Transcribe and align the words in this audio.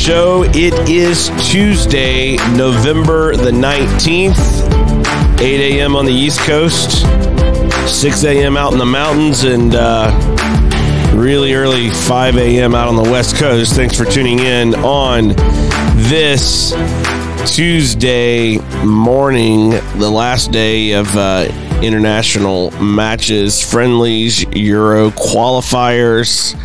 show. 0.00 0.44
It 0.44 0.72
is 0.88 1.30
Tuesday, 1.46 2.36
November 2.56 3.36
the 3.36 3.50
19th, 3.50 4.38
8 5.38 5.42
a.m. 5.42 5.94
on 5.94 6.06
the 6.06 6.12
East 6.12 6.40
Coast, 6.40 7.02
6 7.86 8.24
a.m. 8.24 8.56
out 8.56 8.72
in 8.72 8.78
the 8.78 8.86
mountains, 8.86 9.44
and 9.44 9.74
uh, 9.74 10.10
really 11.14 11.52
early 11.52 11.90
5 11.90 12.38
a.m. 12.38 12.74
out 12.74 12.88
on 12.88 12.96
the 12.96 13.10
West 13.10 13.36
Coast. 13.36 13.74
Thanks 13.74 13.94
for 13.94 14.06
tuning 14.06 14.38
in 14.38 14.74
on 14.76 15.28
this 16.08 16.72
Tuesday 17.54 18.56
morning, 18.82 19.70
the 19.98 20.10
last 20.10 20.50
day 20.50 20.92
of 20.92 21.14
uh, 21.14 21.46
international 21.82 22.70
matches, 22.82 23.62
friendlies, 23.62 24.44
Euro 24.54 25.10
qualifiers. 25.10 26.56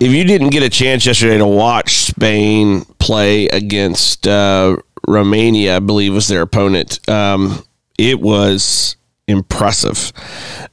If 0.00 0.12
you 0.12 0.24
didn't 0.24 0.48
get 0.48 0.62
a 0.62 0.70
chance 0.70 1.04
yesterday 1.04 1.36
to 1.36 1.46
watch 1.46 1.98
Spain 2.06 2.86
play 2.98 3.48
against 3.48 4.26
uh, 4.26 4.78
Romania, 5.06 5.76
I 5.76 5.78
believe 5.80 6.14
was 6.14 6.26
their 6.26 6.40
opponent, 6.40 7.06
um, 7.08 7.62
it 7.98 8.18
was 8.18 8.96
impressive. 9.28 10.12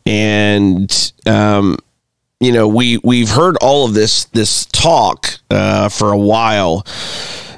And 0.05 1.13
um, 1.25 1.77
you 2.39 2.53
know, 2.53 2.69
we 2.69 2.99
we've 2.99 3.29
heard 3.29 3.57
all 3.61 3.85
of 3.85 3.93
this 3.93 4.25
this 4.25 4.65
talk 4.65 5.27
uh, 5.49 5.89
for 5.89 6.13
a 6.13 6.17
while 6.17 6.85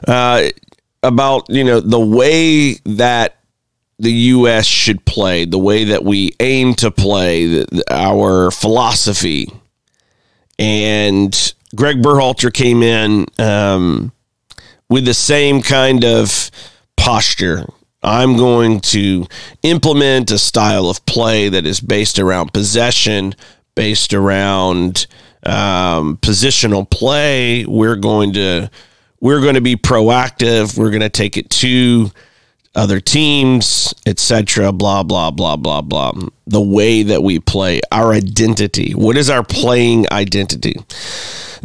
uh, 0.07 0.49
about 1.03 1.49
you 1.49 1.63
know 1.63 1.79
the 1.79 1.99
way 1.99 2.73
that 2.85 3.35
the 3.99 4.11
U.S. 4.11 4.65
should 4.65 5.05
play, 5.05 5.45
the 5.45 5.59
way 5.59 5.83
that 5.83 6.03
we 6.03 6.31
aim 6.39 6.73
to 6.75 6.89
play, 6.89 7.45
the, 7.45 7.83
our 7.91 8.49
philosophy, 8.49 9.51
and 10.57 11.53
Greg 11.75 12.01
Berhalter 12.01 12.51
came 12.51 12.81
in 12.81 13.25
um, 13.37 14.11
with 14.89 15.05
the 15.05 15.13
same 15.13 15.61
kind 15.61 16.03
of 16.03 16.49
posture. 16.97 17.65
I'm 18.01 18.37
going 18.37 18.79
to 18.81 19.27
implement 19.61 20.31
a 20.31 20.37
style 20.39 20.89
of 20.89 21.05
play 21.05 21.49
that 21.49 21.65
is 21.65 21.79
based 21.79 22.17
around 22.17 22.53
possession, 22.53 23.35
based 23.75 24.13
around 24.13 25.05
um, 25.45 26.17
positional 26.17 26.89
play. 26.89 27.65
We're 27.65 27.97
going 27.97 28.33
to 28.33 28.69
we're 29.21 29.41
going 29.41 29.55
to 29.55 29.61
be 29.61 29.75
proactive. 29.75 30.77
We're 30.77 30.91
going 30.91 31.01
to 31.01 31.09
take 31.09 31.35
it 31.35 31.49
to 31.49 32.11
other 32.73 33.01
teams, 33.01 33.93
etc. 34.05 34.71
Blah 34.71 35.03
blah 35.03 35.31
blah 35.31 35.57
blah 35.57 35.81
blah. 35.81 36.13
The 36.47 36.61
way 36.61 37.03
that 37.03 37.21
we 37.21 37.39
play, 37.39 37.81
our 37.91 38.13
identity. 38.13 38.93
What 38.93 39.17
is 39.17 39.29
our 39.29 39.43
playing 39.43 40.05
identity? 40.11 40.75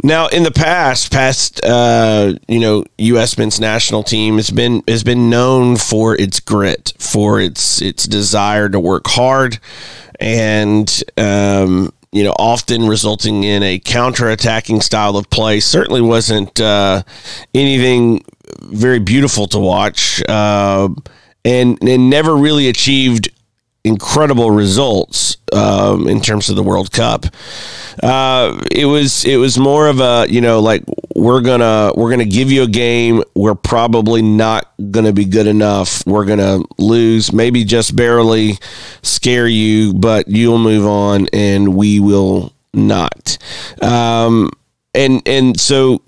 Now, 0.03 0.27
in 0.27 0.43
the 0.43 0.51
past, 0.51 1.11
past 1.11 1.63
uh, 1.63 2.33
you 2.47 2.59
know, 2.59 2.85
U.S. 2.97 3.37
men's 3.37 3.59
national 3.59 4.03
team 4.03 4.35
has 4.35 4.51
been 4.51 4.83
has 4.87 5.03
been 5.03 5.29
known 5.29 5.77
for 5.77 6.15
its 6.15 6.39
grit, 6.39 6.93
for 6.99 7.39
its 7.39 7.81
its 7.81 8.05
desire 8.05 8.69
to 8.69 8.79
work 8.79 9.07
hard, 9.07 9.59
and 10.19 11.03
um, 11.17 11.91
you 12.11 12.23
know, 12.23 12.33
often 12.37 12.87
resulting 12.87 13.43
in 13.43 13.61
a 13.61 13.79
counter-attacking 13.79 14.81
style 14.81 15.17
of 15.17 15.29
play. 15.29 15.59
Certainly 15.59 16.01
wasn't 16.01 16.59
uh, 16.61 17.03
anything 17.53 18.23
very 18.61 18.99
beautiful 18.99 19.47
to 19.47 19.59
watch, 19.59 20.23
uh, 20.29 20.89
and 21.43 21.77
and 21.81 22.09
never 22.09 22.35
really 22.35 22.69
achieved 22.69 23.29
incredible 23.85 24.51
results 24.51 25.37
um, 25.53 26.07
in 26.07 26.19
terms 26.19 26.49
of 26.49 26.55
the 26.55 26.63
World 26.63 26.91
Cup. 26.91 27.25
Uh, 28.03 28.59
it 28.71 28.85
was 28.85 29.23
it 29.23 29.37
was 29.37 29.57
more 29.57 29.87
of 29.87 29.99
a 30.01 30.25
you 30.29 30.41
know 30.41 30.59
like 30.59 30.83
we're 31.15 31.41
gonna 31.41 31.93
we're 31.95 32.09
gonna 32.09 32.25
give 32.25 32.51
you 32.51 32.63
a 32.63 32.67
game. 32.67 33.23
We're 33.35 33.55
probably 33.55 34.21
not 34.21 34.73
gonna 34.91 35.13
be 35.13 35.25
good 35.25 35.47
enough. 35.47 36.05
We're 36.05 36.25
gonna 36.25 36.59
lose, 36.77 37.31
maybe 37.31 37.63
just 37.63 37.95
barely 37.95 38.57
scare 39.01 39.47
you, 39.47 39.93
but 39.93 40.27
you'll 40.27 40.59
move 40.59 40.85
on, 40.85 41.27
and 41.31 41.75
we 41.75 41.99
will 41.99 42.53
not. 42.73 43.37
Um, 43.81 44.51
and 44.93 45.21
and 45.25 45.59
so 45.59 46.01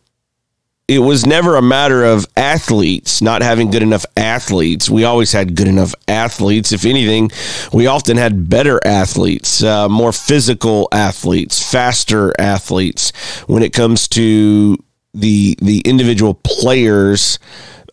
it 0.88 1.00
was 1.00 1.26
never 1.26 1.58
a 1.58 1.62
matter 1.62 2.06
of 2.06 2.26
athletes 2.38 3.22
not 3.22 3.42
having 3.42 3.70
good 3.70 3.84
enough 3.84 4.06
athletes. 4.16 4.90
We 4.90 5.04
always 5.04 5.34
had 5.34 5.56
good 5.56 5.68
enough 5.68 5.94
athletes. 6.08 6.72
If 6.72 6.86
anything, 6.86 7.30
we 7.74 7.88
often 7.88 8.16
had 8.16 8.50
better 8.50 8.80
athletes, 8.86 9.62
uh, 9.62 9.90
more 9.90 10.14
physical 10.14 10.88
athletes, 10.94 11.62
faster 11.62 12.34
athletes 12.40 13.12
when 13.48 13.64
it 13.64 13.74
comes 13.74 14.08
to 14.10 14.78
the 15.14 15.58
the 15.62 15.82
individual 15.82 16.36
players' 16.36 17.38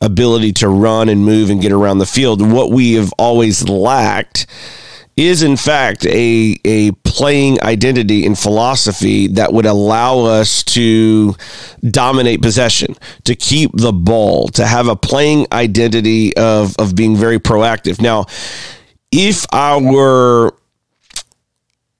ability 0.00 0.52
to 0.52 0.68
run 0.68 1.08
and 1.08 1.24
move 1.24 1.50
and 1.50 1.60
get 1.60 1.72
around 1.72 1.98
the 1.98 2.06
field. 2.06 2.48
What 2.52 2.70
we 2.70 2.92
have 2.92 3.12
always 3.18 3.68
lacked 3.68 4.46
is 5.16 5.42
in 5.42 5.56
fact 5.56 6.04
a 6.06 6.56
a 6.64 6.90
playing 7.04 7.62
identity 7.62 8.26
and 8.26 8.36
philosophy 8.38 9.28
that 9.28 9.52
would 9.52 9.66
allow 9.66 10.20
us 10.20 10.64
to 10.64 11.34
dominate 11.90 12.42
possession, 12.42 12.96
to 13.24 13.34
keep 13.36 13.70
the 13.74 13.92
ball, 13.92 14.48
to 14.48 14.66
have 14.66 14.88
a 14.88 14.96
playing 14.96 15.46
identity 15.52 16.36
of 16.36 16.74
of 16.78 16.96
being 16.96 17.16
very 17.16 17.38
proactive. 17.38 18.00
Now, 18.00 18.26
if 19.12 19.46
our 19.52 20.52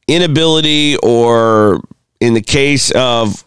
inability 0.08 0.96
or 1.02 1.80
in 2.20 2.34
the 2.34 2.42
case 2.42 2.90
of 2.92 3.44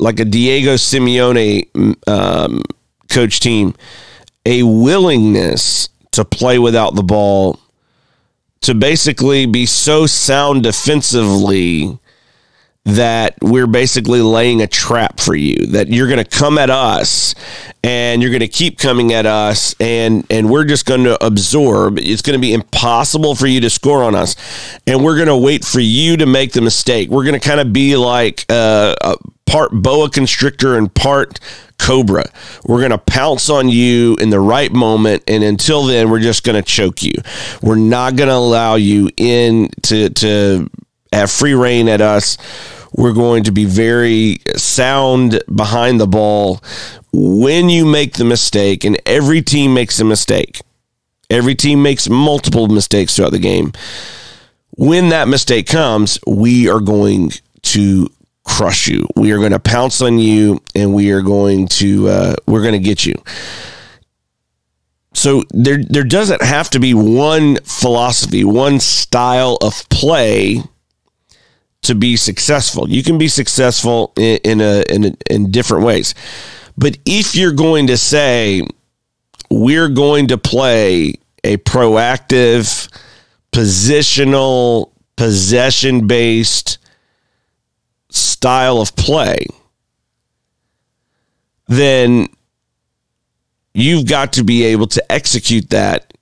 like 0.00 0.18
a 0.18 0.24
Diego 0.24 0.74
Simeone 0.74 1.68
um, 2.08 2.62
coach 3.08 3.38
team, 3.38 3.74
a 4.46 4.62
willingness 4.62 5.90
to 6.12 6.24
play 6.24 6.58
without 6.58 6.96
the 6.96 7.02
ball 7.02 7.60
to 8.62 8.74
basically 8.74 9.46
be 9.46 9.64
so 9.64 10.06
sound 10.06 10.62
defensively 10.62 11.98
that 12.86 13.36
we're 13.42 13.66
basically 13.66 14.22
laying 14.22 14.62
a 14.62 14.66
trap 14.66 15.20
for 15.20 15.34
you 15.34 15.66
that 15.66 15.88
you're 15.88 16.08
going 16.08 16.22
to 16.22 16.38
come 16.38 16.56
at 16.56 16.70
us 16.70 17.34
and 17.84 18.22
you're 18.22 18.30
going 18.30 18.40
to 18.40 18.48
keep 18.48 18.78
coming 18.78 19.12
at 19.12 19.26
us 19.26 19.74
and 19.80 20.24
and 20.30 20.48
we're 20.48 20.64
just 20.64 20.86
going 20.86 21.04
to 21.04 21.22
absorb 21.24 21.98
it's 21.98 22.22
going 22.22 22.34
to 22.34 22.40
be 22.40 22.54
impossible 22.54 23.34
for 23.34 23.46
you 23.46 23.60
to 23.60 23.68
score 23.68 24.02
on 24.02 24.14
us 24.14 24.34
and 24.86 25.04
we're 25.04 25.16
going 25.16 25.28
to 25.28 25.36
wait 25.36 25.62
for 25.62 25.80
you 25.80 26.16
to 26.16 26.24
make 26.24 26.52
the 26.52 26.62
mistake 26.62 27.10
we're 27.10 27.24
going 27.24 27.38
to 27.38 27.46
kind 27.46 27.60
of 27.60 27.70
be 27.70 27.96
like 27.96 28.46
uh, 28.48 28.94
a 29.02 29.14
part 29.44 29.70
boa 29.72 30.08
constrictor 30.08 30.78
and 30.78 30.94
part 30.94 31.38
cobra. 31.76 32.24
We're 32.64 32.78
going 32.78 32.90
to 32.90 32.98
pounce 32.98 33.48
on 33.48 33.68
you 33.68 34.16
in 34.20 34.30
the 34.30 34.38
right 34.38 34.70
moment. 34.70 35.24
And 35.26 35.42
until 35.42 35.84
then, 35.84 36.10
we're 36.10 36.20
just 36.20 36.44
going 36.44 36.62
to 36.62 36.62
choke 36.62 37.02
you. 37.02 37.14
We're 37.62 37.76
not 37.76 38.16
going 38.16 38.28
to 38.28 38.34
allow 38.34 38.74
you 38.74 39.10
in 39.16 39.70
to, 39.84 40.10
to 40.10 40.70
have 41.12 41.30
free 41.30 41.54
rein 41.54 41.88
at 41.88 42.00
us. 42.00 42.38
We're 42.92 43.12
going 43.12 43.44
to 43.44 43.52
be 43.52 43.64
very 43.64 44.40
sound 44.56 45.42
behind 45.54 46.00
the 46.00 46.08
ball 46.08 46.62
when 47.12 47.68
you 47.68 47.84
make 47.84 48.14
the 48.14 48.24
mistake, 48.24 48.84
and 48.84 49.00
every 49.06 49.42
team 49.42 49.74
makes 49.74 50.00
a 50.00 50.04
mistake. 50.04 50.60
Every 51.28 51.54
team 51.54 51.82
makes 51.82 52.08
multiple 52.08 52.66
mistakes 52.68 53.14
throughout 53.14 53.32
the 53.32 53.38
game. 53.38 53.72
When 54.76 55.10
that 55.10 55.28
mistake 55.28 55.66
comes, 55.66 56.18
we 56.26 56.68
are 56.68 56.80
going 56.80 57.30
to 57.62 58.08
crush 58.44 58.88
you. 58.88 59.06
We 59.14 59.32
are 59.32 59.38
going 59.38 59.52
to 59.52 59.60
pounce 59.60 60.02
on 60.02 60.18
you, 60.18 60.60
and 60.74 60.92
we 60.94 61.10
are 61.12 61.22
going 61.22 61.68
to 61.68 62.08
uh, 62.08 62.34
we're 62.46 62.62
going 62.62 62.74
to 62.74 62.80
get 62.80 63.06
you. 63.06 63.14
So 65.14 65.44
there 65.50 65.78
there 65.88 66.04
doesn't 66.04 66.42
have 66.42 66.70
to 66.70 66.80
be 66.80 66.94
one 66.94 67.56
philosophy, 67.64 68.44
one 68.44 68.80
style 68.80 69.58
of 69.60 69.88
play 69.88 70.62
to 71.82 71.94
be 71.94 72.16
successful. 72.16 72.88
You 72.88 73.02
can 73.02 73.18
be 73.18 73.28
successful 73.28 74.12
in, 74.16 74.38
in 74.44 74.60
a, 74.60 74.82
in 74.88 75.16
in 75.30 75.50
different 75.50 75.84
ways. 75.84 76.14
But 76.76 76.98
if 77.04 77.34
you're 77.34 77.52
going 77.52 77.86
to 77.88 77.96
say 77.96 78.62
we're 79.50 79.88
going 79.88 80.28
to 80.28 80.38
play 80.38 81.14
a 81.42 81.56
proactive, 81.58 82.88
positional, 83.52 84.92
possession 85.16 86.06
based 86.06 86.78
style 88.10 88.80
of 88.80 88.94
play, 88.96 89.44
then 91.66 92.28
you've 93.74 94.08
got 94.08 94.32
to 94.34 94.44
be 94.44 94.64
able 94.64 94.86
to 94.86 95.12
execute 95.12 95.70
that 95.70 96.14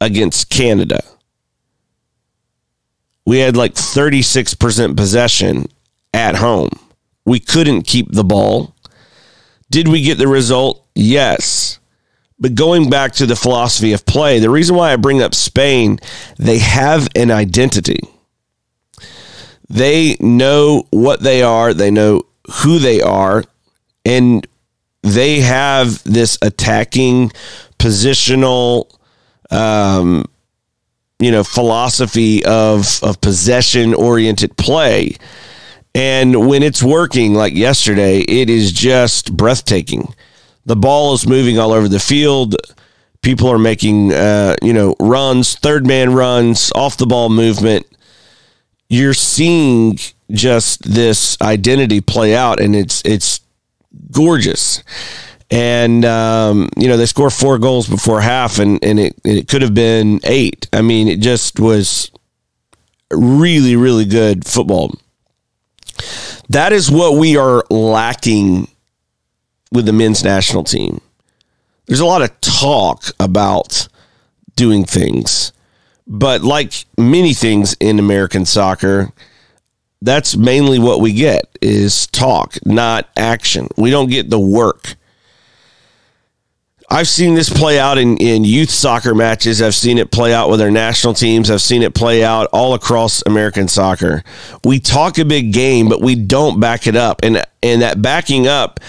against 0.00 0.50
Canada. 0.50 1.00
We 3.28 3.40
had 3.40 3.58
like 3.58 3.74
36% 3.74 4.96
possession 4.96 5.66
at 6.14 6.36
home. 6.36 6.70
We 7.26 7.40
couldn't 7.40 7.82
keep 7.82 8.10
the 8.10 8.24
ball. 8.24 8.74
Did 9.70 9.86
we 9.86 10.00
get 10.00 10.16
the 10.16 10.26
result? 10.26 10.88
Yes. 10.94 11.78
But 12.38 12.54
going 12.54 12.88
back 12.88 13.12
to 13.16 13.26
the 13.26 13.36
philosophy 13.36 13.92
of 13.92 14.06
play, 14.06 14.38
the 14.38 14.48
reason 14.48 14.76
why 14.76 14.94
I 14.94 14.96
bring 14.96 15.20
up 15.20 15.34
Spain, 15.34 15.98
they 16.38 16.56
have 16.56 17.06
an 17.14 17.30
identity. 17.30 18.00
They 19.68 20.16
know 20.20 20.86
what 20.88 21.20
they 21.20 21.42
are, 21.42 21.74
they 21.74 21.90
know 21.90 22.22
who 22.62 22.78
they 22.78 23.02
are, 23.02 23.44
and 24.06 24.46
they 25.02 25.40
have 25.40 26.02
this 26.04 26.38
attacking 26.40 27.32
positional 27.78 28.90
um, 29.50 30.24
you 31.18 31.30
know 31.30 31.44
philosophy 31.44 32.44
of 32.44 33.00
of 33.02 33.20
possession 33.20 33.94
oriented 33.94 34.56
play. 34.56 35.16
And 35.94 36.48
when 36.48 36.62
it's 36.62 36.82
working 36.82 37.34
like 37.34 37.54
yesterday 37.54 38.20
it 38.20 38.48
is 38.50 38.72
just 38.72 39.36
breathtaking. 39.36 40.14
The 40.66 40.76
ball 40.76 41.14
is 41.14 41.26
moving 41.26 41.58
all 41.58 41.72
over 41.72 41.88
the 41.88 41.98
field. 41.98 42.56
People 43.22 43.50
are 43.50 43.58
making 43.58 44.12
uh, 44.12 44.56
you 44.62 44.72
know 44.72 44.94
runs 45.00 45.54
third 45.56 45.86
man 45.86 46.14
runs 46.14 46.70
off 46.74 46.96
the 46.96 47.06
ball 47.06 47.28
movement. 47.28 47.86
You're 48.88 49.14
seeing 49.14 49.98
just 50.30 50.82
this 50.82 51.40
identity 51.40 52.00
play 52.00 52.36
out 52.36 52.60
and 52.60 52.76
it's 52.76 53.02
it's 53.04 53.40
gorgeous 54.12 54.82
and 55.50 56.04
um, 56.04 56.68
you 56.76 56.88
know 56.88 56.96
they 56.96 57.06
score 57.06 57.30
four 57.30 57.58
goals 57.58 57.88
before 57.88 58.20
half, 58.20 58.58
and 58.58 58.82
and 58.84 58.98
it 58.98 59.14
it 59.24 59.48
could 59.48 59.62
have 59.62 59.74
been 59.74 60.20
eight. 60.24 60.68
I 60.72 60.82
mean, 60.82 61.08
it 61.08 61.20
just 61.20 61.58
was 61.58 62.10
really 63.10 63.76
really 63.76 64.04
good 64.04 64.46
football. 64.46 64.94
That 66.50 66.72
is 66.72 66.90
what 66.90 67.18
we 67.18 67.36
are 67.36 67.64
lacking 67.70 68.68
with 69.72 69.86
the 69.86 69.92
men's 69.92 70.24
national 70.24 70.64
team. 70.64 71.00
There's 71.86 72.00
a 72.00 72.06
lot 72.06 72.22
of 72.22 72.38
talk 72.40 73.04
about 73.18 73.88
doing 74.56 74.84
things, 74.84 75.52
but 76.06 76.42
like 76.42 76.84
many 76.98 77.32
things 77.32 77.76
in 77.80 77.98
American 77.98 78.44
soccer, 78.44 79.12
that's 80.02 80.36
mainly 80.36 80.78
what 80.78 81.00
we 81.00 81.12
get 81.12 81.46
is 81.60 82.06
talk, 82.08 82.56
not 82.64 83.08
action. 83.16 83.68
We 83.76 83.90
don't 83.90 84.10
get 84.10 84.30
the 84.30 84.38
work. 84.38 84.96
I've 86.90 87.08
seen 87.08 87.34
this 87.34 87.50
play 87.50 87.78
out 87.78 87.98
in, 87.98 88.16
in 88.16 88.44
youth 88.44 88.70
soccer 88.70 89.14
matches. 89.14 89.60
I've 89.60 89.74
seen 89.74 89.98
it 89.98 90.10
play 90.10 90.32
out 90.32 90.48
with 90.48 90.62
our 90.62 90.70
national 90.70 91.12
teams. 91.12 91.50
I've 91.50 91.60
seen 91.60 91.82
it 91.82 91.94
play 91.94 92.24
out 92.24 92.48
all 92.52 92.72
across 92.72 93.22
American 93.26 93.68
soccer. 93.68 94.24
We 94.64 94.80
talk 94.80 95.18
a 95.18 95.24
big 95.26 95.52
game, 95.52 95.90
but 95.90 96.00
we 96.00 96.14
don't 96.14 96.60
back 96.60 96.86
it 96.86 96.96
up. 96.96 97.20
And 97.22 97.44
and 97.62 97.82
that 97.82 98.00
backing 98.00 98.46
up, 98.46 98.80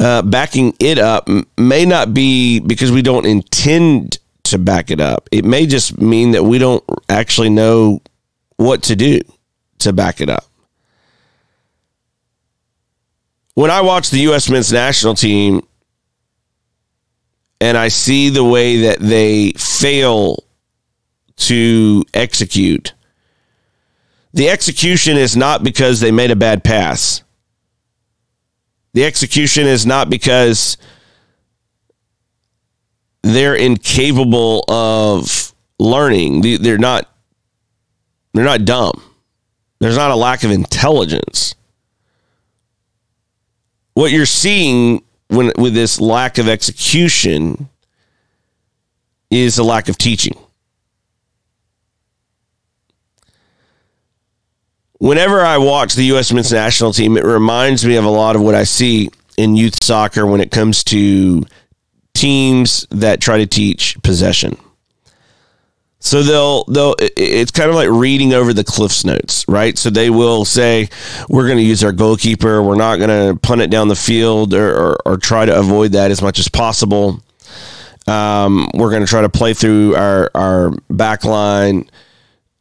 uh, 0.00 0.22
backing 0.22 0.74
it 0.80 0.98
up 0.98 1.28
may 1.56 1.84
not 1.84 2.12
be 2.12 2.58
because 2.58 2.90
we 2.90 3.02
don't 3.02 3.24
intend 3.24 4.18
to 4.44 4.58
back 4.58 4.90
it 4.90 5.00
up. 5.00 5.28
It 5.30 5.44
may 5.44 5.66
just 5.66 6.00
mean 6.00 6.32
that 6.32 6.42
we 6.42 6.58
don't 6.58 6.82
actually 7.08 7.50
know 7.50 8.02
what 8.56 8.82
to 8.84 8.96
do 8.96 9.20
to 9.78 9.92
back 9.92 10.20
it 10.20 10.28
up. 10.28 10.44
When 13.54 13.70
I 13.70 13.82
watch 13.82 14.10
the 14.10 14.18
U.S. 14.20 14.50
men's 14.50 14.72
national 14.72 15.14
team, 15.14 15.62
and 17.64 17.78
I 17.78 17.88
see 17.88 18.28
the 18.28 18.44
way 18.44 18.82
that 18.82 19.00
they 19.00 19.52
fail 19.52 20.44
to 21.36 22.04
execute. 22.12 22.92
The 24.34 24.50
execution 24.50 25.16
is 25.16 25.34
not 25.34 25.64
because 25.64 25.98
they 25.98 26.10
made 26.10 26.30
a 26.30 26.36
bad 26.36 26.62
pass. 26.62 27.24
The 28.92 29.06
execution 29.06 29.66
is 29.66 29.86
not 29.86 30.10
because 30.10 30.76
they're 33.22 33.54
incapable 33.54 34.66
of 34.68 35.54
learning. 35.78 36.42
They're 36.42 36.76
not 36.76 37.10
they're 38.34 38.44
not 38.44 38.66
dumb. 38.66 39.02
There's 39.80 39.96
not 39.96 40.10
a 40.10 40.16
lack 40.16 40.44
of 40.44 40.50
intelligence. 40.50 41.54
What 43.94 44.12
you're 44.12 44.26
seeing 44.26 45.02
when 45.28 45.52
with 45.56 45.74
this 45.74 46.00
lack 46.00 46.38
of 46.38 46.48
execution 46.48 47.68
is 49.30 49.58
a 49.58 49.64
lack 49.64 49.88
of 49.88 49.98
teaching. 49.98 50.38
Whenever 54.98 55.40
I 55.40 55.58
watch 55.58 55.94
the 55.94 56.04
U.S. 56.04 56.32
men's 56.32 56.52
national 56.52 56.92
team, 56.92 57.16
it 57.16 57.24
reminds 57.24 57.84
me 57.84 57.96
of 57.96 58.04
a 58.04 58.10
lot 58.10 58.36
of 58.36 58.42
what 58.42 58.54
I 58.54 58.64
see 58.64 59.10
in 59.36 59.56
youth 59.56 59.82
soccer 59.82 60.26
when 60.26 60.40
it 60.40 60.50
comes 60.50 60.84
to 60.84 61.44
teams 62.14 62.86
that 62.90 63.20
try 63.20 63.38
to 63.38 63.46
teach 63.46 64.00
possession. 64.02 64.56
So 66.04 66.22
they'll 66.22 66.64
they'll 66.64 66.94
it's 66.98 67.50
kind 67.50 67.70
of 67.70 67.76
like 67.76 67.88
reading 67.88 68.34
over 68.34 68.52
the 68.52 68.62
Cliffs 68.62 69.06
notes, 69.06 69.46
right? 69.48 69.76
So 69.78 69.88
they 69.88 70.10
will 70.10 70.44
say 70.44 70.90
we're 71.30 71.46
going 71.46 71.56
to 71.56 71.64
use 71.64 71.82
our 71.82 71.92
goalkeeper, 71.92 72.62
we're 72.62 72.76
not 72.76 72.98
going 72.98 73.08
to 73.08 73.40
punt 73.40 73.62
it 73.62 73.70
down 73.70 73.88
the 73.88 73.96
field 73.96 74.52
or, 74.52 74.68
or, 74.68 74.98
or 75.06 75.16
try 75.16 75.46
to 75.46 75.58
avoid 75.58 75.92
that 75.92 76.10
as 76.10 76.20
much 76.20 76.38
as 76.38 76.46
possible. 76.46 77.22
Um, 78.06 78.68
we're 78.74 78.90
going 78.90 79.00
to 79.00 79.08
try 79.08 79.22
to 79.22 79.30
play 79.30 79.54
through 79.54 79.96
our 79.96 80.30
our 80.34 80.72
back 80.90 81.24
line, 81.24 81.88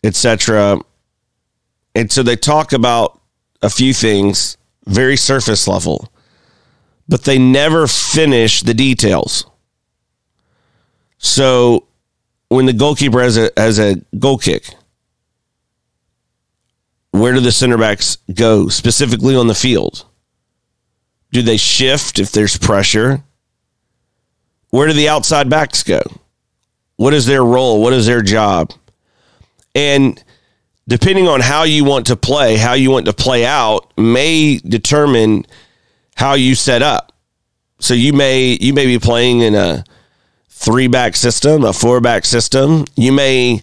etc. 0.06 0.80
And 1.96 2.10
so 2.10 2.24
they 2.24 2.38
talk 2.38 2.72
about 2.72 3.20
a 3.62 3.70
few 3.70 3.94
things 3.94 4.56
very 4.86 5.18
surface 5.18 5.68
level, 5.68 6.10
but 7.10 7.26
they 7.26 7.40
never 7.40 7.88
finish 7.88 8.62
the 8.62 8.74
details. 8.74 9.46
So 11.18 11.88
when 12.54 12.66
the 12.66 12.74
goalkeeper 12.74 13.22
has 13.22 13.38
a 13.38 13.52
has 13.58 13.80
a 13.80 13.96
goal 14.18 14.38
kick, 14.38 14.74
where 17.12 17.34
do 17.34 17.40
the 17.40 17.52
center 17.52 17.78
backs 17.78 18.18
go 18.34 18.68
specifically 18.70 19.36
on 19.36 19.48
the 19.48 19.56
field? 19.56 20.06
Do 21.32 21.42
they 21.42 21.58
shift 21.58 22.20
if 22.20 22.32
there's 22.32 22.58
pressure? 22.58 23.24
Where 24.70 24.88
do 24.88 24.94
the 24.94 25.10
outside 25.10 25.50
backs 25.50 25.84
go? 25.84 26.02
What 26.96 27.14
is 27.14 27.26
their 27.26 27.44
role? 27.44 27.82
What 27.82 27.94
is 27.94 28.06
their 28.06 28.22
job? 28.22 28.74
And 29.76 30.24
depending 30.88 31.28
on 31.28 31.42
how 31.42 31.64
you 31.64 31.86
want 31.86 32.08
to 32.08 32.16
play, 32.16 32.58
how 32.58 32.74
you 32.74 32.92
want 32.92 33.06
to 33.06 33.14
play 33.14 33.46
out 33.46 33.92
may 33.98 34.58
determine 34.58 35.46
how 36.16 36.34
you 36.34 36.56
set 36.56 36.82
up. 36.82 37.14
So 37.80 37.94
you 37.94 38.14
may 38.14 38.58
you 38.62 38.74
may 38.74 38.86
be 38.86 39.00
playing 39.00 39.42
in 39.42 39.56
a 39.56 39.84
three 40.64 40.88
back 40.88 41.16
system, 41.16 41.64
a 41.64 41.74
four 41.74 42.02
back 42.02 42.26
system. 42.26 42.86
You 42.96 43.12
may 43.12 43.62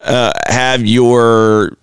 uh, 0.00 0.32
have 0.48 0.84
your 0.84 1.76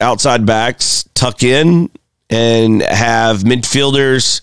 outside 0.00 0.44
backs 0.44 1.08
tuck 1.14 1.42
in 1.42 1.90
and 2.28 2.82
have 2.82 3.40
midfielders 3.40 4.40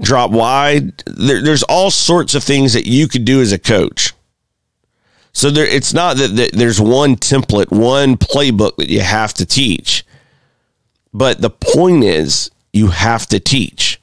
drop 0.00 0.30
wide. 0.30 1.02
There, 1.06 1.42
there's 1.42 1.62
all 1.64 1.90
sorts 1.90 2.34
of 2.34 2.44
things 2.44 2.72
that 2.74 2.86
you 2.86 3.08
could 3.08 3.24
do 3.24 3.40
as 3.40 3.52
a 3.52 3.58
coach. 3.58 4.12
So 5.32 5.50
there, 5.50 5.66
it's 5.66 5.92
not 5.92 6.16
that, 6.16 6.28
that 6.36 6.52
there's 6.52 6.80
one 6.80 7.16
template, 7.16 7.70
one 7.70 8.16
playbook 8.16 8.76
that 8.76 8.88
you 8.88 9.00
have 9.00 9.34
to 9.34 9.44
teach. 9.44 10.04
But 11.12 11.40
the 11.40 11.50
point 11.50 12.04
is, 12.04 12.50
you 12.72 12.88
have 12.88 13.26
to 13.28 13.40
teach. 13.40 14.00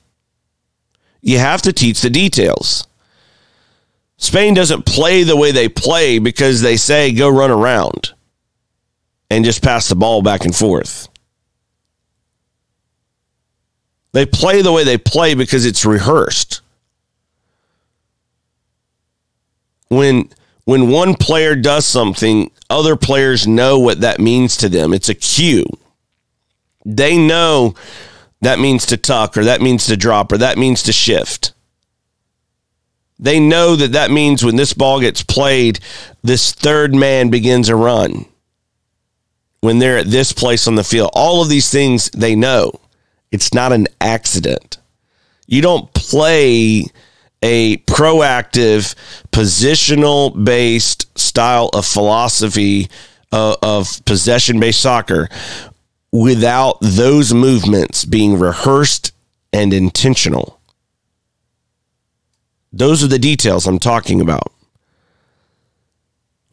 You 1.21 1.39
have 1.39 1.61
to 1.63 1.73
teach 1.73 2.01
the 2.01 2.09
details. 2.09 2.85
Spain 4.23 4.53
doesn't 4.53 4.85
play 4.85 5.23
the 5.23 5.35
way 5.35 5.51
they 5.51 5.67
play 5.67 6.17
because 6.17 6.61
they 6.61 6.77
say 6.77 7.11
go 7.11 7.27
run 7.27 7.51
around 7.51 8.13
and 9.29 9.43
just 9.43 9.61
pass 9.61 9.89
the 9.89 9.95
ball 9.95 10.21
back 10.21 10.45
and 10.45 10.55
forth. 10.55 11.09
They 14.13 14.25
play 14.25 14.61
the 14.61 14.71
way 14.71 14.85
they 14.85 14.97
play 14.97 15.33
because 15.33 15.65
it's 15.65 15.83
rehearsed. 15.83 16.61
When 19.89 20.29
when 20.63 20.89
one 20.89 21.15
player 21.15 21.57
does 21.57 21.85
something, 21.85 22.49
other 22.69 22.95
players 22.95 23.45
know 23.45 23.77
what 23.79 23.99
that 24.01 24.21
means 24.21 24.55
to 24.57 24.69
them. 24.69 24.93
It's 24.93 25.09
a 25.09 25.15
cue. 25.15 25.65
They 26.85 27.17
know 27.17 27.75
that 28.39 28.57
means 28.57 28.85
to 28.85 28.95
tuck 28.95 29.35
or 29.35 29.43
that 29.43 29.61
means 29.61 29.87
to 29.87 29.97
drop 29.97 30.31
or 30.31 30.37
that 30.37 30.57
means 30.57 30.83
to 30.83 30.93
shift. 30.93 31.53
They 33.23 33.39
know 33.39 33.77
that 33.77 33.93
that 33.93 34.11
means 34.11 34.43
when 34.43 34.57
this 34.57 34.73
ball 34.73 34.99
gets 34.99 35.23
played, 35.23 35.79
this 36.23 36.51
third 36.51 36.93
man 36.93 37.29
begins 37.29 37.69
a 37.69 37.75
run. 37.75 38.25
When 39.61 39.79
they're 39.79 39.99
at 39.99 40.07
this 40.07 40.33
place 40.33 40.67
on 40.67 40.75
the 40.75 40.83
field, 40.83 41.11
all 41.13 41.41
of 41.41 41.47
these 41.47 41.69
things 41.69 42.09
they 42.09 42.35
know. 42.35 42.81
It's 43.31 43.53
not 43.53 43.71
an 43.71 43.87
accident. 44.01 44.77
You 45.47 45.61
don't 45.61 45.91
play 45.93 46.83
a 47.41 47.77
proactive, 47.77 48.93
positional 49.31 50.43
based 50.43 51.17
style 51.17 51.69
of 51.73 51.85
philosophy 51.85 52.89
uh, 53.31 53.55
of 53.61 54.03
possession 54.03 54.59
based 54.59 54.81
soccer 54.81 55.29
without 56.11 56.77
those 56.81 57.33
movements 57.33 58.03
being 58.03 58.37
rehearsed 58.37 59.13
and 59.53 59.73
intentional. 59.73 60.59
Those 62.73 63.03
are 63.03 63.07
the 63.07 63.19
details 63.19 63.67
I'm 63.67 63.77
talking 63.77 64.19
about. 64.19 64.51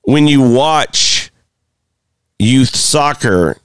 When 0.03 0.29
you 0.29 0.43
watch 0.43 1.31
youth 2.39 2.77
soccer, 2.77 3.57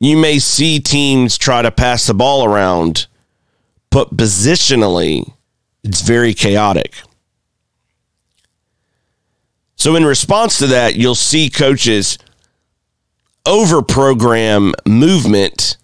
you 0.00 0.16
may 0.16 0.38
see 0.38 0.80
teams 0.80 1.36
try 1.36 1.60
to 1.60 1.70
pass 1.70 2.06
the 2.06 2.14
ball 2.14 2.44
around, 2.44 3.06
but 3.90 4.16
positionally, 4.16 5.30
it's 5.84 6.00
very 6.00 6.32
chaotic. 6.32 6.94
So, 9.76 9.94
in 9.94 10.04
response 10.04 10.58
to 10.58 10.66
that, 10.68 10.96
you'll 10.96 11.14
see 11.14 11.50
coaches 11.50 12.18
over 13.46 13.82
program 13.82 14.74
movement 14.86 15.76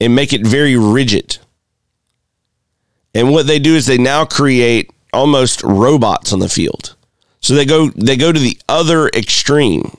and 0.00 0.14
make 0.14 0.32
it 0.32 0.46
very 0.46 0.76
rigid. 0.76 1.38
And 3.18 3.32
what 3.32 3.48
they 3.48 3.58
do 3.58 3.74
is 3.74 3.84
they 3.84 3.98
now 3.98 4.24
create 4.24 4.92
almost 5.12 5.64
robots 5.64 6.32
on 6.32 6.38
the 6.38 6.48
field. 6.48 6.94
So 7.40 7.56
they 7.56 7.64
go 7.64 7.88
they 7.88 8.16
go 8.16 8.30
to 8.30 8.38
the 8.38 8.56
other 8.68 9.08
extreme. 9.08 9.96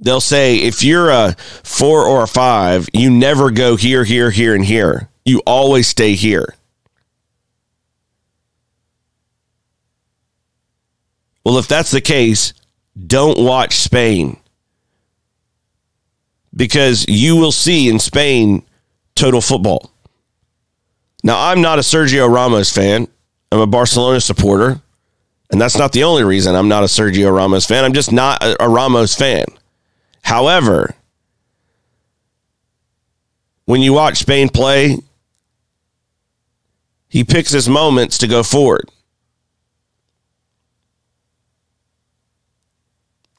They'll 0.00 0.20
say 0.20 0.56
if 0.56 0.82
you're 0.82 1.10
a 1.10 1.36
4 1.62 2.04
or 2.04 2.24
a 2.24 2.26
5, 2.26 2.88
you 2.92 3.08
never 3.08 3.52
go 3.52 3.76
here 3.76 4.02
here 4.02 4.32
here 4.32 4.52
and 4.52 4.64
here. 4.64 5.08
You 5.24 5.42
always 5.46 5.86
stay 5.86 6.14
here. 6.14 6.56
Well, 11.44 11.58
if 11.58 11.68
that's 11.68 11.92
the 11.92 12.00
case, 12.00 12.52
don't 13.06 13.38
watch 13.38 13.76
Spain. 13.76 14.40
Because 16.52 17.06
you 17.06 17.36
will 17.36 17.52
see 17.52 17.88
in 17.88 18.00
Spain 18.00 18.64
total 19.14 19.40
football. 19.40 19.93
Now, 21.24 21.48
I'm 21.48 21.62
not 21.62 21.78
a 21.78 21.82
Sergio 21.82 22.32
Ramos 22.32 22.70
fan. 22.70 23.08
I'm 23.50 23.60
a 23.60 23.66
Barcelona 23.66 24.20
supporter. 24.20 24.80
And 25.50 25.60
that's 25.60 25.78
not 25.78 25.92
the 25.92 26.04
only 26.04 26.22
reason 26.22 26.54
I'm 26.54 26.68
not 26.68 26.84
a 26.84 26.86
Sergio 26.86 27.34
Ramos 27.34 27.64
fan. 27.64 27.84
I'm 27.84 27.94
just 27.94 28.12
not 28.12 28.42
a, 28.42 28.68
Ramos 28.68 29.14
fan. 29.14 29.46
However, 30.22 30.94
when 33.64 33.80
you 33.80 33.94
watch 33.94 34.18
Spain 34.18 34.50
play, 34.50 34.98
he 37.08 37.24
picks 37.24 37.50
his 37.50 37.68
moments 37.68 38.18
to 38.18 38.26
go 38.26 38.42
forward. 38.42 38.90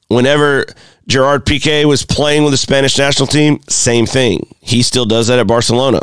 Whenever 0.08 0.66
Gerard 1.06 1.44
Piqué 1.44 1.84
was 1.84 2.04
playing 2.04 2.42
with 2.42 2.52
the 2.52 2.58
Spanish 2.58 2.98
national 2.98 3.28
team, 3.28 3.60
same 3.68 4.06
thing. 4.06 4.54
He 4.60 4.82
still 4.82 5.06
does 5.06 5.28
that 5.28 5.38
at 5.38 5.46
Barcelona. 5.46 6.00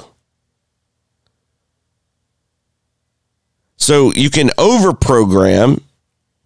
So 3.78 4.12
you 4.14 4.30
can 4.30 4.52
over 4.58 4.94
program 4.94 5.82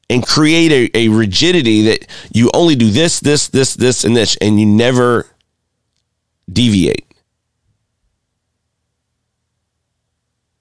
and 0.10 0.26
create 0.26 0.72
a, 0.72 0.98
a 0.98 1.08
rigidity 1.10 1.84
that 1.84 2.08
you 2.34 2.50
only 2.54 2.76
do 2.76 2.90
this, 2.90 3.20
this, 3.20 3.48
this, 3.48 3.76
this, 3.76 4.04
and 4.04 4.16
this, 4.16 4.38
and 4.38 4.60
you 4.60 4.66
never 4.66 5.28
deviate. 6.52 7.06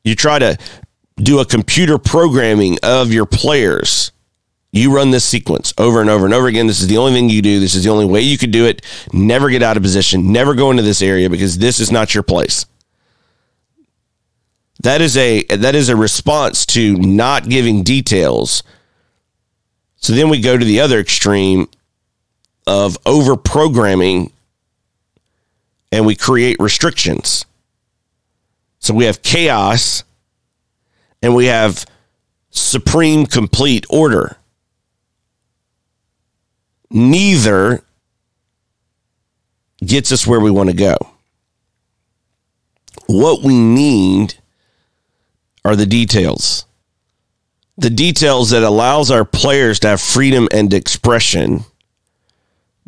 You 0.05 0.15
try 0.15 0.39
to 0.39 0.59
do 1.17 1.41
a 1.41 1.45
computer 1.45 1.99
programming 1.99 2.79
of 2.83 3.13
your 3.13 3.27
players 3.27 4.13
you 4.77 4.95
run 4.95 5.11
this 5.11 5.25
sequence 5.25 5.73
over 5.79 6.01
and 6.01 6.11
over 6.11 6.27
and 6.27 6.35
over 6.35 6.49
again. 6.49 6.67
This 6.67 6.81
is 6.81 6.87
the 6.87 6.99
only 6.99 7.13
thing 7.13 7.31
you 7.31 7.41
do. 7.41 7.61
This 7.61 7.75
is 7.75 7.85
the 7.85 7.91
only 7.91 8.05
way 8.05 8.21
you 8.21 8.37
could 8.37 8.51
do 8.51 8.67
it. 8.67 8.83
Never 9.13 9.49
get 9.49 9.63
out 9.63 9.77
of 9.77 9.83
position. 9.83 10.33
Never 10.33 10.55
go 10.55 10.71
into 10.71 10.83
this 10.83 11.01
area 11.01 11.31
because 11.31 11.57
this 11.57 11.81
is 11.81 11.91
not 11.91 12.15
your 12.15 12.23
place. 12.23 12.67
That 14.80 15.00
is 15.00 15.16
a 15.16 15.42
that 15.45 15.75
is 15.75 15.88
a 15.88 15.97
response 15.97 16.66
to 16.66 16.97
not 16.97 17.49
giving 17.49 17.83
details. 17.83 18.62
So 19.97 20.12
then 20.12 20.28
we 20.28 20.40
go 20.40 20.56
to 20.56 20.64
the 20.64 20.80
other 20.80 21.00
extreme 21.00 21.68
of 22.66 22.99
over 23.06 23.37
programming 23.37 24.33
and 25.90 26.04
we 26.04 26.14
create 26.14 26.59
restrictions. 26.61 27.45
So 28.78 28.95
we 28.95 29.06
have 29.06 29.23
chaos 29.23 30.04
and 31.23 31.35
we 31.35 31.47
have 31.47 31.87
supreme 32.50 33.26
complete 33.26 33.87
order 33.90 34.37
neither 36.90 37.83
gets 39.85 40.12
us 40.12 40.26
where 40.26 40.40
we 40.40 40.50
want 40.50 40.71
to 40.71 40.76
go. 40.76 40.97
What 43.06 43.42
we 43.42 43.59
need 43.59 44.35
are 45.67 45.75
the 45.75 45.85
details. 45.85 46.65
The 47.77 47.91
details 47.91 48.51
that 48.51 48.63
allows 48.63 49.11
our 49.11 49.25
players 49.25 49.81
to 49.81 49.89
have 49.89 50.01
freedom 50.01 50.47
and 50.53 50.73
expression. 50.73 51.65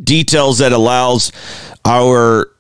Details 0.03 0.59
that 0.59 0.71
allows 0.71 1.33
our 1.85 2.53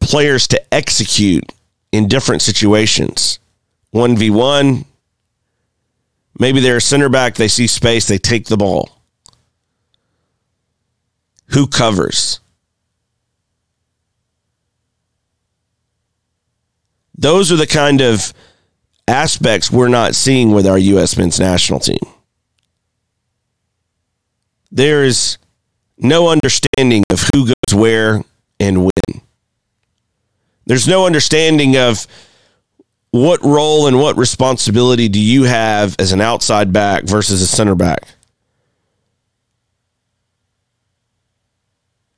players 0.00 0.48
to 0.48 0.74
execute 0.74 1.44
in 1.92 2.08
different 2.08 2.42
situations. 2.42 3.38
1v1, 3.94 4.84
maybe 6.40 6.58
they're 6.58 6.78
a 6.78 6.80
center 6.80 7.08
back, 7.08 7.36
they 7.36 7.46
see 7.46 7.68
space, 7.68 8.08
they 8.08 8.18
take 8.18 8.46
the 8.46 8.56
ball 8.56 8.90
who 11.50 11.68
covers. 11.68 12.40
Those 17.16 17.52
are 17.52 17.56
the 17.56 17.66
kind 17.68 18.00
of 18.00 18.32
aspects 19.08 19.70
we're 19.70 19.88
not 19.88 20.14
seeing 20.14 20.52
with 20.52 20.66
our 20.66 20.78
U.S. 20.78 21.16
men's 21.16 21.40
national 21.40 21.80
team. 21.80 21.98
There 24.70 25.04
is 25.04 25.38
no 25.98 26.28
understanding 26.28 27.04
of 27.10 27.28
who 27.34 27.46
goes 27.46 27.74
where 27.74 28.22
and 28.58 28.84
when. 28.84 29.20
There's 30.66 30.88
no 30.88 31.06
understanding 31.06 31.76
of 31.76 32.06
what 33.10 33.42
role 33.44 33.86
and 33.86 33.98
what 33.98 34.16
responsibility 34.16 35.08
do 35.08 35.20
you 35.20 35.44
have 35.44 35.96
as 35.98 36.12
an 36.12 36.20
outside 36.20 36.72
back 36.72 37.04
versus 37.04 37.42
a 37.42 37.46
center 37.46 37.74
back. 37.74 38.08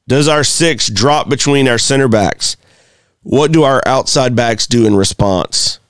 Does 0.06 0.28
our 0.28 0.44
six 0.44 0.88
drop 0.88 1.28
between 1.28 1.66
our 1.66 1.78
center 1.78 2.08
backs? 2.08 2.56
What 3.22 3.52
do 3.52 3.62
our 3.64 3.82
outside 3.86 4.36
backs 4.36 4.66
do 4.66 4.86
in 4.86 4.94
response? 4.94 5.80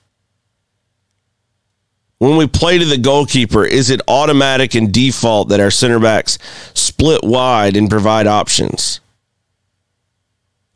When 2.17 2.37
we 2.37 2.47
play 2.47 2.77
to 2.77 2.85
the 2.85 2.97
goalkeeper, 2.97 3.65
is 3.65 3.89
it 3.89 4.01
automatic 4.07 4.73
and 4.73 4.93
default 4.93 5.49
that 5.49 5.59
our 5.59 5.71
center 5.71 5.99
backs 5.99 6.37
split 6.73 7.23
wide 7.23 7.75
and 7.75 7.89
provide 7.89 8.25
options? 8.25 9.01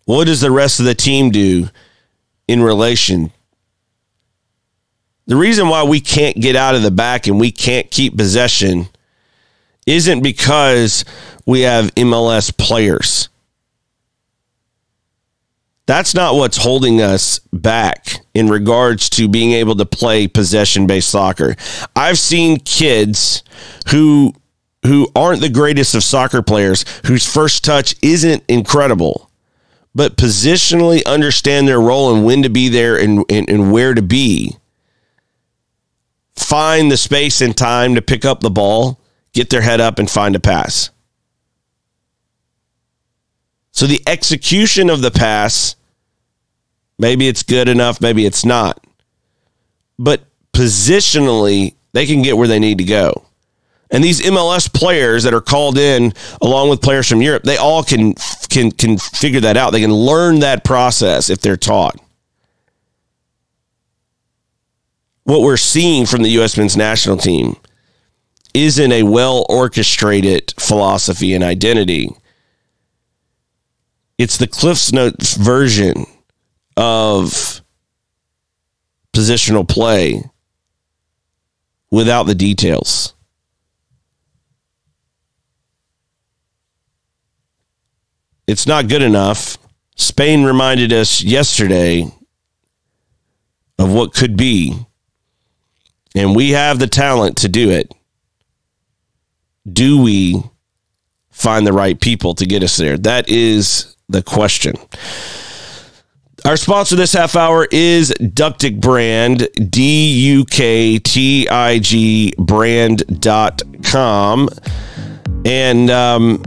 What 0.05 0.25
does 0.25 0.41
the 0.41 0.51
rest 0.51 0.79
of 0.79 0.85
the 0.85 0.95
team 0.95 1.29
do 1.29 1.69
in 2.47 2.61
relation? 2.61 3.31
The 5.27 5.35
reason 5.35 5.69
why 5.69 5.83
we 5.83 6.01
can't 6.01 6.35
get 6.35 6.55
out 6.55 6.75
of 6.75 6.81
the 6.81 6.91
back 6.91 7.27
and 7.27 7.39
we 7.39 7.51
can't 7.51 7.89
keep 7.91 8.17
possession 8.17 8.87
isn't 9.85 10.21
because 10.21 11.05
we 11.45 11.61
have 11.61 11.93
MLS 11.95 12.55
players. 12.55 13.29
That's 15.89 16.13
not 16.13 16.35
what's 16.35 16.57
holding 16.57 17.01
us 17.01 17.39
back 17.51 18.19
in 18.35 18.47
regards 18.47 19.09
to 19.09 19.27
being 19.27 19.53
able 19.53 19.75
to 19.77 19.87
play 19.87 20.27
possession 20.27 20.85
based 20.85 21.09
soccer. 21.09 21.55
I've 21.95 22.19
seen 22.19 22.59
kids 22.59 23.41
who 23.89 24.35
who 24.85 25.07
aren't 25.15 25.41
the 25.41 25.49
greatest 25.49 25.95
of 25.95 26.03
soccer 26.03 26.43
players 26.43 26.85
whose 27.07 27.25
first 27.25 27.65
touch 27.65 27.95
isn't 28.03 28.43
incredible 28.47 29.31
but 29.95 30.15
positionally 30.15 31.03
understand 31.07 31.67
their 31.67 31.81
role 31.81 32.13
and 32.13 32.23
when 32.23 32.43
to 32.43 32.49
be 32.49 32.69
there 32.69 32.95
and, 32.95 33.25
and, 33.27 33.49
and 33.49 33.71
where 33.71 33.95
to 33.95 34.03
be 34.03 34.55
find 36.35 36.91
the 36.91 36.97
space 36.97 37.41
and 37.41 37.57
time 37.57 37.95
to 37.95 38.01
pick 38.03 38.25
up 38.25 38.41
the 38.41 38.51
ball 38.51 38.99
get 39.33 39.49
their 39.49 39.61
head 39.61 39.81
up 39.81 39.97
and 39.97 40.07
find 40.07 40.35
a 40.35 40.39
pass 40.39 40.91
so 43.79 43.87
the 43.87 44.03
execution 44.07 44.89
of 44.89 45.01
the 45.01 45.09
pass, 45.09 45.77
maybe 46.99 47.27
it's 47.27 47.41
good 47.41 47.67
enough, 47.67 48.01
maybe 48.01 48.25
it's 48.25 48.45
not. 48.45 48.85
But 49.97 50.21
positionally, 50.53 51.73
they 51.93 52.05
can 52.05 52.21
get 52.21 52.37
where 52.37 52.47
they 52.47 52.59
need 52.59 52.77
to 52.77 52.83
go. 52.83 53.25
And 53.91 54.03
these 54.03 54.21
MLS 54.21 54.71
players 54.71 55.23
that 55.23 55.33
are 55.33 55.41
called 55.41 55.79
in 55.79 56.13
along 56.41 56.69
with 56.69 56.81
players 56.81 57.09
from 57.09 57.23
Europe, 57.23 57.41
they 57.41 57.57
all 57.57 57.83
can 57.83 58.13
can 58.49 58.69
can 58.71 58.99
figure 58.99 59.39
that 59.39 59.57
out. 59.57 59.71
They 59.71 59.81
can 59.81 59.93
learn 59.93 60.41
that 60.41 60.63
process 60.63 61.31
if 61.31 61.41
they're 61.41 61.57
taught. 61.57 61.99
What 65.23 65.41
we're 65.41 65.57
seeing 65.57 66.05
from 66.05 66.21
the 66.21 66.29
US 66.41 66.55
men's 66.55 66.77
national 66.77 67.17
team 67.17 67.55
isn't 68.53 68.91
a 68.91 69.03
well 69.03 69.45
orchestrated 69.49 70.53
philosophy 70.59 71.33
and 71.33 71.43
identity 71.43 72.09
it's 74.19 74.35
the 74.35 74.47
Cliff's 74.47 74.91
Notes 74.91 75.35
version 75.35 76.05
of 76.79 77.61
positional 79.11 79.67
play 79.67 80.23
without 81.91 82.23
the 82.23 82.33
details. 82.33 83.13
It's 88.47 88.65
not 88.65 88.87
good 88.87 89.01
enough. 89.01 89.57
Spain 89.97 90.45
reminded 90.45 90.93
us 90.93 91.21
yesterday 91.21 92.09
of 93.77 93.93
what 93.93 94.13
could 94.13 94.37
be, 94.37 94.73
and 96.15 96.33
we 96.33 96.51
have 96.51 96.79
the 96.79 96.87
talent 96.87 97.39
to 97.39 97.49
do 97.49 97.71
it. 97.71 97.93
Do 99.71 100.01
we 100.01 100.41
find 101.29 101.67
the 101.67 101.73
right 101.73 101.99
people 101.99 102.35
to 102.35 102.45
get 102.45 102.63
us 102.63 102.77
there? 102.77 102.97
That 102.97 103.27
is 103.27 103.97
the 104.07 104.23
question. 104.23 104.75
Our 106.45 106.57
sponsor 106.57 106.95
this 106.95 107.13
half 107.13 107.35
hour 107.35 107.67
is 107.69 108.11
Duktig 108.19 108.79
Brand, 108.79 109.47
D 109.69 110.13
U 110.31 110.45
K 110.45 110.97
T 110.99 111.47
I 111.49 111.79
G 111.79 112.33
brand.com. 112.37 113.29
And 115.45 115.89
um, 115.89 116.41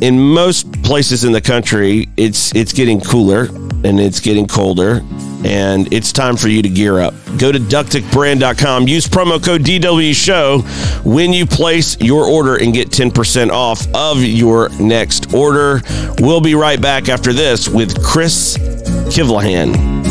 in 0.00 0.18
most 0.20 0.82
places 0.82 1.24
in 1.24 1.32
the 1.32 1.40
country, 1.40 2.08
it's 2.16 2.54
it's 2.54 2.72
getting 2.72 3.00
cooler 3.00 3.44
and 3.84 4.00
it's 4.00 4.20
getting 4.20 4.46
colder, 4.46 5.02
and 5.44 5.92
it's 5.92 6.12
time 6.12 6.36
for 6.36 6.48
you 6.48 6.62
to 6.62 6.68
gear 6.68 7.00
up. 7.00 7.14
Go 7.38 7.52
to 7.52 7.58
duktigbrand.com. 7.58 8.88
Use 8.88 9.06
promo 9.06 9.42
code 9.42 9.62
DW 9.62 10.14
Show 10.14 10.60
when 11.08 11.32
you 11.32 11.46
place 11.46 11.98
your 12.00 12.24
order 12.26 12.56
and 12.56 12.72
get 12.72 12.90
10% 12.90 13.50
off 13.50 13.86
of 13.94 14.22
your 14.22 14.68
next 14.80 15.32
order. 15.34 15.80
We'll 16.18 16.40
be 16.40 16.54
right 16.54 16.80
back 16.80 17.08
after 17.08 17.32
this 17.32 17.68
with 17.68 18.02
Chris 18.02 18.56
Kivlehan. 19.08 20.09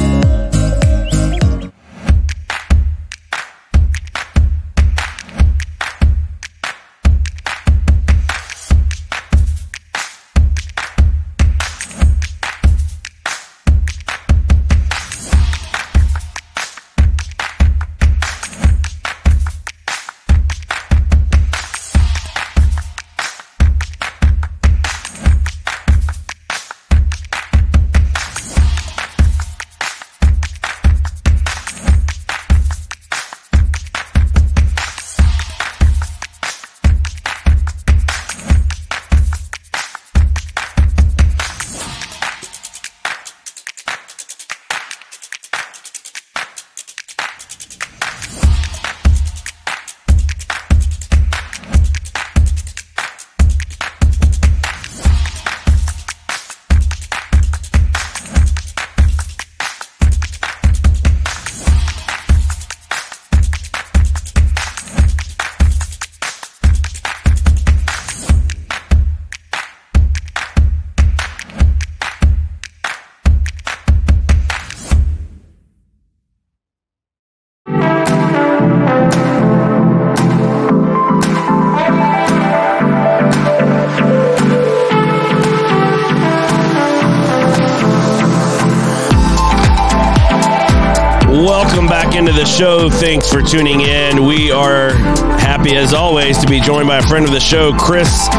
The 92.39 92.45
show. 92.45 92.89
Thanks 92.89 93.29
for 93.29 93.41
tuning 93.41 93.81
in. 93.81 94.25
We 94.25 94.49
are 94.49 94.91
happy, 95.39 95.75
as 95.75 95.93
always, 95.93 96.37
to 96.37 96.47
be 96.47 96.61
joined 96.61 96.87
by 96.87 96.99
a 96.99 97.01
friend 97.01 97.25
of 97.25 97.31
the 97.31 97.39
show, 97.41 97.73
Chris 97.73 98.29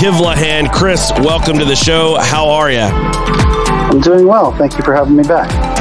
Kivlehan. 0.00 0.72
Chris, 0.72 1.12
welcome 1.18 1.58
to 1.58 1.66
the 1.66 1.76
show. 1.76 2.16
How 2.18 2.48
are 2.48 2.70
you? 2.70 2.78
I'm 2.78 4.00
doing 4.00 4.26
well. 4.26 4.52
Thank 4.52 4.78
you 4.78 4.82
for 4.82 4.94
having 4.94 5.16
me 5.16 5.24
back. 5.24 5.71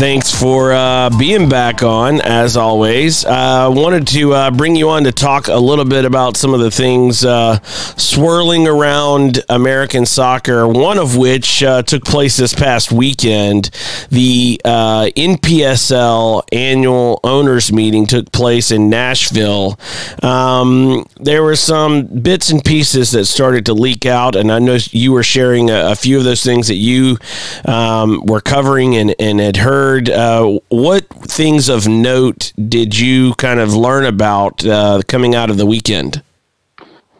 Thanks 0.00 0.34
for 0.34 0.72
uh, 0.72 1.10
being 1.18 1.50
back 1.50 1.82
on, 1.82 2.22
as 2.22 2.56
always. 2.56 3.26
I 3.26 3.66
uh, 3.66 3.70
wanted 3.70 4.06
to 4.06 4.32
uh, 4.32 4.50
bring 4.50 4.74
you 4.74 4.88
on 4.88 5.04
to 5.04 5.12
talk 5.12 5.48
a 5.48 5.58
little 5.58 5.84
bit 5.84 6.06
about 6.06 6.38
some 6.38 6.54
of 6.54 6.60
the 6.60 6.70
things 6.70 7.22
uh, 7.22 7.60
swirling 7.60 8.66
around 8.66 9.44
American 9.50 10.06
soccer, 10.06 10.66
one 10.66 10.96
of 10.96 11.18
which 11.18 11.62
uh, 11.62 11.82
took 11.82 12.02
place 12.06 12.38
this 12.38 12.54
past 12.54 12.90
weekend. 12.90 13.68
The 14.08 14.58
uh, 14.64 15.10
NPSL 15.14 16.44
annual 16.50 17.20
owners 17.22 17.70
meeting 17.70 18.06
took 18.06 18.32
place 18.32 18.70
in 18.70 18.88
Nashville. 18.88 19.78
Um, 20.22 21.06
there 21.18 21.42
were 21.42 21.56
some 21.56 22.06
bits 22.06 22.48
and 22.48 22.64
pieces 22.64 23.10
that 23.10 23.26
started 23.26 23.66
to 23.66 23.74
leak 23.74 24.06
out, 24.06 24.34
and 24.34 24.50
I 24.50 24.60
know 24.60 24.78
you 24.92 25.12
were 25.12 25.22
sharing 25.22 25.68
a, 25.68 25.90
a 25.90 25.94
few 25.94 26.16
of 26.16 26.24
those 26.24 26.42
things 26.42 26.68
that 26.68 26.76
you 26.76 27.18
um, 27.66 28.24
were 28.24 28.40
covering 28.40 28.96
and, 28.96 29.14
and 29.18 29.42
had 29.50 29.56
heard 29.56 30.08
uh, 30.08 30.60
what 30.68 31.08
things 31.08 31.68
of 31.68 31.88
note 31.88 32.52
did 32.68 32.96
you 32.96 33.34
kind 33.34 33.58
of 33.58 33.74
learn 33.74 34.04
about 34.04 34.64
uh, 34.64 35.02
coming 35.08 35.34
out 35.34 35.50
of 35.50 35.56
the 35.56 35.66
weekend? 35.66 36.22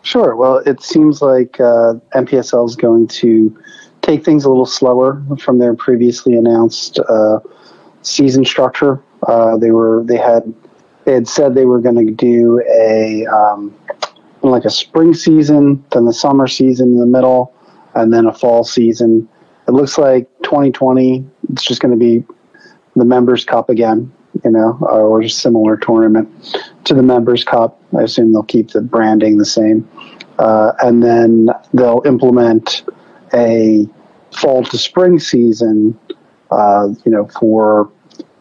Sure. 0.02 0.36
Well, 0.36 0.58
it 0.58 0.80
seems 0.80 1.20
like 1.20 1.58
uh, 1.58 1.94
NPSL 2.14 2.68
is 2.68 2.76
going 2.76 3.08
to 3.08 3.60
take 4.02 4.24
things 4.24 4.44
a 4.44 4.48
little 4.48 4.64
slower 4.64 5.20
from 5.40 5.58
their 5.58 5.74
previously 5.74 6.34
announced 6.34 7.00
uh, 7.00 7.40
season 8.02 8.44
structure. 8.44 9.02
Uh, 9.26 9.56
they 9.56 9.72
were 9.72 10.04
they 10.04 10.16
had 10.16 10.54
they 11.06 11.14
had 11.14 11.26
said 11.26 11.56
they 11.56 11.66
were 11.66 11.80
going 11.80 12.06
to 12.06 12.12
do 12.12 12.62
a 12.70 13.26
um, 13.26 13.74
like 14.42 14.64
a 14.64 14.70
spring 14.70 15.14
season, 15.14 15.84
then 15.90 16.04
the 16.04 16.12
summer 16.12 16.46
season 16.46 16.92
in 16.92 17.00
the 17.00 17.06
middle, 17.06 17.52
and 17.96 18.12
then 18.12 18.26
a 18.26 18.32
fall 18.32 18.62
season. 18.62 19.28
It 19.66 19.72
looks 19.72 19.98
like 19.98 20.28
2020 20.50 21.24
it's 21.52 21.64
just 21.64 21.80
going 21.80 21.92
to 21.92 21.96
be 21.96 22.24
the 22.96 23.04
Members 23.04 23.44
Cup 23.44 23.70
again, 23.70 24.12
you 24.44 24.50
know, 24.50 24.76
or 24.80 25.22
a 25.22 25.30
similar 25.30 25.76
tournament 25.76 26.28
to 26.84 26.94
the 26.94 27.04
Members 27.04 27.44
Cup. 27.44 27.80
I 27.96 28.02
assume 28.02 28.32
they'll 28.32 28.42
keep 28.42 28.70
the 28.70 28.80
branding 28.80 29.38
the 29.38 29.44
same. 29.44 29.88
Uh, 30.40 30.72
and 30.80 31.02
then 31.02 31.50
they'll 31.72 32.02
implement 32.04 32.82
a 33.32 33.88
fall 34.32 34.64
to 34.64 34.76
spring 34.76 35.20
season, 35.20 35.98
uh, 36.50 36.88
you 37.04 37.12
know, 37.12 37.28
for 37.38 37.90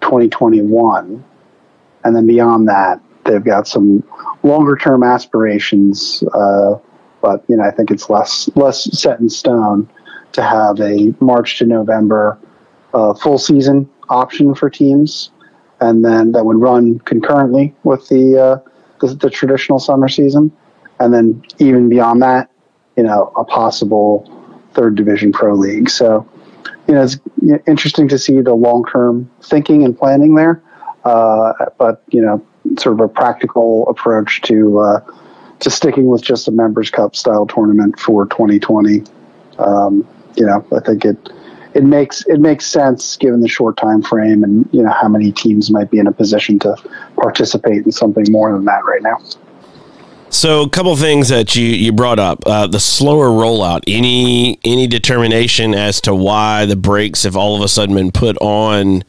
2021. 0.02 1.24
And 2.04 2.16
then 2.16 2.26
beyond 2.26 2.68
that, 2.70 3.02
they've 3.26 3.44
got 3.44 3.68
some 3.68 4.04
longer 4.42 4.76
term 4.78 5.04
aspirations. 5.04 6.24
Uh, 6.34 6.76
but, 7.22 7.44
you 7.48 7.58
know, 7.58 7.64
I 7.64 7.72
think 7.72 7.92
it's 7.92 8.10
less, 8.10 8.50
less 8.56 8.86
set 9.00 9.20
in 9.20 9.30
stone 9.30 9.90
to 10.34 10.44
have 10.44 10.80
a 10.80 11.14
March 11.20 11.58
to 11.60 11.66
November 11.66 12.38
uh, 12.94 13.14
full 13.14 13.38
season 13.38 13.90
option 14.10 14.56
for 14.56 14.70
teams, 14.70 15.32
and 15.80 16.04
then 16.04 16.32
that 16.32 16.46
would 16.46 16.58
run 16.58 17.00
concurrently 17.00 17.74
with 17.84 18.08
the, 18.10 18.38
uh, 18.38 18.70
the, 19.02 19.14
the 19.16 19.30
traditional 19.30 19.80
summer 19.80 20.08
season, 20.08 20.52
and 21.00 21.14
then 21.14 21.44
even 21.60 21.90
beyond 21.90 22.22
that, 22.22 22.50
you 22.98 23.04
know, 23.04 23.32
a 23.38 23.44
possible 23.44 24.30
third 24.74 24.96
division 24.96 25.32
pro 25.32 25.54
league. 25.54 25.90
So, 25.90 26.28
you 26.88 26.96
know, 26.96 27.04
it's 27.04 27.18
interesting 27.68 28.08
to 28.10 28.18
see 28.18 28.42
the 28.42 28.54
long 28.54 28.86
term 28.92 29.30
thinking 29.44 29.84
and 29.84 29.98
planning 29.98 30.36
there, 30.36 30.62
uh, 31.04 31.54
but 31.78 32.04
you 32.10 32.22
know, 32.22 32.46
sort 32.78 33.00
of 33.00 33.02
a 33.02 33.08
practical 33.08 33.88
approach 33.88 34.42
to 34.44 34.80
uh, 34.80 35.00
to 35.60 35.70
sticking 35.70 36.08
with 36.08 36.22
just 36.22 36.48
a 36.48 36.52
members 36.52 36.90
cup 36.90 37.16
style 37.16 37.46
tournament 37.46 38.00
for 38.00 38.26
2020. 38.28 39.04
Um, 39.60 40.08
you 40.40 40.46
know, 40.46 40.66
I 40.76 40.80
think 40.80 41.06
it 41.06 41.18
it 41.74 41.84
makes 41.84 42.26
it 42.26 42.40
makes 42.40 42.66
sense 42.66 43.16
given 43.18 43.42
the 43.42 43.48
short 43.48 43.78
time 43.78 44.02
frame 44.02 44.44
and 44.44 44.68
you 44.72 44.82
know 44.82 44.92
how 44.92 45.08
many 45.08 45.32
teams 45.32 45.70
might 45.70 45.92
be 45.92 46.00
in 46.00 46.08
a 46.08 46.12
position 46.12 46.58
to 46.60 46.76
participate 47.16 47.86
in 47.86 47.92
something 47.92 48.26
more 48.32 48.52
than 48.52 48.66
that 48.66 48.84
right 48.86 49.04
now. 49.04 49.20
So, 50.32 50.62
a 50.62 50.70
couple 50.70 50.96
things 50.96 51.30
that 51.30 51.56
you, 51.56 51.66
you 51.66 51.92
brought 51.92 52.20
up: 52.20 52.44
uh, 52.46 52.68
the 52.68 52.80
slower 52.80 53.30
rollout. 53.30 53.82
Any 53.88 54.60
any 54.64 54.88
determination 54.88 55.74
as 55.74 56.02
to 56.02 56.14
why 56.14 56.66
the 56.66 56.76
brakes 56.76 57.24
have 57.24 57.36
all 57.36 57.56
of 57.56 57.62
a 57.62 57.68
sudden 57.68 57.96
been 57.96 58.12
put 58.12 58.38
on 58.38 59.04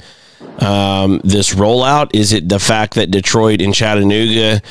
um, 0.61 1.21
this 1.23 1.55
rollout? 1.55 2.11
Is 2.15 2.33
it 2.33 2.49
the 2.49 2.59
fact 2.59 2.95
that 2.95 3.11
Detroit 3.11 3.61
and 3.61 3.75
Chattanooga 3.75 4.63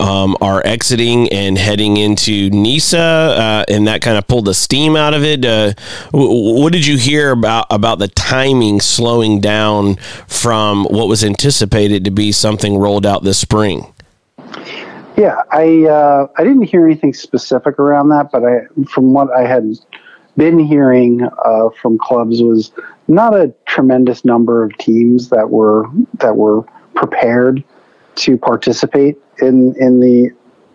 um, 0.00 0.36
are 0.40 0.62
exiting 0.64 1.28
and 1.30 1.56
heading 1.56 1.96
into 1.96 2.50
NISA, 2.50 2.98
uh, 2.98 3.64
and 3.68 3.86
that 3.86 4.02
kind 4.02 4.18
of 4.18 4.26
pulled 4.26 4.46
the 4.46 4.54
steam 4.54 4.96
out 4.96 5.14
of 5.14 5.22
it? 5.22 5.44
Uh, 5.44 5.72
what 6.12 6.72
did 6.72 6.86
you 6.86 6.98
hear 6.98 7.30
about 7.30 7.66
about 7.70 7.98
the 7.98 8.08
timing 8.08 8.80
slowing 8.80 9.40
down 9.40 9.96
from 10.26 10.84
what 10.84 11.08
was 11.08 11.24
anticipated 11.24 12.04
to 12.04 12.10
be 12.10 12.32
something 12.32 12.76
rolled 12.78 13.06
out 13.06 13.22
this 13.22 13.38
spring? 13.38 13.92
Yeah, 15.16 15.42
I 15.50 15.84
uh, 15.84 16.26
I 16.36 16.44
didn't 16.44 16.62
hear 16.62 16.86
anything 16.86 17.14
specific 17.14 17.78
around 17.78 18.08
that, 18.08 18.30
but 18.32 18.44
I 18.44 18.66
from 18.88 19.12
what 19.12 19.30
I 19.30 19.46
had 19.46 19.78
been 20.36 20.58
hearing 20.58 21.22
uh, 21.22 21.68
from 21.80 21.98
clubs 21.98 22.42
was 22.42 22.72
not 23.08 23.34
a 23.34 23.52
tremendous 23.66 24.24
number 24.24 24.64
of 24.64 24.76
teams 24.78 25.28
that 25.28 25.50
were 25.50 25.86
that 26.14 26.36
were 26.36 26.62
prepared 26.94 27.62
to 28.14 28.36
participate 28.36 29.21
in 29.40 29.74
in 29.78 30.00
the 30.00 30.30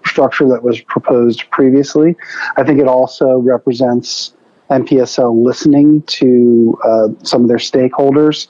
structure 0.06 0.48
that 0.48 0.64
was 0.64 0.82
proposed 0.82 1.50
previously. 1.52 2.16
I 2.56 2.64
think 2.64 2.80
it 2.80 2.88
also 2.88 3.38
represents 3.38 4.34
NPSL 4.70 5.44
listening 5.44 6.02
to 6.04 6.78
uh, 6.84 7.08
some 7.24 7.44
of 7.44 7.48
their 7.48 7.58
stakeholders. 7.58 8.50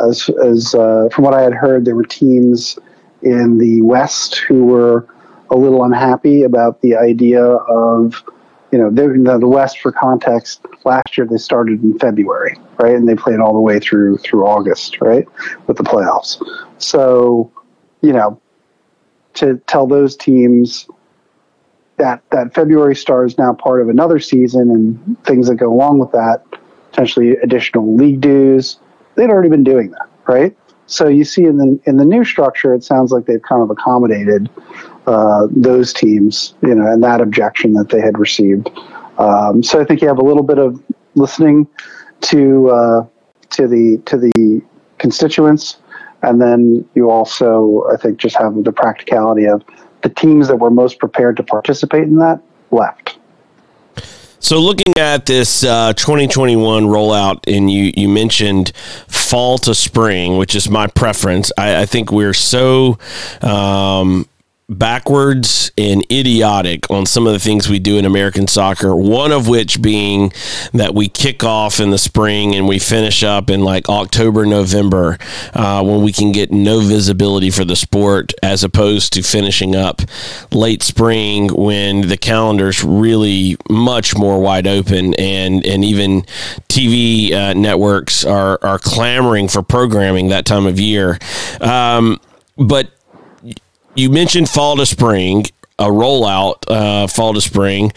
As, 0.00 0.28
as 0.44 0.74
uh, 0.74 1.08
from 1.12 1.24
what 1.24 1.34
I 1.34 1.42
had 1.42 1.54
heard, 1.54 1.84
there 1.84 1.94
were 1.94 2.04
teams 2.04 2.78
in 3.22 3.58
the 3.58 3.82
West 3.82 4.38
who 4.38 4.64
were 4.64 5.06
a 5.50 5.56
little 5.56 5.84
unhappy 5.84 6.42
about 6.42 6.80
the 6.80 6.96
idea 6.96 7.42
of 7.42 8.24
you 8.72 8.80
know, 8.80 8.90
the, 8.90 9.38
the 9.38 9.46
West 9.46 9.78
for 9.78 9.92
context. 9.92 10.66
Last 10.84 11.16
year 11.16 11.28
they 11.30 11.36
started 11.36 11.80
in 11.84 11.96
February, 12.00 12.58
right, 12.80 12.96
and 12.96 13.08
they 13.08 13.14
played 13.14 13.38
all 13.38 13.52
the 13.52 13.60
way 13.60 13.78
through 13.78 14.18
through 14.18 14.44
August, 14.48 15.00
right, 15.00 15.28
with 15.68 15.76
the 15.76 15.84
playoffs. 15.84 16.42
So, 16.78 17.52
you 18.00 18.12
know, 18.12 18.40
to 19.34 19.58
tell 19.66 19.86
those 19.86 20.16
teams 20.16 20.88
that 21.96 22.22
that 22.30 22.54
February 22.54 22.96
star 22.96 23.24
is 23.24 23.38
now 23.38 23.52
part 23.52 23.80
of 23.80 23.88
another 23.88 24.18
season 24.18 24.70
and 24.70 25.24
things 25.24 25.48
that 25.48 25.56
go 25.56 25.72
along 25.72 25.98
with 25.98 26.12
that, 26.12 26.42
potentially 26.90 27.32
additional 27.36 27.94
league 27.96 28.20
dues. 28.20 28.78
They'd 29.14 29.30
already 29.30 29.48
been 29.48 29.64
doing 29.64 29.90
that, 29.92 30.08
right? 30.26 30.56
So 30.86 31.08
you 31.08 31.24
see 31.24 31.44
in 31.44 31.56
the 31.56 31.80
in 31.84 31.96
the 31.96 32.04
new 32.04 32.24
structure, 32.24 32.74
it 32.74 32.84
sounds 32.84 33.12
like 33.12 33.26
they've 33.26 33.42
kind 33.42 33.62
of 33.62 33.70
accommodated 33.70 34.50
uh, 35.06 35.46
those 35.50 35.92
teams, 35.92 36.54
you 36.62 36.74
know, 36.74 36.86
and 36.86 37.02
that 37.02 37.20
objection 37.20 37.74
that 37.74 37.88
they 37.90 38.00
had 38.00 38.18
received. 38.18 38.70
Um, 39.18 39.62
so 39.62 39.80
I 39.80 39.84
think 39.84 40.02
you 40.02 40.08
have 40.08 40.18
a 40.18 40.24
little 40.24 40.42
bit 40.42 40.58
of 40.58 40.82
listening 41.14 41.68
to 42.22 42.70
uh, 42.70 43.06
to 43.50 43.68
the 43.68 44.02
to 44.06 44.16
the 44.16 44.62
constituents, 44.98 45.78
and 46.24 46.40
then 46.40 46.88
you 46.94 47.10
also, 47.10 47.84
I 47.92 47.96
think, 47.96 48.18
just 48.18 48.36
have 48.36 48.64
the 48.64 48.72
practicality 48.72 49.46
of 49.46 49.62
the 50.02 50.08
teams 50.08 50.48
that 50.48 50.56
were 50.56 50.70
most 50.70 50.98
prepared 50.98 51.36
to 51.38 51.42
participate 51.42 52.04
in 52.04 52.16
that 52.16 52.40
left. 52.70 53.18
So, 54.38 54.58
looking 54.58 54.92
at 54.98 55.24
this 55.24 55.64
uh, 55.64 55.94
2021 55.94 56.84
rollout, 56.84 57.40
and 57.46 57.70
you, 57.70 57.92
you 57.96 58.10
mentioned 58.10 58.72
fall 59.08 59.56
to 59.58 59.74
spring, 59.74 60.36
which 60.36 60.54
is 60.54 60.68
my 60.68 60.86
preference. 60.86 61.50
I, 61.56 61.82
I 61.82 61.86
think 61.86 62.12
we're 62.12 62.34
so 62.34 62.98
um, 63.40 64.28
backwards 64.78 65.72
and 65.76 66.04
idiotic 66.10 66.90
on 66.90 67.06
some 67.06 67.26
of 67.26 67.32
the 67.32 67.38
things 67.38 67.68
we 67.68 67.78
do 67.78 67.98
in 67.98 68.04
American 68.04 68.46
soccer. 68.46 68.94
One 68.94 69.32
of 69.32 69.48
which 69.48 69.82
being 69.82 70.32
that 70.72 70.94
we 70.94 71.08
kick 71.08 71.42
off 71.42 71.80
in 71.80 71.90
the 71.90 71.98
spring 71.98 72.54
and 72.54 72.68
we 72.68 72.78
finish 72.78 73.22
up 73.22 73.50
in 73.50 73.60
like 73.62 73.88
October, 73.88 74.46
November, 74.46 75.18
uh, 75.54 75.82
when 75.82 76.02
we 76.02 76.12
can 76.12 76.32
get 76.32 76.50
no 76.52 76.80
visibility 76.80 77.50
for 77.50 77.64
the 77.64 77.76
sport, 77.76 78.32
as 78.42 78.64
opposed 78.64 79.12
to 79.14 79.22
finishing 79.22 79.74
up 79.74 80.02
late 80.52 80.82
spring 80.82 81.48
when 81.48 82.08
the 82.08 82.16
calendar's 82.16 82.84
really 82.84 83.56
much 83.68 84.16
more 84.16 84.40
wide 84.40 84.66
open 84.66 85.14
and 85.14 85.64
and 85.66 85.84
even 85.84 86.22
TV 86.68 87.32
uh, 87.32 87.54
networks 87.54 88.24
are 88.24 88.58
are 88.62 88.78
clamoring 88.78 89.48
for 89.48 89.62
programming 89.62 90.28
that 90.28 90.44
time 90.44 90.66
of 90.66 90.78
year. 90.78 91.18
Um, 91.60 92.20
but 92.56 92.93
you 93.94 94.10
mentioned 94.10 94.48
fall 94.48 94.76
to 94.76 94.86
spring, 94.86 95.44
a 95.78 95.86
rollout 95.86 96.56
uh, 96.68 97.06
fall 97.06 97.34
to 97.34 97.40
spring, 97.40 97.92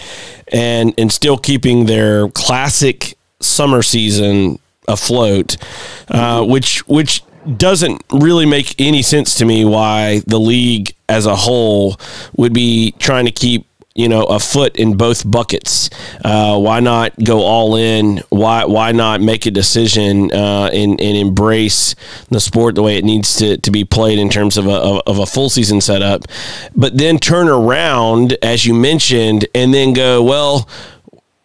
and 0.52 0.94
and 0.98 1.12
still 1.12 1.38
keeping 1.38 1.86
their 1.86 2.30
classic 2.30 3.18
summer 3.40 3.82
season 3.82 4.60
afloat, 4.88 5.58
uh, 6.10 6.44
which 6.44 6.88
which 6.88 7.24
doesn't 7.56 8.04
really 8.12 8.46
make 8.46 8.76
any 8.80 9.02
sense 9.02 9.36
to 9.36 9.46
me 9.46 9.64
why 9.64 10.22
the 10.28 10.40
league 10.40 10.94
as 11.08 11.26
a 11.26 11.36
whole 11.36 11.98
would 12.36 12.54
be 12.54 12.92
trying 13.00 13.26
to 13.26 13.32
keep 13.32 13.66
you 13.98 14.08
know 14.08 14.24
a 14.24 14.40
foot 14.40 14.78
in 14.78 14.96
both 14.96 15.30
buckets. 15.30 15.90
Uh, 16.24 16.58
why 16.58 16.80
not 16.80 17.12
go 17.22 17.42
all 17.42 17.76
in? 17.76 18.22
Why 18.30 18.64
why 18.64 18.92
not 18.94 19.20
make 19.20 19.46
a 19.46 19.52
decision 19.52 20.32
uh, 20.32 20.70
and, 20.72 21.02
and 21.02 21.18
embrace 21.18 21.96
the 22.30 22.40
sport 22.40 22.76
the 22.76 22.84
way 22.84 22.98
it 22.98 23.04
needs 23.04 23.36
to, 23.38 23.58
to 23.58 23.72
be 23.72 23.84
played 23.84 24.20
in 24.20 24.30
terms 24.30 24.56
of 24.56 24.68
a 24.68 25.02
of 25.06 25.18
a 25.18 25.26
full 25.26 25.50
season 25.50 25.82
setup, 25.82 26.26
but 26.76 26.96
then 26.98 27.18
turn 27.18 27.50
around 27.50 28.38
as 28.44 28.66
you 28.66 28.74
mentioned 28.74 29.48
and 29.54 29.74
then 29.74 29.94
go 29.94 30.24
well. 30.24 30.70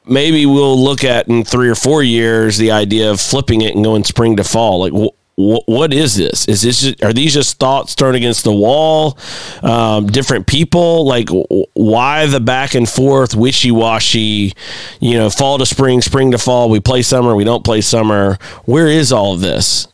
Maybe 0.04 0.46
we'll 0.46 0.82
look 0.82 1.04
at 1.04 1.28
in 1.28 1.44
three 1.44 1.68
or 1.68 1.76
four 1.76 2.02
years 2.02 2.58
the 2.58 2.72
idea 2.72 3.12
of 3.12 3.20
flipping 3.20 3.62
it 3.62 3.76
and 3.76 3.84
going 3.84 4.02
spring 4.02 4.36
to 4.36 4.44
fall. 4.44 4.80
Like, 4.80 5.12
what 5.36 5.94
is 5.94 6.16
this? 6.16 6.46
Is 6.46 6.62
this 6.62 6.82
just, 6.82 7.02
are 7.02 7.12
these 7.12 7.32
just 7.32 7.58
thoughts 7.58 7.94
thrown 7.94 8.14
against 8.14 8.44
the 8.44 8.52
wall? 8.52 9.16
Um, 9.62 10.06
different 10.06 10.46
people, 10.46 11.06
like 11.06 11.28
why 11.72 12.26
the 12.26 12.40
back 12.40 12.74
and 12.74 12.88
forth, 12.88 13.34
wishy 13.34 13.70
washy? 13.70 14.52
You 15.00 15.14
know, 15.14 15.30
fall 15.30 15.58
to 15.58 15.66
spring, 15.66 16.02
spring 16.02 16.32
to 16.32 16.38
fall. 16.38 16.68
We 16.68 16.80
play 16.80 17.02
summer, 17.02 17.34
we 17.34 17.44
don't 17.44 17.64
play 17.64 17.80
summer. 17.80 18.38
Where 18.66 18.88
is 18.88 19.12
all 19.12 19.34
of 19.34 19.40
this? 19.40 19.88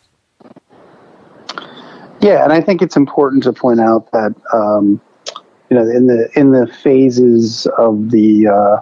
Yeah, 2.21 2.43
and 2.43 2.53
I 2.53 2.61
think 2.61 2.83
it's 2.83 2.97
important 2.97 3.45
to 3.45 3.53
point 3.53 3.81
out 3.81 4.11
that 4.11 4.35
um, 4.53 5.01
you 5.71 5.77
know 5.77 5.83
in 5.83 6.09
the 6.09 6.29
in 6.35 6.51
the 6.51 6.67
phases 6.67 7.67
of 7.79 8.11
the 8.11 8.49
uh, 8.49 8.81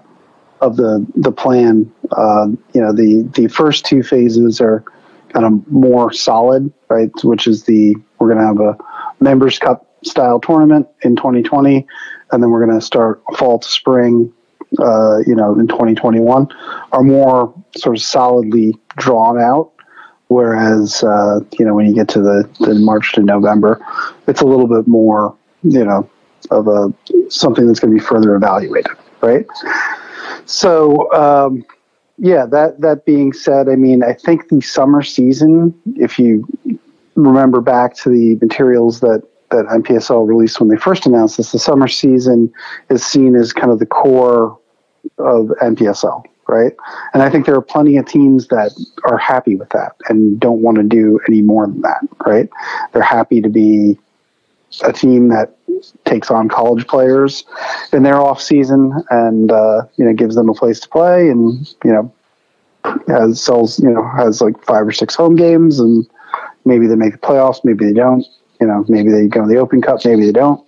of 0.62 0.76
the 0.76 1.06
the 1.16 1.32
plan, 1.32 1.92
uh, 2.12 2.48
you 2.72 2.80
know 2.80 2.94
the 2.94 3.28
the 3.34 3.48
first 3.48 3.84
two 3.84 4.02
phases 4.02 4.58
are 4.60 4.82
kind 5.36 5.44
of 5.44 5.70
more 5.70 6.12
solid, 6.12 6.72
right? 6.88 7.10
Which 7.22 7.46
is 7.46 7.64
the 7.64 7.94
we're 8.18 8.32
going 8.32 8.40
to 8.40 8.46
have 8.46 8.60
a 8.60 9.22
members 9.22 9.58
cup 9.58 9.86
style 10.02 10.40
tournament 10.40 10.88
in 11.02 11.14
2020, 11.14 11.86
and 12.32 12.42
then 12.42 12.50
we're 12.50 12.64
going 12.64 12.78
to 12.78 12.84
start 12.84 13.22
fall 13.36 13.58
to 13.58 13.68
spring, 13.68 14.32
uh, 14.78 15.18
you 15.26 15.34
know, 15.34 15.58
in 15.58 15.68
2021, 15.68 16.48
are 16.92 17.02
more 17.02 17.54
sort 17.76 17.96
of 17.96 18.02
solidly 18.02 18.74
drawn 18.96 19.38
out. 19.38 19.72
Whereas, 20.28 21.04
uh, 21.04 21.40
you 21.58 21.66
know, 21.66 21.74
when 21.74 21.86
you 21.86 21.94
get 21.94 22.08
to 22.08 22.20
the, 22.20 22.48
the 22.60 22.74
March 22.74 23.12
to 23.12 23.22
November, 23.22 23.84
it's 24.26 24.40
a 24.40 24.46
little 24.46 24.66
bit 24.66 24.88
more, 24.88 25.36
you 25.62 25.84
know, 25.84 26.08
of 26.50 26.66
a 26.66 26.94
something 27.28 27.66
that's 27.66 27.78
going 27.78 27.94
to 27.94 28.00
be 28.00 28.04
further 28.04 28.34
evaluated, 28.34 28.92
right? 29.20 29.46
So, 30.46 31.12
um, 31.12 31.64
yeah, 32.18 32.46
that 32.46 32.80
that 32.80 33.04
being 33.04 33.32
said, 33.32 33.68
I 33.68 33.76
mean, 33.76 34.02
I 34.02 34.14
think 34.14 34.48
the 34.48 34.60
summer 34.60 35.02
season, 35.02 35.74
if 35.96 36.18
you 36.18 36.46
remember 37.14 37.60
back 37.60 37.94
to 37.96 38.10
the 38.10 38.36
materials 38.36 39.00
that 39.00 39.22
that 39.50 39.66
NPSL 39.66 40.26
released 40.26 40.58
when 40.58 40.68
they 40.68 40.76
first 40.76 41.06
announced 41.06 41.36
this, 41.36 41.52
the 41.52 41.58
summer 41.58 41.88
season 41.88 42.52
is 42.90 43.04
seen 43.04 43.36
as 43.36 43.52
kind 43.52 43.70
of 43.70 43.78
the 43.78 43.86
core 43.86 44.58
of 45.18 45.46
NPSL, 45.62 46.24
right? 46.48 46.72
And 47.14 47.22
I 47.22 47.30
think 47.30 47.46
there 47.46 47.54
are 47.54 47.62
plenty 47.62 47.96
of 47.96 48.06
teams 48.06 48.48
that 48.48 48.72
are 49.04 49.18
happy 49.18 49.54
with 49.54 49.68
that 49.70 49.92
and 50.08 50.40
don't 50.40 50.62
want 50.62 50.78
to 50.78 50.82
do 50.82 51.20
any 51.28 51.42
more 51.42 51.66
than 51.66 51.80
that, 51.82 52.00
right? 52.26 52.48
They're 52.92 53.02
happy 53.02 53.40
to 53.40 53.48
be 53.48 53.98
a 54.82 54.92
team 54.92 55.28
that 55.28 55.56
takes 56.04 56.30
on 56.30 56.48
college 56.48 56.86
players 56.86 57.44
in 57.92 58.02
their 58.02 58.20
off 58.20 58.40
season 58.40 58.92
and 59.10 59.52
uh, 59.52 59.82
you 59.96 60.04
know 60.04 60.12
gives 60.12 60.34
them 60.34 60.48
a 60.48 60.54
place 60.54 60.80
to 60.80 60.88
play 60.88 61.28
and 61.28 61.74
you 61.84 61.92
know 61.92 62.12
has 63.08 63.40
sells 63.40 63.78
you 63.80 63.90
know 63.90 64.06
has 64.16 64.40
like 64.40 64.62
five 64.64 64.86
or 64.86 64.92
six 64.92 65.14
home 65.14 65.36
games 65.36 65.80
and 65.80 66.08
maybe 66.64 66.86
they 66.86 66.94
make 66.94 67.12
the 67.12 67.18
playoffs 67.18 67.64
maybe 67.64 67.84
they 67.84 67.92
don't 67.92 68.26
you 68.60 68.66
know 68.66 68.84
maybe 68.88 69.10
they 69.10 69.26
go 69.26 69.42
to 69.42 69.48
the 69.48 69.56
open 69.56 69.80
cup 69.80 70.04
maybe 70.04 70.24
they 70.24 70.32
don't. 70.32 70.60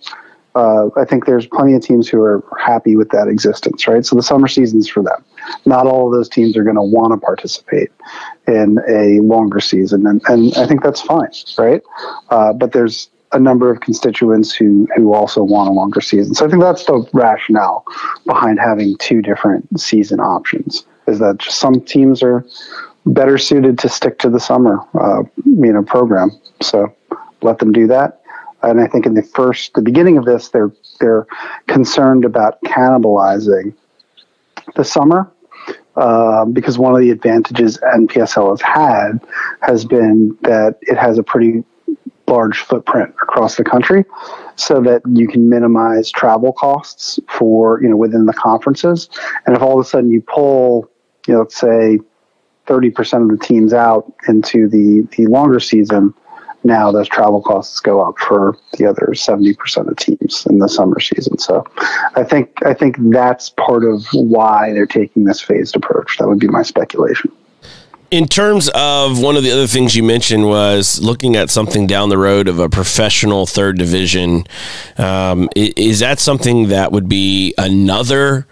Uh, 0.55 0.89
i 0.97 1.05
think 1.05 1.25
there's 1.25 1.45
plenty 1.45 1.75
of 1.75 1.81
teams 1.81 2.09
who 2.09 2.19
are 2.21 2.43
happy 2.59 2.95
with 2.95 3.09
that 3.09 3.27
existence 3.27 3.87
right? 3.87 4.05
So 4.05 4.15
the 4.15 4.23
summer 4.23 4.47
season's 4.47 4.89
for 4.89 5.03
them. 5.03 5.23
Not 5.65 5.85
all 5.85 6.07
of 6.07 6.13
those 6.13 6.27
teams 6.27 6.57
are 6.57 6.63
going 6.63 6.75
to 6.75 6.81
want 6.81 7.13
to 7.13 7.23
participate 7.23 7.91
in 8.47 8.79
a 8.89 9.21
longer 9.21 9.59
season 9.59 10.07
and, 10.07 10.21
and 10.27 10.53
i 10.57 10.65
think 10.65 10.83
that's 10.83 11.01
fine 11.01 11.29
right? 11.57 11.81
Uh, 12.29 12.51
but 12.53 12.71
there's 12.71 13.09
a 13.31 13.39
number 13.39 13.71
of 13.71 13.81
constituents 13.81 14.53
who 14.53 14.87
who 14.95 15.13
also 15.13 15.43
want 15.43 15.69
a 15.69 15.71
longer 15.71 16.01
season. 16.01 16.33
So 16.33 16.45
I 16.45 16.49
think 16.49 16.61
that's 16.61 16.85
the 16.85 17.07
rationale 17.13 17.85
behind 18.25 18.59
having 18.59 18.97
two 18.97 19.21
different 19.21 19.79
season 19.79 20.19
options. 20.19 20.85
Is 21.07 21.19
that 21.19 21.41
some 21.41 21.81
teams 21.81 22.21
are 22.21 22.45
better 23.05 23.37
suited 23.37 23.79
to 23.79 23.89
stick 23.89 24.19
to 24.19 24.29
the 24.29 24.39
summer, 24.39 24.79
uh, 24.93 25.23
you 25.45 25.73
know, 25.73 25.83
program. 25.83 26.31
So 26.61 26.93
let 27.41 27.59
them 27.59 27.71
do 27.71 27.87
that. 27.87 28.21
And 28.61 28.81
I 28.81 28.87
think 28.87 29.05
in 29.05 29.13
the 29.13 29.23
first, 29.23 29.73
the 29.73 29.81
beginning 29.81 30.17
of 30.17 30.25
this, 30.25 30.49
they're 30.49 30.71
they're 30.99 31.25
concerned 31.67 32.25
about 32.25 32.61
cannibalizing 32.63 33.73
the 34.75 34.83
summer 34.83 35.31
uh, 35.95 36.45
because 36.45 36.77
one 36.77 36.93
of 36.93 37.01
the 37.01 37.09
advantages 37.09 37.77
NPSL 37.77 38.51
has 38.51 38.61
had 38.61 39.19
has 39.61 39.85
been 39.85 40.37
that 40.41 40.77
it 40.81 40.97
has 40.97 41.17
a 41.17 41.23
pretty 41.23 41.63
large 42.29 42.59
footprint 42.59 43.13
across 43.21 43.55
the 43.55 43.63
country 43.63 44.05
so 44.55 44.79
that 44.81 45.01
you 45.07 45.27
can 45.27 45.49
minimize 45.49 46.11
travel 46.11 46.53
costs 46.53 47.19
for 47.27 47.81
you 47.81 47.89
know 47.89 47.97
within 47.97 48.25
the 48.25 48.33
conferences 48.33 49.09
and 49.45 49.55
if 49.55 49.61
all 49.61 49.79
of 49.79 49.85
a 49.85 49.89
sudden 49.89 50.09
you 50.09 50.21
pull 50.21 50.89
you 51.27 51.33
know 51.33 51.41
let's 51.41 51.57
say 51.57 51.99
30% 52.67 53.23
of 53.23 53.39
the 53.39 53.43
teams 53.43 53.73
out 53.73 54.13
into 54.27 54.69
the 54.69 55.07
the 55.17 55.25
longer 55.25 55.59
season 55.59 56.13
now 56.63 56.91
those 56.91 57.07
travel 57.07 57.41
costs 57.41 57.79
go 57.79 58.01
up 58.01 58.17
for 58.19 58.57
the 58.77 58.85
other 58.85 59.09
70% 59.13 59.87
of 59.87 59.95
teams 59.97 60.45
in 60.49 60.59
the 60.59 60.67
summer 60.67 60.99
season. 60.99 61.37
So 61.37 61.65
I 62.15 62.23
think, 62.23 62.65
I 62.65 62.73
think 62.73 62.97
that's 62.99 63.49
part 63.51 63.85
of 63.85 64.05
why 64.11 64.73
they're 64.73 64.85
taking 64.85 65.23
this 65.23 65.41
phased 65.41 65.75
approach. 65.75 66.17
That 66.17 66.27
would 66.27 66.39
be 66.39 66.47
my 66.47 66.63
speculation. 66.63 67.31
In 68.11 68.27
terms 68.27 68.69
of 68.69 69.21
one 69.21 69.37
of 69.37 69.43
the 69.43 69.51
other 69.51 69.67
things 69.67 69.95
you 69.95 70.01
mentioned 70.01 70.47
was 70.47 70.99
looking 70.99 71.35
at 71.35 71.51
something 71.51 71.85
down 71.85 72.09
the 72.09 72.17
road 72.17 72.47
of 72.47 72.57
a 72.57 72.67
professional 72.67 73.45
third 73.45 73.77
division. 73.77 74.45
Um, 74.97 75.47
is 75.55 75.99
that 75.99 76.19
something 76.19 76.69
that 76.69 76.91
would 76.91 77.07
be 77.07 77.53
another 77.57 78.47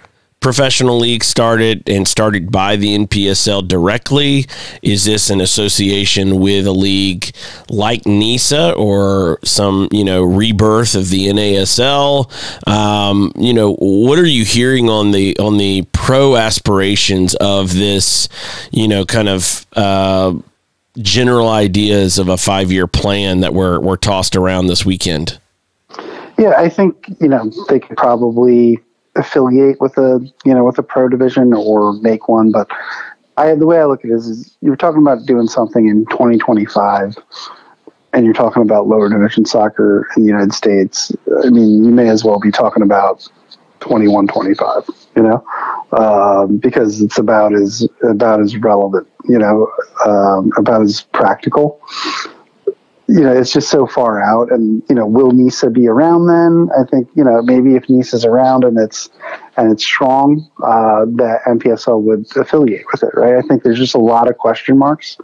professional 0.47 0.97
league 0.97 1.25
started 1.25 1.83
and 1.89 2.07
started 2.07 2.49
by 2.49 2.77
the 2.77 2.97
NPSL 2.99 3.67
directly? 3.67 4.45
Is 4.81 5.03
this 5.03 5.29
an 5.29 5.41
association 5.41 6.39
with 6.39 6.65
a 6.65 6.71
league 6.71 7.36
like 7.69 8.05
NISA 8.05 8.71
or 8.75 9.39
some, 9.43 9.89
you 9.91 10.05
know, 10.05 10.23
rebirth 10.23 10.95
of 10.95 11.10
the 11.10 11.27
NASL? 11.27 12.31
Um, 12.65 13.33
you 13.36 13.53
know, 13.53 13.73
what 13.73 14.17
are 14.17 14.25
you 14.25 14.45
hearing 14.45 14.89
on 14.89 15.12
the 15.12 15.38
on 15.38 15.57
the 15.57 15.86
pro 15.91 16.38
aspirations 16.38 17.36
of 17.36 17.73
this, 17.73 18.29
you 18.71 18.88
know, 18.88 19.03
kind 19.03 19.27
of 19.27 19.67
uh, 19.75 20.33
general 20.97 21.49
ideas 21.49 22.19
of 22.19 22.29
a 22.29 22.38
five 22.38 22.71
year 22.71 22.88
plan 22.88 23.41
that 23.41 23.53
were 23.53 23.81
were 23.81 23.97
tossed 23.97 24.38
around 24.38 24.67
this 24.67 24.86
weekend? 24.86 25.41
Yeah, 26.39 26.53
I 26.57 26.69
think, 26.69 27.10
you 27.19 27.27
know, 27.27 27.51
they 27.67 27.79
could 27.81 27.97
probably 27.97 28.79
affiliate 29.17 29.82
with 29.82 29.97
a 29.97 30.19
you 30.45 30.53
know 30.53 30.63
with 30.63 30.77
a 30.77 30.84
pro 30.84 31.10
division 31.10 31.53
or 31.53 31.93
make 31.93 32.27
one. 32.27 32.51
But 32.51 32.69
I 33.38 33.56
the 33.56 33.65
way 33.65 33.80
I 33.80 33.86
look 33.86 34.03
at 34.06 34.12
it 34.12 34.13
is, 34.13 34.27
is 34.27 34.58
you're 34.62 34.75
talking 34.75 35.01
about 35.01 35.25
doing 35.25 35.47
something 35.47 35.88
in 35.88 36.06
2025, 36.08 37.17
and 38.13 38.25
you're 38.25 38.34
talking 38.34 38.62
about 38.62 38.88
lower 38.88 39.10
division 39.10 39.45
soccer 39.45 40.08
in 40.15 40.23
the 40.23 40.27
United 40.27 40.53
States. 40.53 41.12
I 41.43 41.49
mean, 41.49 41.84
you 41.84 41.91
may 41.91 42.10
as 42.10 42.23
well 42.23 42.39
be 42.39 42.51
talking 42.51 42.84
about 42.84 43.27
21, 43.82 44.27
25. 44.27 44.89
You 45.15 45.23
know, 45.23 45.45
um, 45.97 46.58
because 46.58 47.01
it's 47.01 47.17
about 47.17 47.53
as 47.53 47.88
about 48.03 48.39
as 48.39 48.56
relevant. 48.58 49.08
You 49.27 49.39
know, 49.39 49.71
um, 50.06 50.51
about 50.58 50.82
as 50.82 51.01
practical 51.01 51.82
you 53.08 53.22
know, 53.22 53.32
it's 53.32 53.52
just 53.52 53.70
so 53.70 53.88
far 53.88 54.22
out. 54.22 54.52
And 54.52 54.84
you 54.89 54.96
know, 54.96 55.08
will 55.08 55.32
NISA 55.32 55.70
be 55.70 55.88
around 55.88 56.28
then? 56.28 56.70
I 56.78 56.84
think 56.89 57.10
you 57.15 57.24
know 57.24 57.41
maybe 57.41 57.76
if 57.76 57.89
NISA's 57.89 58.26
around 58.26 58.63
and 58.63 58.78
it's 58.78 59.10
and 59.56 59.72
it's 59.72 59.84
strong, 59.84 60.50
uh, 60.63 61.06
that 61.15 61.41
NPSL 61.48 62.02
would 62.02 62.26
affiliate 62.36 62.86
with 62.91 63.04
it, 63.04 63.12
right? 63.13 63.36
I 63.36 63.41
think 63.41 63.63
there's 63.63 63.80
just 63.80 63.96
a 63.96 64.00
lot 64.00 64.30
of 64.30 64.38
question 64.38 64.78
marks. 64.78 65.17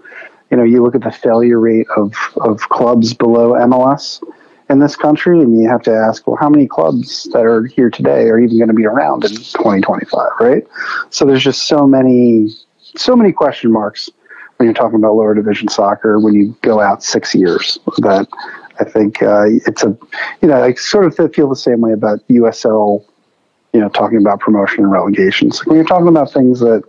You 0.50 0.58
know, 0.58 0.64
you 0.64 0.82
look 0.82 0.96
at 0.96 1.04
the 1.04 1.12
failure 1.12 1.60
rate 1.60 1.88
of 1.98 2.14
of 2.38 2.62
clubs 2.70 3.14
below 3.14 3.54
MLS 3.54 4.24
in 4.70 4.80
this 4.80 4.96
country, 4.96 5.42
and 5.42 5.60
you 5.60 5.68
have 5.68 5.82
to 5.84 5.92
ask, 5.92 6.26
well, 6.26 6.38
how 6.38 6.50
many 6.50 6.68
clubs 6.68 7.26
that 7.34 7.46
are 7.46 7.66
here 7.66 7.90
today 7.90 8.30
are 8.30 8.40
even 8.40 8.58
going 8.58 8.70
to 8.70 8.74
be 8.74 8.86
around 8.86 9.26
in 9.26 9.32
2025, 9.32 10.30
right? 10.40 10.66
So 11.10 11.26
there's 11.26 11.44
just 11.44 11.68
so 11.68 11.86
many 11.86 12.50
so 12.96 13.16
many 13.16 13.32
question 13.32 13.72
marks 13.72 14.10
when 14.58 14.68
you're 14.68 14.74
talking 14.74 14.98
about 14.98 15.16
lower 15.16 15.34
division 15.34 15.68
soccer 15.68 16.20
when 16.20 16.34
you 16.34 16.56
go 16.62 16.80
out 16.80 17.04
six 17.04 17.34
years. 17.36 17.80
That 17.98 18.28
I 18.80 18.84
think 18.84 19.22
uh, 19.22 19.46
it's 19.48 19.84
a, 19.84 19.98
you 20.42 20.48
know, 20.48 20.64
I 20.64 20.74
sort 20.74 21.06
of 21.06 21.34
feel 21.34 21.50
the 21.50 21.56
same 21.56 21.82
way 21.82 21.94
about 21.94 22.26
USL. 22.30 23.06
You 23.74 23.80
know, 23.80 23.90
talking 23.90 24.20
about 24.20 24.40
promotion 24.40 24.84
and 24.84 24.92
relegations. 24.92 25.66
When 25.66 25.78
you're 25.78 25.86
talking 25.86 26.08
about 26.08 26.32
things 26.32 26.60
that 26.60 26.84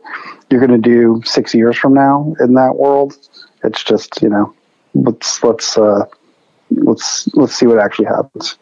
you're 0.51 0.61
going 0.61 0.83
to 0.83 0.89
do 0.89 1.23
six 1.25 1.55
years 1.55 1.79
from 1.79 1.95
now 1.95 2.35
in 2.41 2.53
that 2.55 2.77
world, 2.77 3.17
it's 3.63 3.83
just 3.83 4.21
you 4.21 4.29
know, 4.29 4.55
let's 4.93 5.43
let's 5.43 5.79
uh, 5.79 6.05
let's 6.71 7.27
let's 7.35 7.55
see 7.55 7.67
what 7.67 7.79
actually 7.79 8.07
happens. 8.07 8.59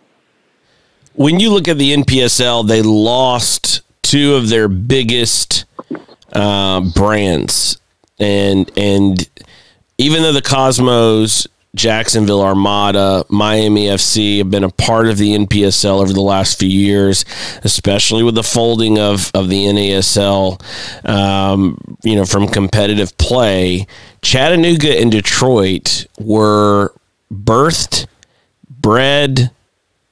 When 1.14 1.40
you 1.40 1.52
look 1.52 1.66
at 1.66 1.78
the 1.78 1.94
NPSL, 1.96 2.66
they 2.68 2.80
lost 2.80 3.82
two 4.02 4.36
of 4.36 4.48
their 4.48 4.68
biggest 4.68 5.64
uh, 6.32 6.80
brands 6.94 7.81
and 8.22 8.70
and 8.76 9.28
even 9.98 10.22
though 10.22 10.32
the 10.32 10.42
Cosmos, 10.42 11.46
Jacksonville 11.74 12.42
Armada, 12.42 13.24
Miami 13.28 13.86
FC 13.86 14.38
have 14.38 14.50
been 14.50 14.64
a 14.64 14.70
part 14.70 15.06
of 15.06 15.16
the 15.16 15.34
NPSL 15.36 16.02
over 16.02 16.12
the 16.12 16.20
last 16.20 16.58
few 16.58 16.68
years, 16.68 17.24
especially 17.64 18.22
with 18.22 18.34
the 18.34 18.42
folding 18.42 18.98
of, 18.98 19.30
of 19.34 19.48
the 19.48 19.64
NASL, 19.66 20.60
um, 21.08 21.96
you 22.02 22.14
know, 22.14 22.24
from 22.24 22.46
competitive 22.48 23.16
play. 23.16 23.86
Chattanooga 24.22 24.98
and 25.00 25.10
Detroit 25.10 26.06
were 26.18 26.92
birthed, 27.32 28.06
bred, 28.68 29.50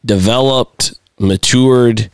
developed, 0.05 0.95
matured 1.19 2.11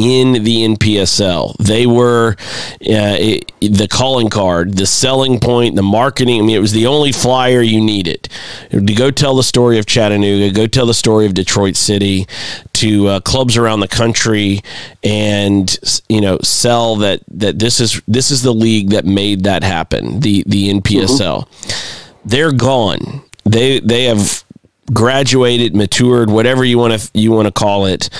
in 0.00 0.44
the 0.44 0.66
NPSL. 0.66 1.56
They 1.58 1.86
were 1.86 2.36
uh, 2.80 3.16
it, 3.20 3.52
the 3.60 3.88
calling 3.88 4.30
card, 4.30 4.76
the 4.76 4.86
selling 4.86 5.38
point, 5.38 5.76
the 5.76 5.82
marketing. 5.82 6.40
I 6.40 6.42
mean, 6.42 6.56
it 6.56 6.60
was 6.60 6.72
the 6.72 6.86
only 6.86 7.12
flyer 7.12 7.60
you 7.60 7.80
needed 7.80 8.28
to 8.70 8.80
go 8.80 9.10
tell 9.10 9.36
the 9.36 9.42
story 9.42 9.78
of 9.78 9.86
Chattanooga, 9.86 10.52
go 10.52 10.66
tell 10.66 10.86
the 10.86 10.94
story 10.94 11.26
of 11.26 11.34
Detroit 11.34 11.76
City 11.76 12.26
to 12.74 13.06
uh, 13.08 13.20
clubs 13.20 13.56
around 13.56 13.80
the 13.80 13.88
country, 13.88 14.60
and 15.02 16.02
you 16.08 16.20
know, 16.20 16.38
sell 16.42 16.96
that 16.96 17.20
that 17.28 17.58
this 17.58 17.80
is 17.80 18.00
this 18.08 18.30
is 18.30 18.42
the 18.42 18.54
league 18.54 18.90
that 18.90 19.04
made 19.04 19.44
that 19.44 19.62
happen. 19.62 20.20
The 20.20 20.44
the 20.46 20.72
NPSL. 20.72 21.46
Mm-hmm. 21.46 22.18
They're 22.24 22.52
gone. 22.52 23.22
They 23.44 23.80
they 23.80 24.04
have 24.04 24.44
graduated, 24.92 25.74
matured, 25.74 26.30
whatever 26.30 26.64
you 26.64 26.78
want 26.78 27.00
to 27.00 27.10
you 27.14 27.32
want 27.32 27.46
to 27.46 27.52
call 27.52 27.86
it, 27.86 28.10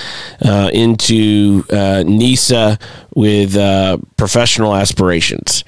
uh, 0.45 0.71
into 0.73 1.65
uh, 1.71 2.03
NISA 2.07 2.79
with 3.15 3.57
uh, 3.57 3.99
professional 4.17 4.75
aspirations 4.75 5.65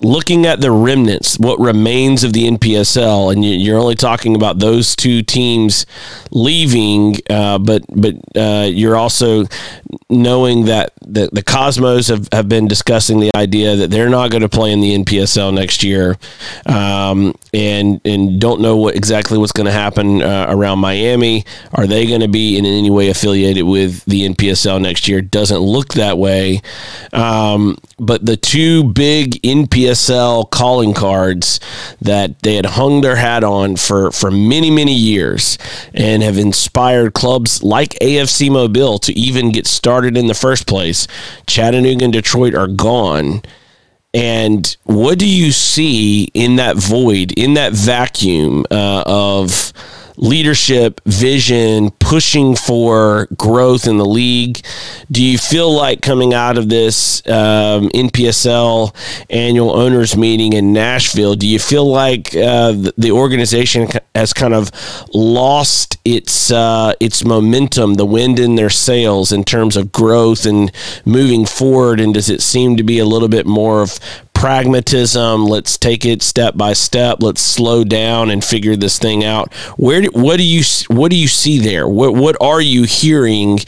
looking 0.00 0.46
at 0.46 0.60
the 0.60 0.70
remnants, 0.70 1.38
what 1.38 1.58
remains 1.58 2.22
of 2.22 2.32
the 2.32 2.48
NPSL, 2.48 3.32
and 3.32 3.44
you're 3.44 3.78
only 3.78 3.94
talking 3.94 4.36
about 4.36 4.58
those 4.58 4.94
two 4.94 5.22
teams 5.22 5.86
leaving, 6.30 7.16
uh, 7.28 7.58
but 7.58 7.82
but 7.88 8.14
uh, 8.36 8.68
you're 8.70 8.96
also 8.96 9.46
knowing 10.08 10.66
that 10.66 10.92
the, 11.02 11.28
the 11.32 11.42
Cosmos 11.42 12.08
have, 12.08 12.28
have 12.32 12.48
been 12.48 12.68
discussing 12.68 13.20
the 13.20 13.30
idea 13.36 13.76
that 13.76 13.90
they're 13.90 14.08
not 14.08 14.30
going 14.30 14.42
to 14.42 14.48
play 14.48 14.72
in 14.72 14.80
the 14.80 14.96
NPSL 14.98 15.52
next 15.54 15.82
year, 15.82 16.16
um, 16.66 17.34
and 17.52 18.00
and 18.04 18.40
don't 18.40 18.60
know 18.60 18.76
what 18.76 18.94
exactly 18.94 19.36
what's 19.36 19.52
going 19.52 19.66
to 19.66 19.72
happen 19.72 20.22
uh, 20.22 20.46
around 20.48 20.78
Miami. 20.78 21.44
Are 21.74 21.86
they 21.86 22.06
going 22.06 22.20
to 22.20 22.28
be 22.28 22.56
in 22.56 22.64
any 22.64 22.90
way 22.90 23.08
affiliated 23.08 23.64
with 23.64 24.04
the 24.04 24.28
NPSL 24.28 24.80
next 24.80 25.08
year? 25.08 25.20
Doesn't 25.20 25.58
look 25.58 25.94
that 25.94 26.18
way. 26.18 26.62
Um, 27.12 27.78
but 27.98 28.24
the 28.24 28.36
two 28.36 28.84
big 28.84 29.42
NPSL 29.42 29.87
calling 30.50 30.94
cards 30.94 31.60
that 32.00 32.38
they 32.40 32.54
had 32.54 32.66
hung 32.66 33.00
their 33.00 33.16
hat 33.16 33.44
on 33.44 33.76
for, 33.76 34.10
for 34.10 34.30
many, 34.30 34.70
many 34.70 34.94
years 34.94 35.58
and 35.94 36.22
have 36.22 36.38
inspired 36.38 37.14
clubs 37.14 37.62
like 37.62 37.90
AFC 38.00 38.50
Mobile 38.50 38.98
to 39.00 39.12
even 39.12 39.52
get 39.52 39.66
started 39.66 40.16
in 40.16 40.26
the 40.26 40.34
first 40.34 40.66
place, 40.66 41.06
Chattanooga 41.46 42.04
and 42.04 42.12
Detroit 42.12 42.54
are 42.54 42.68
gone. 42.68 43.42
And 44.14 44.76
what 44.84 45.18
do 45.18 45.28
you 45.28 45.52
see 45.52 46.24
in 46.34 46.56
that 46.56 46.76
void, 46.76 47.32
in 47.32 47.54
that 47.54 47.72
vacuum 47.72 48.64
uh, 48.70 49.02
of 49.06 49.72
leadership, 50.18 51.00
vision, 51.06 51.90
pushing 51.92 52.56
for 52.56 53.28
growth 53.36 53.86
in 53.86 53.96
the 53.98 54.04
league. 54.04 54.60
Do 55.10 55.22
you 55.22 55.38
feel 55.38 55.72
like 55.72 56.02
coming 56.02 56.34
out 56.34 56.58
of 56.58 56.68
this 56.68 57.26
um, 57.28 57.88
NPSL 57.90 58.94
annual 59.30 59.70
owners 59.70 60.16
meeting 60.16 60.52
in 60.52 60.72
Nashville, 60.72 61.34
do 61.34 61.46
you 61.46 61.58
feel 61.58 61.88
like 61.88 62.34
uh, 62.34 62.72
the, 62.96 63.12
organization 63.12 63.88
has 64.14 64.32
kind 64.32 64.54
of 64.54 64.70
lost 65.14 65.98
its 66.04 66.50
uh, 66.50 66.92
its 67.00 67.24
momentum, 67.24 67.94
the 67.94 68.06
wind 68.06 68.38
in 68.38 68.54
their 68.54 68.70
sails 68.70 69.32
in 69.32 69.44
terms 69.44 69.76
of 69.76 69.90
growth 69.90 70.46
and 70.46 70.70
moving 71.04 71.46
forward? 71.46 72.00
And 72.00 72.14
does 72.14 72.28
it 72.28 72.42
seem 72.42 72.76
to 72.76 72.82
be 72.82 72.98
a 72.98 73.04
little 73.04 73.28
bit 73.28 73.46
more 73.46 73.82
of 73.82 73.98
pragmatism. 74.38 75.46
Let's 75.46 75.76
take 75.76 76.04
it 76.04 76.22
step 76.22 76.56
by 76.56 76.72
step. 76.72 77.18
Let's 77.20 77.40
slow 77.40 77.82
down 77.82 78.30
and 78.30 78.44
figure 78.44 78.76
this 78.76 78.96
thing 78.96 79.24
out. 79.24 79.52
Where 79.76 80.02
do, 80.02 80.10
what 80.12 80.36
do 80.36 80.44
you 80.44 80.62
what 80.86 81.10
do 81.10 81.16
you 81.16 81.26
see 81.26 81.58
there? 81.58 81.88
What 81.88 82.14
what 82.14 82.36
are 82.40 82.60
you 82.60 82.84
hearing 82.84 83.58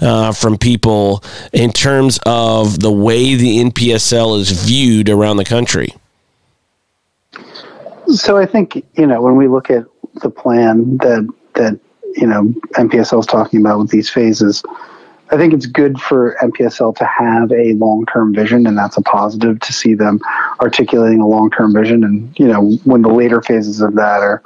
uh, 0.00 0.32
from 0.32 0.56
people 0.56 1.24
in 1.52 1.72
terms 1.72 2.20
of 2.26 2.78
the 2.78 2.92
way 2.92 3.34
the 3.34 3.58
NPSL 3.58 4.38
is 4.38 4.50
viewed 4.64 5.08
around 5.08 5.38
the 5.38 5.44
country? 5.44 5.94
So 8.06 8.36
I 8.36 8.46
think 8.46 8.86
you 8.94 9.06
know 9.06 9.20
when 9.20 9.34
we 9.34 9.48
look 9.48 9.68
at 9.68 9.84
the 10.22 10.30
plan 10.30 10.96
that 10.98 11.28
that 11.54 11.80
you 12.14 12.28
know 12.28 12.44
NPSL 12.74 13.18
is 13.18 13.26
talking 13.26 13.60
about 13.60 13.80
with 13.80 13.90
these 13.90 14.08
phases 14.08 14.62
I 15.30 15.36
think 15.36 15.54
it's 15.54 15.66
good 15.66 16.00
for 16.00 16.36
NPSL 16.42 16.96
to 16.96 17.04
have 17.04 17.52
a 17.52 17.74
long 17.74 18.04
term 18.06 18.34
vision, 18.34 18.66
and 18.66 18.76
that's 18.76 18.96
a 18.96 19.02
positive 19.02 19.60
to 19.60 19.72
see 19.72 19.94
them 19.94 20.20
articulating 20.60 21.20
a 21.20 21.26
long 21.26 21.50
term 21.50 21.72
vision. 21.72 22.02
And 22.02 22.38
you 22.38 22.48
know, 22.48 22.72
when 22.84 23.02
the 23.02 23.10
later 23.10 23.40
phases 23.40 23.80
of 23.80 23.94
that 23.94 24.22
are, 24.22 24.42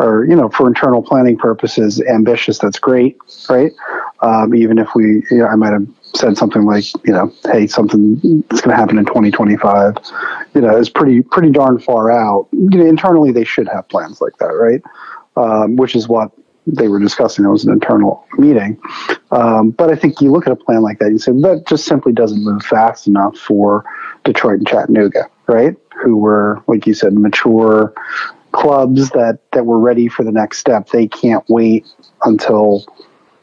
are 0.00 0.24
you 0.24 0.34
know, 0.34 0.48
for 0.48 0.66
internal 0.66 1.00
planning 1.00 1.38
purposes, 1.38 2.02
ambitious, 2.02 2.58
that's 2.58 2.78
great, 2.78 3.16
right? 3.48 3.72
Um, 4.20 4.54
even 4.54 4.78
if 4.78 4.88
we, 4.96 5.22
you 5.30 5.38
know, 5.38 5.46
I 5.46 5.54
might 5.54 5.72
have 5.72 5.86
said 6.16 6.36
something 6.36 6.64
like, 6.64 6.84
you 7.04 7.12
know, 7.12 7.32
hey, 7.44 7.68
something 7.68 8.16
that's 8.48 8.62
going 8.62 8.74
to 8.74 8.76
happen 8.76 8.98
in 8.98 9.04
2025, 9.04 9.96
you 10.54 10.60
know, 10.60 10.76
is 10.76 10.90
pretty 10.90 11.22
pretty 11.22 11.50
darn 11.50 11.78
far 11.78 12.10
out. 12.10 12.48
You 12.50 12.78
know, 12.78 12.86
internally, 12.86 13.30
they 13.30 13.44
should 13.44 13.68
have 13.68 13.88
plans 13.88 14.20
like 14.20 14.36
that, 14.38 14.46
right? 14.46 14.82
Um, 15.36 15.76
which 15.76 15.94
is 15.94 16.08
what 16.08 16.32
they 16.66 16.88
were 16.88 16.98
discussing. 16.98 17.44
It 17.44 17.48
was 17.48 17.64
an 17.64 17.72
internal 17.72 18.24
meeting. 18.38 18.80
Um, 19.30 19.70
but 19.70 19.90
I 19.90 19.96
think 19.96 20.20
you 20.20 20.32
look 20.32 20.46
at 20.46 20.52
a 20.52 20.56
plan 20.56 20.82
like 20.82 20.98
that, 20.98 21.10
you 21.10 21.18
say 21.18 21.32
that 21.32 21.64
just 21.68 21.84
simply 21.84 22.12
doesn't 22.12 22.42
move 22.42 22.62
fast 22.62 23.06
enough 23.06 23.36
for 23.36 23.84
Detroit 24.24 24.58
and 24.58 24.66
Chattanooga, 24.66 25.28
right? 25.46 25.76
Who 26.02 26.16
were, 26.16 26.62
like 26.66 26.86
you 26.86 26.94
said, 26.94 27.14
mature 27.14 27.94
clubs 28.52 29.10
that, 29.10 29.38
that 29.52 29.66
were 29.66 29.78
ready 29.78 30.08
for 30.08 30.24
the 30.24 30.32
next 30.32 30.58
step. 30.58 30.88
They 30.88 31.06
can't 31.06 31.44
wait 31.48 31.86
until 32.24 32.84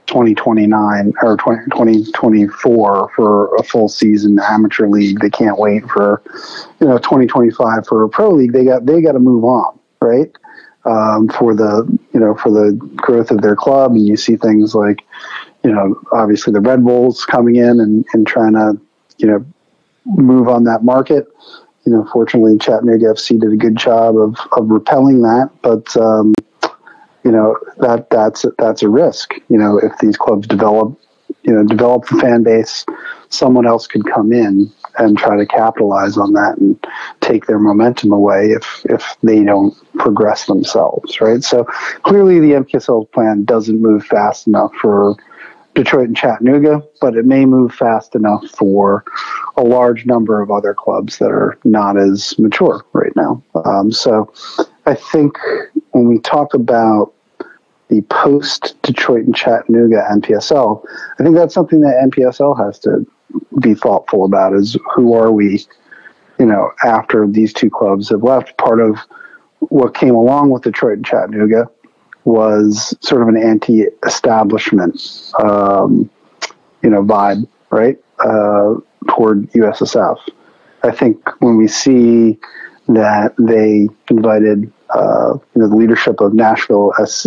2029 0.07 1.13
or 1.21 1.38
20, 1.38 1.65
2024 1.65 3.12
for 3.15 3.55
a 3.55 3.63
full 3.63 3.88
season 3.88 4.39
amateur 4.41 4.88
league. 4.88 5.19
They 5.19 5.29
can't 5.29 5.57
wait 5.57 5.86
for, 5.86 6.21
you 6.81 6.88
know, 6.88 6.97
2025 6.97 7.88
for 7.88 8.03
a 8.03 8.09
pro 8.09 8.31
league. 8.31 8.53
They 8.53 8.65
got, 8.65 8.86
they 8.86 9.01
got 9.01 9.13
to 9.13 9.19
move 9.19 9.43
on, 9.43 9.79
right? 10.01 10.31
Um, 10.85 11.29
for 11.29 11.55
the 11.55 11.87
you 12.13 12.19
know 12.19 12.35
for 12.35 12.51
the 12.51 12.73
growth 12.95 13.31
of 13.31 13.41
their 13.41 13.55
club, 13.55 13.91
and 13.91 14.05
you 14.05 14.17
see 14.17 14.35
things 14.35 14.75
like 14.75 15.03
you 15.63 15.71
know 15.71 15.99
obviously 16.11 16.53
the 16.53 16.61
Red 16.61 16.83
Bulls 16.83 17.25
coming 17.25 17.55
in 17.55 17.79
and, 17.79 18.05
and 18.13 18.27
trying 18.27 18.53
to 18.53 18.79
you 19.17 19.27
know 19.27 19.45
move 20.05 20.47
on 20.47 20.63
that 20.65 20.83
market. 20.83 21.27
You 21.85 21.91
know, 21.91 22.07
fortunately, 22.13 22.57
Chattanooga 22.57 23.07
FC 23.07 23.39
did 23.39 23.51
a 23.51 23.57
good 23.57 23.75
job 23.75 24.17
of, 24.17 24.37
of 24.53 24.69
repelling 24.69 25.21
that, 25.23 25.49
but 25.61 25.95
um, 25.97 26.33
you 27.23 27.31
know 27.31 27.57
that 27.77 28.09
that's 28.09 28.45
that's 28.57 28.83
a 28.83 28.89
risk. 28.89 29.33
You 29.49 29.57
know, 29.57 29.77
if 29.79 29.97
these 29.99 30.17
clubs 30.17 30.47
develop, 30.47 30.97
you 31.43 31.53
know, 31.53 31.63
develop 31.63 32.07
the 32.07 32.17
fan 32.17 32.43
base, 32.43 32.85
someone 33.29 33.65
else 33.65 33.87
could 33.87 34.05
come 34.05 34.31
in 34.31 34.71
and 34.97 35.17
try 35.17 35.36
to 35.38 35.45
capitalize 35.45 36.17
on 36.17 36.34
that 36.34 36.58
and 36.58 36.86
take 37.21 37.45
their 37.45 37.60
momentum 37.60 38.12
away 38.12 38.51
if 38.51 38.86
if 38.86 39.15
they 39.23 39.43
don't 39.43 39.75
progress 39.93 40.45
themselves, 40.45 41.19
right? 41.21 41.43
So 41.43 41.65
clearly, 42.03 42.39
the 42.39 42.51
NPSL 42.51 43.12
plan 43.12 43.43
doesn't 43.43 43.82
move 43.82 44.06
fast 44.06 44.47
enough 44.47 44.73
for 44.75 45.15
Detroit 45.75 46.08
and 46.08 46.17
Chattanooga, 46.17 46.84
but 47.01 47.15
it 47.15 47.25
may 47.25 47.45
move 47.45 47.73
fast 47.73 48.15
enough 48.15 48.45
for 48.49 49.03
a 49.58 49.63
large 49.63 50.06
number 50.06 50.41
of 50.41 50.51
other 50.51 50.73
clubs 50.73 51.17
that 51.17 51.32
are 51.32 51.58
not 51.63 51.97
as 51.97 52.38
mature 52.38 52.86
right 52.93 53.15
now. 53.15 53.41
Um, 53.65 53.91
so 53.91 54.32
I 54.86 54.95
think 54.95 55.38
when 55.91 56.08
we 56.08 56.19
talk 56.19 56.53
about 56.53 57.13
the 57.88 58.01
post 58.03 58.75
Detroit 58.82 59.25
and 59.25 59.36
Chattanooga 59.36 60.08
NPSL, 60.12 60.84
I 61.19 61.23
think 61.23 61.36
that's 61.36 61.53
something 61.53 61.82
that 61.82 62.10
NPSL 62.12 62.58
has 62.63 62.79
to 62.79 63.06
be 63.59 63.73
thoughtful 63.73 64.25
about 64.25 64.53
is 64.53 64.77
who 64.93 65.13
are 65.13 65.31
we, 65.31 65.65
you 66.39 66.45
know, 66.45 66.71
after 66.83 67.27
these 67.27 67.53
two 67.53 67.69
clubs 67.69 68.09
have 68.09 68.23
left. 68.23 68.57
Part 68.57 68.79
of 68.81 68.97
what 69.59 69.93
came 69.93 70.15
along 70.15 70.49
with 70.49 70.63
Detroit 70.63 70.97
and 70.97 71.05
Chattanooga 71.05 71.69
was 72.25 72.95
sort 73.01 73.21
of 73.21 73.27
an 73.27 73.37
anti-establishment, 73.37 75.31
um, 75.39 76.09
you 76.81 76.89
know, 76.89 77.03
vibe, 77.03 77.47
right, 77.69 77.97
uh, 78.19 78.75
toward 79.07 79.49
USSF. 79.51 80.17
I 80.83 80.91
think 80.91 81.29
when 81.41 81.57
we 81.57 81.67
see 81.67 82.39
that 82.87 83.33
they 83.37 83.87
invited 84.09 84.71
uh, 84.93 85.33
you 85.55 85.61
know, 85.61 85.67
the 85.67 85.75
leadership 85.75 86.21
of 86.21 86.33
Nashville 86.33 86.93
SC 87.03 87.25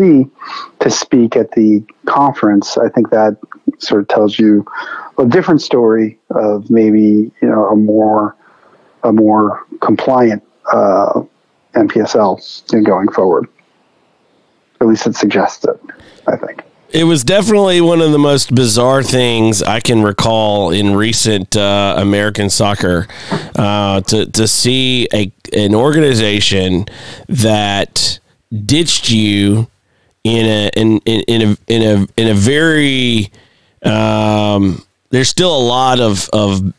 to 0.80 0.90
speak 0.90 1.36
at 1.36 1.50
the 1.52 1.84
conference, 2.04 2.78
I 2.78 2.88
think 2.88 3.10
that 3.10 3.36
sort 3.78 4.02
of 4.02 4.08
tells 4.08 4.38
you 4.38 4.64
a 5.18 5.26
different 5.26 5.62
story 5.62 6.18
of 6.30 6.70
maybe 6.70 7.30
you 7.40 7.48
know 7.48 7.66
a 7.66 7.76
more 7.76 8.36
a 9.02 9.12
more 9.12 9.64
compliant 9.80 10.42
uh, 10.72 11.22
going 12.82 13.08
forward. 13.12 13.46
At 14.80 14.88
least 14.88 15.06
it 15.06 15.16
suggests 15.16 15.64
it. 15.64 15.80
I 16.26 16.36
think. 16.36 16.62
It 16.90 17.04
was 17.04 17.24
definitely 17.24 17.80
one 17.80 18.00
of 18.00 18.12
the 18.12 18.18
most 18.18 18.54
bizarre 18.54 19.02
things 19.02 19.62
I 19.62 19.80
can 19.80 20.02
recall 20.02 20.70
in 20.70 20.94
recent 20.94 21.56
uh, 21.56 21.96
American 21.98 22.48
soccer 22.48 23.08
uh, 23.56 24.00
to 24.02 24.26
to 24.26 24.46
see 24.46 25.08
a 25.12 25.32
an 25.52 25.74
organization 25.74 26.86
that 27.28 28.20
ditched 28.64 29.10
you 29.10 29.66
in 30.24 30.46
a 30.46 30.70
in 30.76 30.98
in, 31.00 31.20
in 31.22 31.42
a 31.42 31.56
in 31.66 31.82
a 31.82 32.06
in 32.16 32.28
a 32.28 32.34
very 32.34 33.30
um, 33.82 34.85
there's 35.16 35.30
still 35.30 35.56
a 35.56 35.66
lot 35.66 35.98
of 35.98 36.28
of 36.34 36.74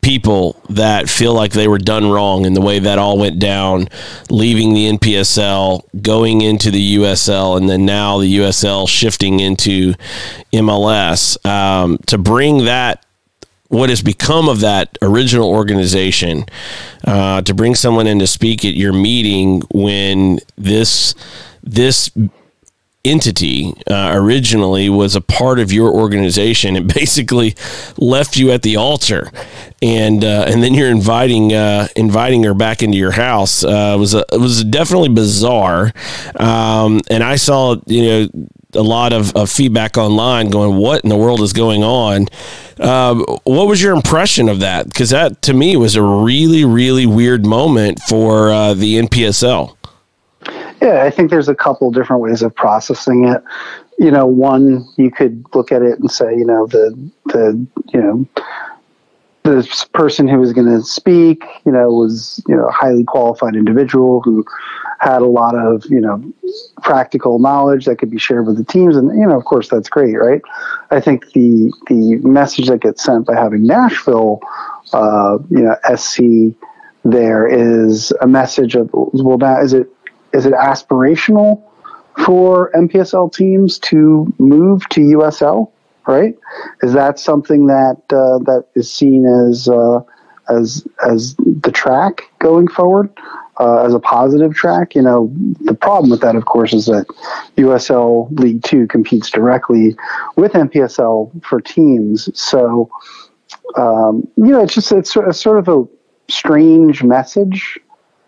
people 0.00 0.58
that 0.70 1.10
feel 1.10 1.34
like 1.34 1.52
they 1.52 1.68
were 1.68 1.78
done 1.78 2.08
wrong 2.08 2.46
in 2.46 2.54
the 2.54 2.60
way 2.60 2.78
that 2.78 2.96
all 2.96 3.18
went 3.18 3.38
down, 3.38 3.88
leaving 4.30 4.72
the 4.72 4.88
NPSL, 4.92 5.82
going 6.00 6.42
into 6.42 6.70
the 6.70 6.96
USL, 6.96 7.56
and 7.58 7.68
then 7.68 7.84
now 7.84 8.18
the 8.18 8.38
USL 8.38 8.88
shifting 8.88 9.40
into 9.40 9.94
MLS. 10.52 11.44
Um, 11.44 11.98
to 12.06 12.16
bring 12.16 12.64
that, 12.66 13.04
what 13.68 13.90
has 13.90 14.00
become 14.00 14.48
of 14.48 14.60
that 14.60 14.96
original 15.02 15.50
organization, 15.50 16.44
uh, 17.04 17.42
to 17.42 17.52
bring 17.52 17.74
someone 17.74 18.06
in 18.06 18.20
to 18.20 18.28
speak 18.28 18.64
at 18.64 18.74
your 18.74 18.92
meeting 18.92 19.62
when 19.72 20.38
this 20.56 21.14
this 21.64 22.10
entity 23.10 23.72
uh, 23.86 24.12
originally 24.14 24.88
was 24.88 25.14
a 25.14 25.20
part 25.20 25.58
of 25.58 25.72
your 25.72 25.92
organization. 25.92 26.76
And 26.76 26.86
basically 26.94 27.54
left 27.98 28.36
you 28.36 28.50
at 28.52 28.62
the 28.62 28.76
altar. 28.76 29.30
And 29.82 30.24
uh, 30.24 30.46
and 30.48 30.62
then 30.62 30.74
you're 30.74 30.90
inviting 30.90 31.52
uh, 31.52 31.88
inviting 31.94 32.42
her 32.44 32.54
back 32.54 32.82
into 32.82 32.96
your 32.96 33.10
house. 33.10 33.62
Uh, 33.62 33.94
it 33.96 33.98
was 33.98 34.14
a, 34.14 34.24
it 34.32 34.40
was 34.40 34.64
definitely 34.64 35.10
bizarre. 35.10 35.92
Um, 36.36 37.00
and 37.10 37.22
I 37.22 37.36
saw 37.36 37.76
you 37.86 38.02
know 38.02 38.48
a 38.72 38.82
lot 38.82 39.12
of, 39.12 39.34
of, 39.34 39.50
feedback 39.50 39.96
online 39.96 40.50
going 40.50 40.76
what 40.76 41.02
in 41.02 41.08
the 41.08 41.16
world 41.16 41.40
is 41.40 41.52
going 41.54 41.82
on? 41.82 42.26
Um, 42.78 43.24
what 43.44 43.68
was 43.68 43.80
your 43.82 43.94
impression 43.94 44.48
of 44.48 44.60
that? 44.60 44.86
Because 44.86 45.10
that 45.10 45.40
to 45.42 45.54
me 45.54 45.76
was 45.76 45.94
a 45.94 46.02
really 46.02 46.64
really 46.64 47.06
weird 47.06 47.44
moment 47.44 48.00
for 48.00 48.50
uh, 48.50 48.74
the 48.74 49.00
NPSL 49.00 49.76
yeah, 50.80 51.04
I 51.04 51.10
think 51.10 51.30
there's 51.30 51.48
a 51.48 51.54
couple 51.54 51.90
different 51.90 52.22
ways 52.22 52.42
of 52.42 52.54
processing 52.54 53.26
it. 53.26 53.42
You 53.98 54.10
know, 54.10 54.26
one 54.26 54.86
you 54.96 55.10
could 55.10 55.44
look 55.54 55.72
at 55.72 55.82
it 55.82 55.98
and 55.98 56.10
say, 56.10 56.36
you 56.36 56.44
know, 56.44 56.66
the 56.66 57.10
the 57.26 57.66
you 57.92 58.00
know 58.00 58.26
this 59.42 59.84
person 59.84 60.26
who 60.26 60.38
was 60.38 60.52
going 60.52 60.66
to 60.66 60.82
speak, 60.82 61.44
you 61.64 61.72
know, 61.72 61.88
was 61.88 62.42
you 62.46 62.54
know 62.54 62.66
a 62.66 62.72
highly 62.72 63.04
qualified 63.04 63.54
individual 63.54 64.20
who 64.22 64.44
had 65.00 65.22
a 65.22 65.26
lot 65.26 65.54
of 65.54 65.84
you 65.88 66.00
know 66.00 66.22
practical 66.82 67.38
knowledge 67.38 67.86
that 67.86 67.96
could 67.96 68.10
be 68.10 68.18
shared 68.18 68.46
with 68.46 68.58
the 68.58 68.64
teams, 68.64 68.96
and 68.96 69.08
you 69.18 69.26
know, 69.26 69.36
of 69.36 69.44
course, 69.44 69.68
that's 69.68 69.88
great, 69.88 70.14
right? 70.14 70.42
I 70.90 71.00
think 71.00 71.32
the 71.32 71.72
the 71.88 72.16
message 72.16 72.68
that 72.68 72.80
gets 72.80 73.02
sent 73.02 73.26
by 73.26 73.34
having 73.34 73.66
Nashville, 73.66 74.40
uh, 74.92 75.38
you 75.48 75.62
know, 75.62 75.76
SC 75.96 76.54
there 77.04 77.46
is 77.46 78.12
a 78.20 78.26
message 78.26 78.74
of 78.74 78.90
well, 78.92 79.38
now 79.38 79.60
is 79.60 79.72
it 79.72 79.88
is 80.36 80.46
it 80.46 80.52
aspirational 80.52 81.62
for 82.24 82.70
NPSL 82.72 83.32
teams 83.32 83.78
to 83.80 84.32
move 84.38 84.88
to 84.90 85.00
USL? 85.00 85.70
Right? 86.06 86.36
Is 86.82 86.92
that 86.92 87.18
something 87.18 87.66
that 87.66 88.00
uh, 88.10 88.38
that 88.44 88.66
is 88.74 88.92
seen 88.92 89.26
as 89.26 89.68
uh, 89.68 90.00
as 90.48 90.86
as 91.04 91.34
the 91.36 91.72
track 91.72 92.22
going 92.38 92.68
forward? 92.68 93.10
Uh, 93.58 93.86
as 93.86 93.94
a 93.94 93.98
positive 93.98 94.54
track. 94.54 94.94
You 94.94 95.00
know, 95.00 95.32
the 95.62 95.72
problem 95.72 96.10
with 96.10 96.20
that, 96.20 96.36
of 96.36 96.44
course, 96.44 96.74
is 96.74 96.84
that 96.86 97.06
USL 97.56 98.28
League 98.38 98.62
Two 98.62 98.86
competes 98.86 99.30
directly 99.30 99.96
with 100.36 100.52
NPSL 100.52 101.42
for 101.42 101.62
teams. 101.62 102.28
So, 102.38 102.90
um, 103.78 104.28
you 104.36 104.48
know, 104.48 104.62
it's 104.62 104.74
just 104.74 104.92
it's, 104.92 105.16
it's 105.16 105.40
sort 105.40 105.58
of 105.58 105.68
a 105.68 105.88
strange 106.30 107.02
message 107.02 107.78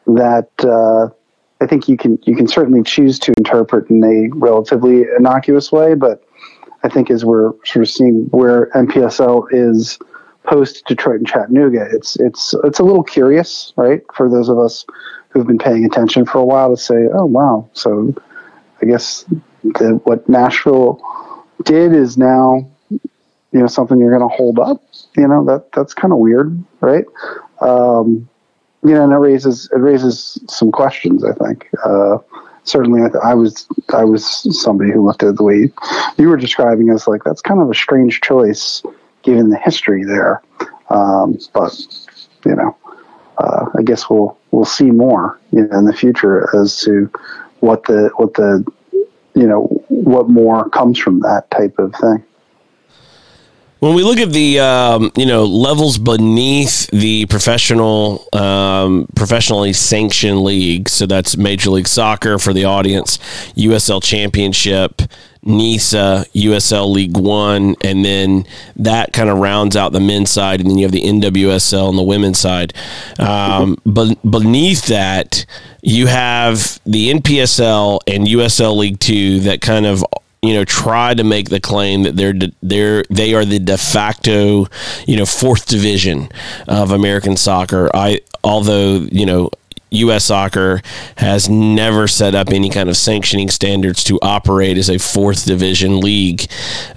that 0.06 0.48
uh, 0.60 1.14
I 1.60 1.66
think 1.66 1.88
you 1.88 1.96
can 1.96 2.18
you 2.22 2.36
can 2.36 2.46
certainly 2.46 2.82
choose 2.82 3.18
to 3.20 3.34
interpret 3.36 3.90
in 3.90 4.02
a 4.04 4.36
relatively 4.36 5.04
innocuous 5.16 5.72
way, 5.72 5.94
but 5.94 6.22
I 6.84 6.88
think 6.88 7.10
as 7.10 7.24
we're 7.24 7.52
sort 7.64 7.84
of 7.84 7.90
seeing 7.90 8.26
where 8.30 8.70
NPSL 8.74 9.48
is 9.50 9.98
post 10.44 10.84
Detroit 10.86 11.16
and 11.18 11.26
Chattanooga, 11.26 11.86
it's 11.90 12.16
it's 12.20 12.54
it's 12.64 12.78
a 12.78 12.84
little 12.84 13.02
curious, 13.02 13.72
right, 13.76 14.02
for 14.14 14.28
those 14.28 14.48
of 14.48 14.58
us 14.58 14.84
who've 15.30 15.46
been 15.46 15.58
paying 15.58 15.84
attention 15.84 16.24
for 16.24 16.38
a 16.38 16.44
while 16.44 16.70
to 16.70 16.76
say, 16.76 17.08
oh 17.12 17.26
wow, 17.26 17.68
so 17.72 18.14
I 18.80 18.86
guess 18.86 19.24
the, 19.62 20.00
what 20.04 20.28
Nashville 20.28 21.02
did 21.64 21.92
is 21.92 22.16
now 22.16 22.70
you 22.90 23.60
know 23.60 23.66
something 23.66 23.98
you're 23.98 24.16
going 24.16 24.28
to 24.28 24.36
hold 24.36 24.58
up. 24.58 24.82
You 25.16 25.26
know 25.26 25.44
that 25.46 25.72
that's 25.72 25.94
kind 25.94 26.12
of 26.12 26.18
weird, 26.20 26.62
right? 26.80 27.04
Um, 27.60 28.28
you 28.88 28.94
know, 28.94 29.04
and 29.04 29.12
it 29.12 29.16
raises 29.16 29.68
it 29.70 29.78
raises 29.78 30.40
some 30.48 30.72
questions. 30.72 31.22
I 31.22 31.32
think 31.32 31.68
uh, 31.84 32.18
certainly 32.64 33.02
I, 33.02 33.30
I, 33.30 33.34
was 33.34 33.68
I 33.92 34.04
was 34.04 34.24
somebody 34.58 34.92
who 34.92 35.04
looked 35.04 35.22
at 35.22 35.36
the 35.36 35.42
way 35.42 35.70
you 36.16 36.28
were 36.28 36.38
describing 36.38 36.88
as 36.88 37.06
like 37.06 37.22
that's 37.22 37.42
kind 37.42 37.60
of 37.60 37.70
a 37.70 37.74
strange 37.74 38.22
choice 38.22 38.82
given 39.22 39.50
the 39.50 39.58
history 39.58 40.04
there. 40.04 40.42
Um, 40.88 41.38
but 41.52 41.78
you 42.46 42.54
know, 42.54 42.74
uh, 43.36 43.66
I 43.78 43.82
guess 43.82 44.08
we'll 44.08 44.38
we'll 44.52 44.64
see 44.64 44.90
more 44.90 45.38
you 45.52 45.66
know, 45.66 45.78
in 45.78 45.84
the 45.84 45.92
future 45.92 46.48
as 46.56 46.80
to 46.80 47.10
what 47.60 47.84
the 47.84 48.10
what 48.16 48.34
the 48.34 48.64
you 49.34 49.46
know 49.46 49.66
what 49.88 50.30
more 50.30 50.70
comes 50.70 50.98
from 50.98 51.20
that 51.20 51.50
type 51.50 51.78
of 51.78 51.94
thing. 51.94 52.24
When 53.80 53.94
we 53.94 54.02
look 54.02 54.18
at 54.18 54.32
the 54.32 54.58
um, 54.58 55.12
you 55.16 55.26
know 55.26 55.44
levels 55.44 55.98
beneath 55.98 56.88
the 56.88 57.26
professional 57.26 58.26
um, 58.32 59.06
professionally 59.14 59.72
sanctioned 59.72 60.42
league, 60.42 60.88
so 60.88 61.06
that's 61.06 61.36
Major 61.36 61.70
League 61.70 61.86
Soccer 61.86 62.38
for 62.40 62.52
the 62.52 62.64
audience, 62.64 63.18
USL 63.54 64.02
Championship, 64.02 65.02
NISA, 65.44 66.26
USL 66.34 66.90
League 66.90 67.16
One, 67.16 67.76
and 67.84 68.04
then 68.04 68.46
that 68.74 69.12
kind 69.12 69.28
of 69.28 69.38
rounds 69.38 69.76
out 69.76 69.92
the 69.92 70.00
men's 70.00 70.30
side, 70.30 70.60
and 70.60 70.68
then 70.68 70.78
you 70.78 70.84
have 70.84 70.92
the 70.92 71.04
NWSL 71.04 71.88
on 71.88 71.94
the 71.94 72.02
women's 72.02 72.40
side. 72.40 72.74
Um, 73.20 73.78
but 73.86 74.18
beneath 74.28 74.86
that, 74.86 75.46
you 75.82 76.08
have 76.08 76.80
the 76.84 77.12
NPSL 77.12 78.00
and 78.08 78.26
USL 78.26 78.76
League 78.76 78.98
Two 78.98 79.38
that 79.40 79.60
kind 79.60 79.86
of 79.86 80.04
you 80.42 80.54
know 80.54 80.64
try 80.64 81.14
to 81.14 81.24
make 81.24 81.48
the 81.48 81.60
claim 81.60 82.04
that 82.04 82.16
they're 82.16 82.34
they're 82.62 83.04
they 83.10 83.34
are 83.34 83.44
the 83.44 83.58
de 83.58 83.76
facto 83.76 84.66
you 85.06 85.16
know 85.16 85.26
fourth 85.26 85.66
division 85.66 86.28
of 86.66 86.90
American 86.90 87.36
soccer. 87.36 87.90
I 87.94 88.20
although 88.44 89.06
you 89.10 89.26
know 89.26 89.50
U.S. 89.90 90.26
soccer 90.26 90.82
has 91.16 91.48
never 91.48 92.06
set 92.08 92.34
up 92.34 92.50
any 92.50 92.68
kind 92.68 92.88
of 92.88 92.96
sanctioning 92.96 93.48
standards 93.48 94.04
to 94.04 94.18
operate 94.20 94.76
as 94.76 94.90
a 94.90 94.98
fourth 94.98 95.46
division 95.46 96.00
league 96.00 96.46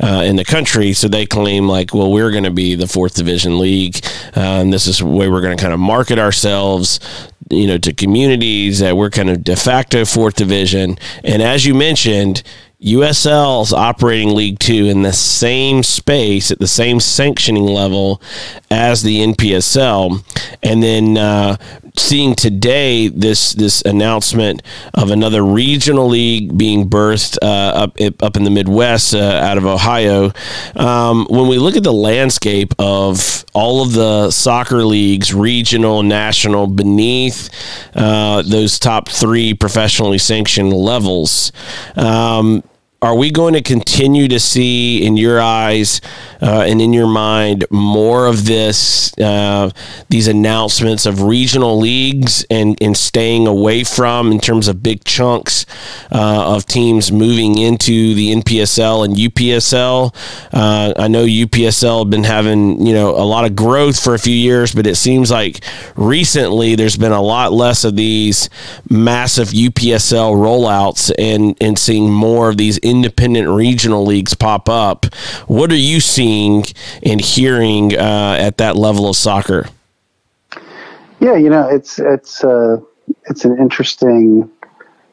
uh, 0.02 0.24
in 0.26 0.36
the 0.36 0.44
country. 0.44 0.94
So 0.94 1.08
they 1.08 1.26
claim, 1.26 1.68
like, 1.68 1.94
well, 1.94 2.12
we're 2.12 2.32
going 2.32 2.44
to 2.44 2.52
be 2.52 2.76
the 2.76 2.88
fourth 2.88 3.16
division 3.16 3.60
league, 3.60 4.04
uh, 4.36 4.40
and 4.62 4.74
this 4.74 4.88
is 4.88 5.00
the 5.00 5.06
way 5.06 5.30
we're 5.30 5.42
going 5.42 5.56
to 5.56 5.62
kind 5.62 5.74
of 5.74 5.80
market 5.80 6.20
ourselves. 6.20 7.00
You 7.50 7.68
know, 7.68 7.78
to 7.80 7.92
communities 7.92 8.80
that 8.80 8.96
we're 8.96 9.10
kind 9.10 9.30
of 9.30 9.44
de 9.44 9.58
facto 9.58 10.06
fourth 10.06 10.36
division. 10.36 10.98
And 11.26 11.42
as 11.42 11.66
you 11.66 11.74
mentioned, 11.74 12.44
USL's 12.82 13.74
operating 13.74 14.34
League 14.34 14.58
Two 14.58 14.86
in 14.86 15.04
the 15.04 15.14
same 15.14 15.84
space 15.84 16.50
at 16.50 16.60
the 16.60 16.68
same 16.68 17.00
sanctioning 17.00 17.66
level 17.66 18.22
as 18.72 19.04
the 19.04 19.20
NPSL, 19.20 20.24
and 20.64 20.82
then 20.82 21.16
uh, 21.16 21.58
seeing 21.96 22.34
today 22.34 23.08
this 23.08 23.54
this 23.54 23.84
announcement 23.84 24.64
of 24.96 25.12
another 25.12 25.44
regional 25.44 26.08
league 26.08 26.58
being 26.58 26.90
birthed 26.90 27.38
uh, 27.44 27.46
up 27.46 27.98
up 28.24 28.36
in 28.36 28.46
the 28.46 28.50
Midwest 28.50 29.14
uh, 29.14 29.20
out 29.20 29.60
of 29.60 29.66
Ohio. 29.66 30.32
Um, 30.76 31.28
when 31.30 31.48
we 31.48 31.60
look 31.60 31.76
at 31.76 31.84
the 31.84 31.94
landscape 31.94 32.74
of 32.80 33.46
all 33.54 33.84
of 33.84 33.94
the 33.94 34.32
soccer 34.32 34.84
leagues, 34.84 35.34
regional, 35.34 36.02
national, 36.04 36.68
beneath 36.68 37.50
uh, 37.94 38.42
those 38.42 38.80
top 38.80 39.10
three 39.10 39.54
professionally 39.54 40.18
sanctioned 40.18 40.74
levels. 40.74 41.52
Um, 41.96 42.64
are 43.04 43.16
we 43.16 43.32
going 43.32 43.56
to 43.56 43.64
continue 43.64 44.28
to 44.28 44.40
see 44.40 45.04
in 45.04 45.18
your 45.18 45.42
eyes 45.42 46.02
uh, 46.40 46.64
and 46.68 46.80
in 46.80 46.94
your 46.94 47.08
mind 47.08 47.66
more 47.72 48.28
of 48.28 48.46
this 48.46 49.18
uh, 49.18 49.72
these 50.10 50.28
announcements 50.28 51.08
of 51.08 51.24
regional 51.24 51.80
leagues 51.80 52.46
and, 52.52 52.78
and 52.80 52.96
staying 52.96 53.48
away 53.48 53.84
from 53.84 54.32
in 54.32 54.40
terms 54.40 54.68
of 54.68 54.84
big 54.84 55.04
chunks 55.04 55.66
uh, 56.12 56.56
of 56.56 56.68
teams 56.68 57.12
moving 57.12 57.58
into 57.58 58.14
the 58.14 58.36
NPSL 58.36 59.06
and 59.06 59.16
UPSL 59.16 60.14
uh, 60.54 60.94
I 60.96 61.08
know 61.08 61.26
UPSL 61.26 62.04
have 62.04 62.12
been 62.12 62.24
having 62.24 62.86
you 62.86 62.94
know 62.94 63.10
a 63.10 63.26
lot 63.26 63.46
of 63.46 63.56
growth 63.56 64.00
for 64.00 64.14
a 64.14 64.20
few 64.20 64.36
years 64.36 64.76
but 64.76 64.86
it 64.86 64.96
seems 64.96 65.32
like 65.32 65.64
recently 65.96 66.76
there's 66.76 66.98
been 66.98 67.12
a 67.12 67.22
lot 67.22 67.52
less 67.52 67.84
of 67.84 67.96
these 67.96 68.48
massive 68.92 69.48
UPSL 69.48 70.36
rollouts 70.36 71.12
and 71.18 71.58
and 71.60 71.80
seeing 71.80 72.12
more 72.12 72.48
of 72.48 72.58
these 72.58 72.78
independent 72.92 73.48
regional 73.50 74.06
leagues 74.06 74.34
pop 74.34 74.70
up. 74.70 75.06
What 75.48 75.72
are 75.72 75.76
you 75.76 76.00
seeing 76.00 76.66
and 77.02 77.22
hearing 77.22 77.98
uh, 77.98 78.36
at 78.40 78.58
that 78.58 78.76
level 78.76 79.10
of 79.10 79.16
soccer? 79.16 79.68
Yeah, 81.20 81.36
you 81.36 81.50
know, 81.50 81.68
it's 81.68 82.00
it's 82.00 82.44
uh, 82.44 82.78
it's 83.30 83.46
an 83.46 83.58
interesting 83.58 84.50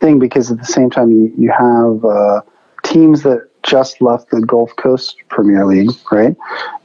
thing 0.01 0.19
because 0.19 0.51
at 0.51 0.59
the 0.59 0.65
same 0.65 0.91
time 0.91 1.13
you 1.13 1.33
you 1.37 1.51
have 1.51 2.05
uh, 2.05 2.41
teams 2.83 3.23
that 3.23 3.49
just 3.63 4.01
left 4.01 4.31
the 4.31 4.41
Gulf 4.41 4.75
Coast 4.77 5.17
Premier 5.29 5.67
League, 5.67 5.91
right, 6.11 6.35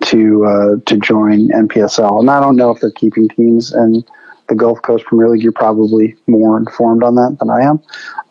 to 0.05 0.45
uh, 0.45 0.75
to 0.85 0.97
join 0.97 1.47
NPSL, 1.49 2.19
and 2.19 2.29
I 2.29 2.39
don't 2.39 2.55
know 2.55 2.71
if 2.71 2.81
they're 2.81 2.91
keeping 2.91 3.29
teams 3.29 3.73
in 3.73 4.03
the 4.49 4.55
Gulf 4.55 4.81
Coast 4.81 5.05
Premier 5.05 5.29
League. 5.29 5.41
You're 5.41 5.53
probably 5.53 6.15
more 6.27 6.57
informed 6.57 7.03
on 7.03 7.15
that 7.15 7.37
than 7.39 7.49
I 7.49 7.61
am, 7.61 7.81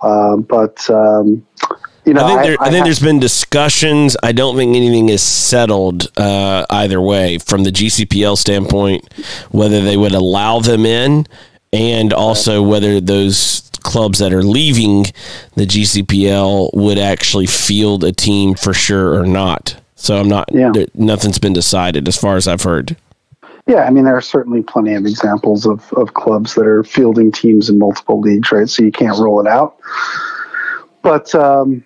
uh, 0.02 0.36
but 0.36 0.88
um, 0.90 1.46
you 2.04 2.14
know, 2.14 2.24
I 2.24 2.28
think, 2.28 2.42
there, 2.42 2.56
I, 2.60 2.64
I, 2.64 2.68
I 2.68 2.70
think 2.70 2.84
there's 2.84 3.00
been 3.00 3.20
discussions. 3.20 4.16
I 4.22 4.32
don't 4.32 4.56
think 4.56 4.74
anything 4.74 5.08
is 5.08 5.22
settled 5.22 6.10
uh, 6.18 6.66
either 6.68 7.00
way 7.00 7.38
from 7.38 7.64
the 7.64 7.70
GCPL 7.70 8.36
standpoint, 8.36 9.12
whether 9.50 9.80
they 9.80 9.96
would 9.96 10.12
allow 10.12 10.58
them 10.58 10.84
in, 10.84 11.26
and 11.72 12.12
also 12.12 12.62
whether 12.62 13.00
those 13.00 13.70
clubs 13.82 14.18
that 14.18 14.32
are 14.32 14.42
leaving 14.42 15.04
the 15.54 15.66
GCPL 15.66 16.70
would 16.74 16.98
actually 16.98 17.46
field 17.46 18.04
a 18.04 18.12
team 18.12 18.54
for 18.54 18.74
sure 18.74 19.14
or 19.14 19.26
not. 19.26 19.76
So 19.94 20.16
I'm 20.16 20.28
not. 20.28 20.48
Yeah. 20.52 20.72
Nothing's 20.94 21.38
been 21.38 21.52
decided 21.52 22.08
as 22.08 22.16
far 22.16 22.36
as 22.36 22.48
I've 22.48 22.62
heard. 22.62 22.96
Yeah, 23.68 23.84
I 23.84 23.90
mean 23.90 24.04
there 24.04 24.16
are 24.16 24.20
certainly 24.20 24.62
plenty 24.62 24.94
of 24.94 25.06
examples 25.06 25.66
of, 25.66 25.92
of 25.92 26.14
clubs 26.14 26.54
that 26.56 26.66
are 26.66 26.82
fielding 26.82 27.30
teams 27.30 27.68
in 27.68 27.78
multiple 27.78 28.20
leagues, 28.20 28.50
right? 28.50 28.68
So 28.68 28.82
you 28.82 28.90
can't 28.90 29.16
rule 29.18 29.40
it 29.40 29.46
out. 29.46 29.78
But 31.02 31.32
um, 31.36 31.84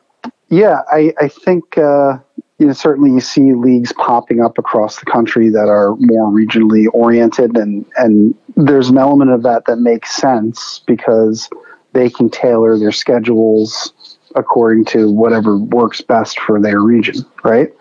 yeah, 0.49 0.81
I, 0.91 1.13
I 1.21 1.29
think 1.29 1.77
uh, 1.79 2.19
you 2.59 2.67
know 2.67 2.73
certainly 2.73 3.11
you 3.11 3.21
see 3.21 3.53
leagues 3.53 3.93
popping 3.93 4.41
up 4.41 4.59
across 4.59 5.01
the 5.01 5.07
country 5.07 5.49
that 5.51 5.69
are 5.69 5.97
more 5.97 6.31
regionally 6.31 6.87
oriented, 6.93 7.57
and 7.57 7.85
and 7.97 8.35
there's 8.57 8.89
an 8.89 8.99
element 8.99 9.31
of 9.31 9.43
that 9.43 9.65
that 9.67 9.77
makes 9.77 10.15
sense 10.15 10.81
because 10.87 11.49
they 11.93 12.11
can 12.11 12.31
tailor 12.31 12.79
their 12.79 12.93
schedules 12.93 13.93
according 14.35 14.85
to 14.85 15.11
whatever 15.11 15.57
works 15.57 16.03
best 16.03 16.39
for 16.41 16.61
their 16.61 16.81
region, 16.81 17.25
right? 17.43 17.73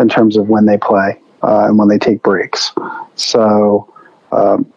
In 0.00 0.08
terms 0.08 0.36
of 0.38 0.48
when 0.48 0.64
they 0.64 0.78
play 0.78 1.20
uh, 1.42 1.66
and 1.66 1.78
when 1.78 1.88
they 1.88 1.98
take 1.98 2.22
breaks. 2.22 2.72
So 3.14 3.92
um, 4.32 4.72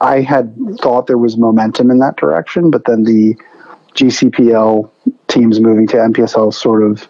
I 0.00 0.20
had 0.20 0.54
thought 0.80 1.06
there 1.06 1.18
was 1.18 1.38
momentum 1.38 1.90
in 1.90 1.98
that 2.00 2.16
direction, 2.16 2.70
but 2.70 2.84
then 2.84 3.04
the 3.04 3.36
GCPL 3.96 4.90
teams 5.28 5.60
moving 5.60 5.86
to 5.88 5.96
NPSL 5.96 6.52
sort 6.54 6.82
of 6.82 7.08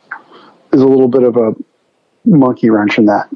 is 0.73 0.81
a 0.81 0.87
little 0.87 1.09
bit 1.09 1.23
of 1.23 1.37
a 1.37 1.55
monkey 2.25 2.71
wrench 2.71 2.99
in 2.99 3.07
that. 3.07 3.29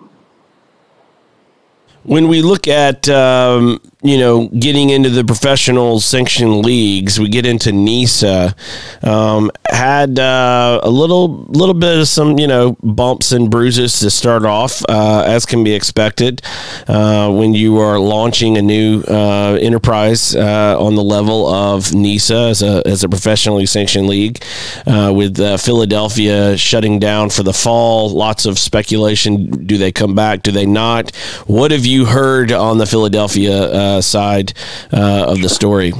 When 2.03 2.29
we 2.29 2.41
look 2.43 2.67
at 2.67 3.09
um, 3.09 3.81
you 4.03 4.17
know, 4.17 4.49
getting 4.49 4.91
into 4.91 5.11
the 5.11 5.25
professional 5.25 6.01
sanctioned 6.01 6.65
leagues, 6.65 7.21
we 7.21 7.29
get 7.29 7.45
into 7.45 7.71
NISA. 7.71 8.55
Um, 9.03 9.51
had 9.69 10.19
uh, 10.19 10.81
a 10.83 10.91
little 10.91 11.45
little 11.49 11.75
bit 11.75 11.99
of 11.99 12.09
some 12.09 12.39
you 12.39 12.47
know 12.47 12.77
bumps 12.83 13.33
and 13.33 13.51
bruises 13.51 13.99
to 14.01 14.11
start 14.11 14.45
off, 14.45 14.83
uh, 14.89 15.25
as 15.27 15.45
can 15.45 15.63
be 15.65 15.75
expected 15.75 16.43
uh, 16.89 17.31
when 17.31 17.53
you 17.53 17.79
are 17.79 17.99
launching 17.99 18.57
a 18.57 18.63
new 18.63 19.03
uh, 19.03 19.59
enterprise 19.61 20.35
uh, 20.35 20.77
on 20.79 20.95
the 20.95 21.05
level 21.05 21.47
of 21.47 21.93
NISA 21.93 22.35
as 22.35 22.63
a 22.63 22.83
as 22.87 23.05
a 23.05 23.09
professionally 23.09 23.67
sanctioned 23.67 24.07
league, 24.07 24.43
uh, 24.87 25.13
with 25.15 25.37
Philadelphia 25.61 26.57
shutting 26.57 26.99
down 26.99 27.29
for 27.29 27.43
the 27.43 27.53
fall. 27.53 28.11
Lots 28.11 28.47
of 28.47 28.59
speculation: 28.59 29.67
do 29.67 29.77
they 29.77 29.93
come 29.93 30.15
back? 30.15 30.43
Do 30.43 30.53
they 30.53 30.67
not? 30.67 31.15
What 31.47 31.71
have 31.71 31.85
you 31.85 32.07
heard 32.07 32.51
on 32.51 32.79
the 32.79 32.87
Philadelphia? 32.87 33.90
Uh, 33.91 34.01
side 34.01 34.53
uh, 34.93 35.25
of 35.29 35.43
the 35.43 35.49
story. 35.49 35.93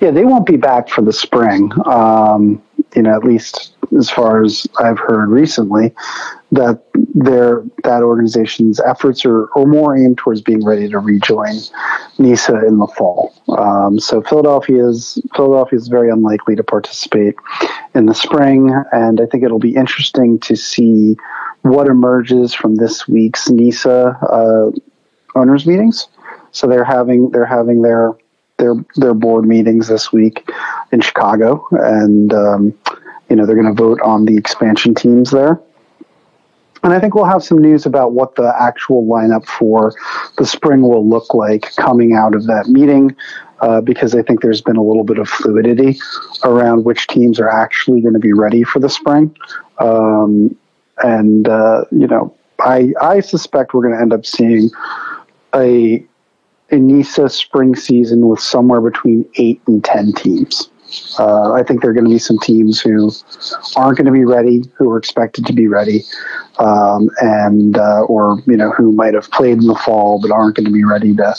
Yeah, 0.00 0.10
they 0.10 0.24
won't 0.24 0.46
be 0.46 0.56
back 0.56 0.88
for 0.88 1.02
the 1.02 1.12
spring. 1.12 1.70
Um, 1.86 2.62
you 2.96 3.02
know, 3.02 3.14
at 3.14 3.24
least 3.24 3.74
as 3.96 4.10
far 4.10 4.42
as 4.42 4.66
I've 4.78 4.98
heard 4.98 5.28
recently, 5.28 5.94
that 6.52 6.82
their 7.14 7.62
that 7.84 8.02
organization's 8.02 8.80
efforts 8.80 9.24
are, 9.24 9.48
are 9.56 9.66
more 9.66 9.96
aimed 9.96 10.18
towards 10.18 10.40
being 10.40 10.64
ready 10.64 10.88
to 10.88 10.98
rejoin 10.98 11.54
NISA 12.18 12.66
in 12.66 12.78
the 12.78 12.88
fall. 12.88 13.32
Um, 13.56 14.00
so 14.00 14.22
Philadelphia 14.22 14.88
is 14.88 15.20
Philadelphia 15.36 15.78
is 15.78 15.88
very 15.88 16.10
unlikely 16.10 16.56
to 16.56 16.64
participate 16.64 17.36
in 17.94 18.06
the 18.06 18.14
spring, 18.14 18.74
and 18.92 19.20
I 19.20 19.26
think 19.26 19.44
it'll 19.44 19.58
be 19.60 19.74
interesting 19.74 20.38
to 20.40 20.56
see 20.56 21.16
what 21.62 21.86
emerges 21.86 22.54
from 22.54 22.76
this 22.76 23.06
week's 23.06 23.50
NISA 23.50 24.18
uh, 24.22 24.70
owners 25.34 25.66
meetings. 25.66 26.08
So 26.52 26.66
they're 26.66 26.84
having 26.84 27.30
they're 27.30 27.46
having 27.46 27.82
their 27.82 28.14
their 28.58 28.74
their 28.96 29.14
board 29.14 29.46
meetings 29.46 29.88
this 29.88 30.12
week 30.12 30.48
in 30.92 31.00
Chicago, 31.00 31.66
and 31.72 32.32
um, 32.32 32.78
you 33.28 33.36
know 33.36 33.46
they're 33.46 33.60
going 33.60 33.74
to 33.74 33.82
vote 33.82 34.00
on 34.02 34.24
the 34.24 34.36
expansion 34.36 34.94
teams 34.94 35.30
there. 35.30 35.60
And 36.82 36.94
I 36.94 37.00
think 37.00 37.14
we'll 37.14 37.26
have 37.26 37.44
some 37.44 37.58
news 37.58 37.84
about 37.84 38.12
what 38.12 38.36
the 38.36 38.54
actual 38.58 39.04
lineup 39.04 39.44
for 39.46 39.92
the 40.38 40.46
spring 40.46 40.80
will 40.82 41.06
look 41.06 41.34
like 41.34 41.74
coming 41.76 42.14
out 42.14 42.34
of 42.34 42.46
that 42.46 42.68
meeting, 42.68 43.14
uh, 43.60 43.82
because 43.82 44.14
I 44.14 44.22
think 44.22 44.40
there's 44.40 44.62
been 44.62 44.76
a 44.76 44.82
little 44.82 45.04
bit 45.04 45.18
of 45.18 45.28
fluidity 45.28 45.98
around 46.42 46.84
which 46.84 47.06
teams 47.06 47.38
are 47.38 47.50
actually 47.50 48.00
going 48.00 48.14
to 48.14 48.20
be 48.20 48.32
ready 48.32 48.62
for 48.62 48.78
the 48.78 48.88
spring. 48.88 49.36
Um, 49.78 50.56
and 51.02 51.48
uh, 51.48 51.84
you 51.90 52.06
know, 52.06 52.34
I 52.60 52.92
I 53.00 53.20
suspect 53.20 53.74
we're 53.74 53.82
going 53.82 53.94
to 53.94 54.00
end 54.00 54.12
up 54.12 54.24
seeing 54.24 54.70
a 55.54 56.04
a 56.70 56.76
NISA 56.76 57.28
spring 57.28 57.74
season 57.76 58.28
with 58.28 58.40
somewhere 58.40 58.80
between 58.80 59.28
eight 59.36 59.60
and 59.66 59.84
ten 59.84 60.12
teams. 60.12 60.70
Uh, 61.18 61.52
I 61.52 61.62
think 61.62 61.82
there 61.82 61.90
are 61.90 61.94
going 61.94 62.04
to 62.04 62.10
be 62.10 62.18
some 62.18 62.38
teams 62.38 62.80
who 62.80 63.12
aren't 63.76 63.96
going 63.96 64.06
to 64.06 64.12
be 64.12 64.24
ready, 64.24 64.64
who 64.76 64.90
are 64.90 64.98
expected 64.98 65.46
to 65.46 65.52
be 65.52 65.68
ready, 65.68 66.02
um, 66.58 67.08
and 67.20 67.78
uh, 67.78 68.02
or 68.02 68.42
you 68.46 68.56
know 68.56 68.70
who 68.70 68.92
might 68.92 69.14
have 69.14 69.30
played 69.30 69.58
in 69.58 69.66
the 69.66 69.74
fall 69.74 70.20
but 70.20 70.30
aren't 70.30 70.56
going 70.56 70.66
to 70.66 70.72
be 70.72 70.84
ready 70.84 71.14
to 71.16 71.34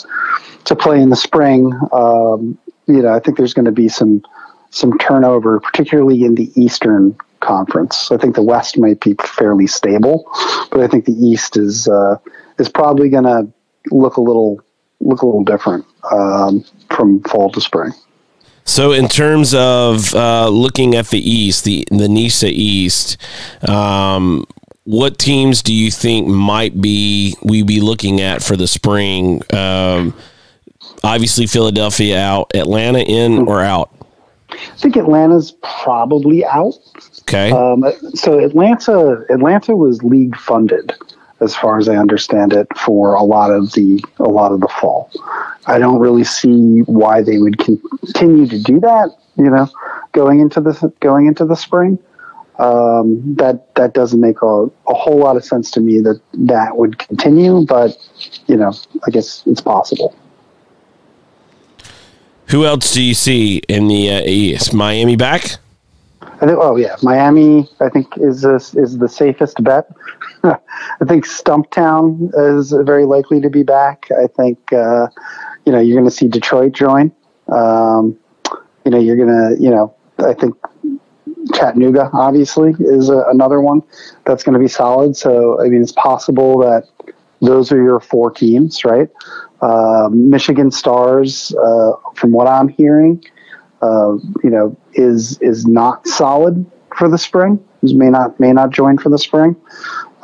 to 0.64 0.76
play 0.76 1.00
in 1.00 1.10
the 1.10 1.16
spring. 1.16 1.72
Um, 1.92 2.58
you 2.86 3.02
know, 3.02 3.12
I 3.12 3.20
think 3.20 3.36
there's 3.36 3.54
going 3.54 3.66
to 3.66 3.72
be 3.72 3.88
some 3.88 4.22
some 4.70 4.96
turnover, 4.98 5.60
particularly 5.60 6.24
in 6.24 6.34
the 6.34 6.50
Eastern 6.60 7.16
Conference. 7.40 8.10
I 8.10 8.16
think 8.16 8.34
the 8.34 8.42
West 8.42 8.78
might 8.78 9.00
be 9.00 9.14
fairly 9.22 9.66
stable, 9.66 10.24
but 10.70 10.80
I 10.80 10.88
think 10.88 11.04
the 11.04 11.12
East 11.12 11.56
is 11.56 11.88
uh, 11.88 12.16
is 12.58 12.68
probably 12.68 13.10
going 13.10 13.24
to 13.24 13.52
look 13.90 14.16
a 14.16 14.20
little 14.20 14.60
look 15.02 15.22
a 15.22 15.26
little 15.26 15.44
different 15.44 15.84
um, 16.10 16.64
from 16.90 17.20
fall 17.24 17.50
to 17.50 17.60
spring. 17.60 17.92
So, 18.64 18.92
in 18.92 19.08
terms 19.08 19.54
of 19.54 20.14
uh, 20.14 20.48
looking 20.48 20.94
at 20.94 21.08
the 21.08 21.18
East, 21.18 21.64
the 21.64 21.86
the 21.90 22.08
NISA 22.08 22.48
East, 22.48 23.16
um, 23.68 24.44
what 24.84 25.18
teams 25.18 25.62
do 25.62 25.74
you 25.74 25.90
think 25.90 26.28
might 26.28 26.80
be 26.80 27.34
we 27.42 27.62
be 27.62 27.80
looking 27.80 28.20
at 28.20 28.42
for 28.42 28.56
the 28.56 28.68
spring? 28.68 29.42
Um, 29.52 30.14
obviously, 31.02 31.46
Philadelphia 31.46 32.20
out, 32.20 32.52
Atlanta 32.54 33.00
in 33.00 33.48
or 33.48 33.62
out. 33.62 33.90
I 34.50 34.76
think 34.76 34.96
Atlanta's 34.96 35.54
probably 35.62 36.44
out. 36.44 36.74
Okay. 37.22 37.50
Um, 37.50 37.84
so 38.14 38.38
Atlanta, 38.38 39.24
Atlanta 39.30 39.74
was 39.74 40.02
league 40.02 40.36
funded, 40.36 40.92
as 41.42 41.54
far 41.54 41.78
as 41.78 41.88
I 41.88 41.96
understand 41.96 42.52
it, 42.52 42.66
for 42.76 43.14
a 43.14 43.22
lot 43.22 43.50
of 43.50 43.72
the 43.72 44.02
a 44.18 44.28
lot 44.28 44.52
of 44.52 44.60
the 44.60 44.68
fall. 44.68 45.10
I 45.66 45.78
don't 45.78 45.98
really 45.98 46.24
see 46.24 46.80
why 46.80 47.22
they 47.22 47.38
would 47.38 47.58
continue 47.58 48.46
to 48.46 48.58
do 48.58 48.80
that. 48.80 49.10
You 49.36 49.50
know, 49.50 49.68
going 50.12 50.40
into 50.40 50.60
the 50.60 50.92
going 51.00 51.26
into 51.26 51.44
the 51.44 51.56
spring, 51.56 51.98
um, 52.58 53.34
that 53.36 53.74
that 53.74 53.94
doesn't 53.94 54.20
make 54.20 54.42
a, 54.42 54.66
a 54.88 54.94
whole 54.94 55.18
lot 55.18 55.36
of 55.36 55.44
sense 55.44 55.70
to 55.72 55.80
me 55.80 56.00
that 56.00 56.20
that 56.34 56.76
would 56.76 56.98
continue. 56.98 57.64
But 57.66 57.96
you 58.46 58.56
know, 58.56 58.72
I 59.06 59.10
guess 59.10 59.42
it's 59.46 59.60
possible. 59.60 60.14
Who 62.48 62.66
else 62.66 62.92
do 62.92 63.02
you 63.02 63.14
see 63.14 63.62
in 63.68 63.88
the 63.88 64.10
uh, 64.10 64.22
East? 64.24 64.74
Miami 64.74 65.16
back? 65.16 65.56
I 66.20 66.46
think. 66.46 66.58
Oh 66.60 66.76
yeah, 66.76 66.96
Miami. 67.02 67.68
I 67.80 67.88
think 67.88 68.06
is 68.18 68.44
is 68.44 68.98
the 68.98 69.08
safest 69.08 69.62
bet. 69.64 69.90
I 70.44 71.04
think 71.06 71.26
Stumptown 71.26 72.30
is 72.58 72.72
very 72.84 73.04
likely 73.04 73.40
to 73.40 73.50
be 73.50 73.62
back. 73.62 74.08
I 74.10 74.26
think 74.26 74.72
uh, 74.72 75.08
you 75.64 75.72
know 75.72 75.80
you're 75.80 75.96
going 75.96 76.08
to 76.08 76.14
see 76.14 76.28
Detroit 76.28 76.72
join. 76.72 77.12
Um, 77.48 78.18
you 78.84 78.90
know 78.90 78.98
you're 78.98 79.16
going 79.16 79.28
to 79.28 79.62
you 79.62 79.70
know 79.70 79.94
I 80.18 80.34
think 80.34 80.56
Chattanooga 81.54 82.10
obviously 82.12 82.74
is 82.80 83.08
a, 83.08 83.24
another 83.28 83.60
one 83.60 83.82
that's 84.24 84.42
going 84.42 84.54
to 84.54 84.58
be 84.58 84.68
solid. 84.68 85.16
So 85.16 85.60
I 85.60 85.68
mean 85.68 85.82
it's 85.82 85.92
possible 85.92 86.58
that 86.58 86.88
those 87.40 87.72
are 87.72 87.82
your 87.82 88.00
four 88.00 88.30
teams, 88.30 88.84
right? 88.84 89.08
Uh, 89.60 90.08
Michigan 90.10 90.70
Stars, 90.70 91.54
uh, 91.54 91.92
from 92.14 92.32
what 92.32 92.46
I'm 92.46 92.68
hearing, 92.68 93.22
uh, 93.80 94.14
you 94.42 94.50
know, 94.50 94.76
is 94.94 95.38
is 95.40 95.66
not 95.66 96.06
solid 96.06 96.64
for 96.96 97.08
the 97.08 97.18
spring. 97.18 97.62
May 97.82 98.10
not 98.10 98.38
may 98.38 98.52
not 98.52 98.70
join 98.70 98.96
for 98.96 99.08
the 99.08 99.18
spring. 99.18 99.56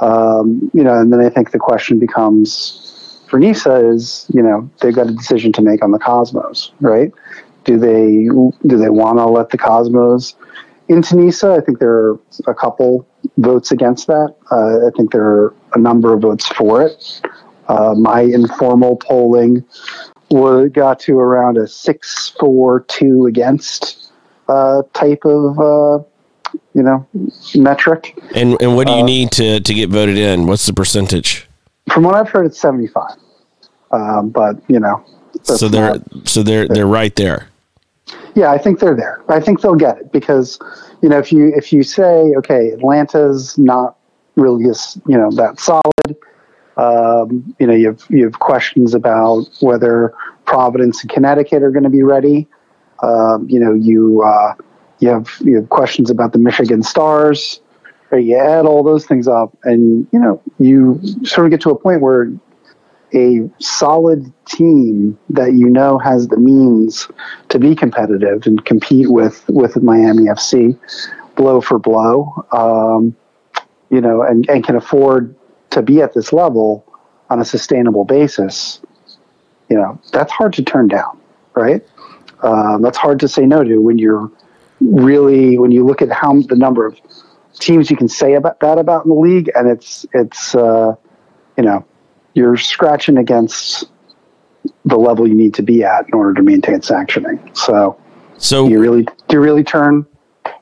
Um, 0.00 0.70
you 0.74 0.84
know, 0.84 0.98
and 0.98 1.12
then 1.12 1.20
I 1.20 1.28
think 1.28 1.50
the 1.50 1.58
question 1.58 1.98
becomes 1.98 3.22
for 3.28 3.38
NISA 3.38 3.88
is, 3.88 4.26
you 4.32 4.42
know, 4.42 4.68
they've 4.80 4.94
got 4.94 5.08
a 5.08 5.12
decision 5.12 5.52
to 5.52 5.62
make 5.62 5.82
on 5.82 5.90
the 5.90 5.98
Cosmos, 5.98 6.72
right? 6.80 7.12
Do 7.64 7.78
they 7.78 8.28
do 8.66 8.76
they 8.78 8.88
want 8.88 9.18
to 9.18 9.26
let 9.26 9.50
the 9.50 9.58
Cosmos 9.58 10.34
into 10.88 11.16
NISA? 11.16 11.52
I 11.52 11.60
think 11.60 11.78
there 11.78 11.92
are 11.92 12.20
a 12.46 12.54
couple 12.54 13.06
votes 13.36 13.70
against 13.70 14.06
that. 14.06 14.34
Uh, 14.50 14.86
I 14.86 14.90
think 14.96 15.12
there 15.12 15.26
are 15.26 15.54
a 15.74 15.78
number 15.78 16.14
of 16.14 16.22
votes 16.22 16.46
for 16.48 16.82
it. 16.82 17.20
Uh, 17.68 17.94
my 17.94 18.22
informal 18.22 18.96
polling 18.96 19.64
got 20.72 21.00
to 21.00 21.18
around 21.18 21.58
a 21.58 21.66
six, 21.66 22.34
four, 22.40 22.80
two 22.80 23.26
against 23.26 24.10
uh, 24.48 24.82
type 24.94 25.24
of 25.24 25.58
uh, 25.58 26.02
you 26.74 26.82
know 26.82 27.06
metric. 27.54 28.18
And 28.34 28.60
and 28.60 28.76
what 28.76 28.86
do 28.86 28.92
you 28.94 29.02
uh, 29.02 29.06
need 29.06 29.30
to 29.32 29.60
to 29.60 29.74
get 29.74 29.90
voted 29.90 30.18
in? 30.18 30.46
What's 30.46 30.66
the 30.66 30.72
percentage? 30.72 31.46
From 31.92 32.04
what 32.04 32.14
I've 32.14 32.28
heard, 32.28 32.46
it's 32.46 32.60
seventy 32.60 32.88
five. 32.88 33.16
Um, 33.90 34.30
but 34.30 34.56
you 34.68 34.78
know, 34.78 35.04
so 35.42 35.68
they're 35.68 35.92
not, 35.92 36.28
so 36.28 36.42
they're 36.42 36.68
they're 36.68 36.86
right 36.86 37.14
there. 37.16 37.48
Yeah, 38.34 38.52
I 38.52 38.58
think 38.58 38.80
they're 38.80 38.96
there. 38.96 39.22
I 39.28 39.40
think 39.40 39.60
they'll 39.60 39.74
get 39.74 39.98
it 39.98 40.12
because 40.12 40.58
you 41.02 41.08
know 41.08 41.18
if 41.18 41.32
you 41.32 41.52
if 41.56 41.72
you 41.72 41.82
say 41.82 42.34
okay, 42.36 42.70
Atlanta's 42.70 43.56
not 43.58 43.96
really 44.36 44.68
as 44.68 45.00
you 45.06 45.16
know 45.16 45.30
that 45.32 45.58
solid 45.58 46.16
um, 46.78 47.54
you 47.58 47.66
know, 47.66 47.74
you 47.74 47.88
have 47.88 48.04
you 48.08 48.24
have 48.24 48.38
questions 48.38 48.94
about 48.94 49.48
whether 49.60 50.14
Providence 50.46 51.02
and 51.02 51.10
Connecticut 51.10 51.62
are 51.62 51.72
going 51.72 51.82
to 51.82 51.90
be 51.90 52.04
ready. 52.04 52.46
Um, 53.02 53.48
you 53.48 53.58
know, 53.58 53.74
you 53.74 54.22
uh, 54.22 54.54
you 55.00 55.08
have 55.08 55.28
you 55.40 55.56
have 55.56 55.68
questions 55.68 56.10
about 56.10 56.32
the 56.32 56.38
Michigan 56.38 56.82
Stars. 56.82 57.60
Right? 58.10 58.24
You 58.24 58.38
add 58.38 58.64
all 58.64 58.82
those 58.82 59.06
things 59.06 59.28
up, 59.28 59.56
and 59.64 60.06
you 60.12 60.18
know, 60.18 60.42
you 60.58 61.00
sort 61.24 61.46
of 61.46 61.50
get 61.50 61.60
to 61.62 61.70
a 61.70 61.78
point 61.78 62.00
where 62.00 62.32
a 63.14 63.48
solid 63.58 64.32
team 64.46 65.18
that 65.30 65.54
you 65.54 65.68
know 65.68 65.98
has 65.98 66.28
the 66.28 66.36
means 66.36 67.08
to 67.48 67.58
be 67.58 67.74
competitive 67.74 68.46
and 68.46 68.64
compete 68.64 69.10
with 69.10 69.46
with 69.48 69.76
Miami 69.82 70.24
FC, 70.24 70.78
blow 71.36 71.60
for 71.60 71.78
blow. 71.78 72.44
Um, 72.52 73.16
you 73.90 74.00
know, 74.00 74.22
and, 74.22 74.48
and 74.50 74.64
can 74.64 74.76
afford 74.76 75.34
to 75.70 75.82
be 75.82 76.02
at 76.02 76.14
this 76.14 76.32
level 76.32 76.84
on 77.30 77.40
a 77.40 77.44
sustainable 77.44 78.04
basis, 78.04 78.80
you 79.68 79.76
know, 79.76 79.98
that's 80.12 80.32
hard 80.32 80.52
to 80.54 80.62
turn 80.62 80.88
down, 80.88 81.18
right? 81.54 81.86
Um, 82.42 82.82
that's 82.82 82.96
hard 82.96 83.20
to 83.20 83.28
say 83.28 83.44
no 83.44 83.62
to 83.62 83.78
when 83.78 83.98
you're 83.98 84.30
really 84.80 85.58
when 85.58 85.70
you 85.70 85.84
look 85.84 86.02
at 86.02 86.10
how 86.10 86.40
the 86.42 86.56
number 86.56 86.86
of 86.86 87.00
teams 87.54 87.90
you 87.90 87.96
can 87.96 88.08
say 88.08 88.34
about 88.34 88.60
that 88.60 88.78
about 88.78 89.04
in 89.04 89.10
the 89.10 89.16
league, 89.16 89.50
and 89.54 89.68
it's 89.68 90.06
it's 90.12 90.54
uh, 90.54 90.94
you 91.56 91.64
know 91.64 91.84
you're 92.34 92.56
scratching 92.56 93.16
against 93.16 93.84
the 94.84 94.96
level 94.96 95.26
you 95.26 95.34
need 95.34 95.54
to 95.54 95.62
be 95.62 95.82
at 95.82 96.06
in 96.08 96.14
order 96.14 96.34
to 96.34 96.42
maintain 96.42 96.82
sanctioning. 96.82 97.38
So, 97.54 97.98
so 98.36 98.66
do 98.66 98.72
you 98.72 98.80
really 98.80 99.02
do 99.04 99.36
you 99.36 99.40
really 99.40 99.64
turn 99.64 100.06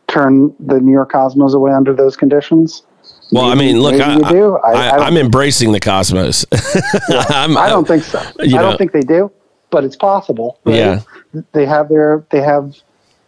turn 0.07 0.55
the 0.61 0.81
New 0.81 0.93
York 0.93 1.13
Cosmos 1.13 1.55
away 1.55 1.73
under 1.73 1.95
those 1.95 2.17
conditions? 2.17 2.83
Well, 3.33 3.55
maybe, 3.55 3.71
I 3.71 3.73
mean, 3.73 3.83
look, 3.83 4.01
I, 4.01 4.33
do. 4.33 4.57
I, 4.59 5.07
am 5.07 5.17
embracing 5.17 5.73
the 5.73 5.81
cosmos. 5.81 6.47
yeah, 7.09 7.25
I 7.29 7.69
don't 7.69 7.87
think 7.87 8.05
so. 8.05 8.19
I 8.19 8.47
know, 8.47 8.63
don't 8.63 8.79
think 8.79 8.93
they 8.93 9.01
do, 9.01 9.33
but 9.71 9.85
it's 9.85 9.97
possible. 9.97 10.61
Right? 10.65 10.77
Yeah, 10.77 11.01
they 11.53 11.67
have 11.67 11.89
their 11.89 12.25
they 12.31 12.41
have. 12.41 12.77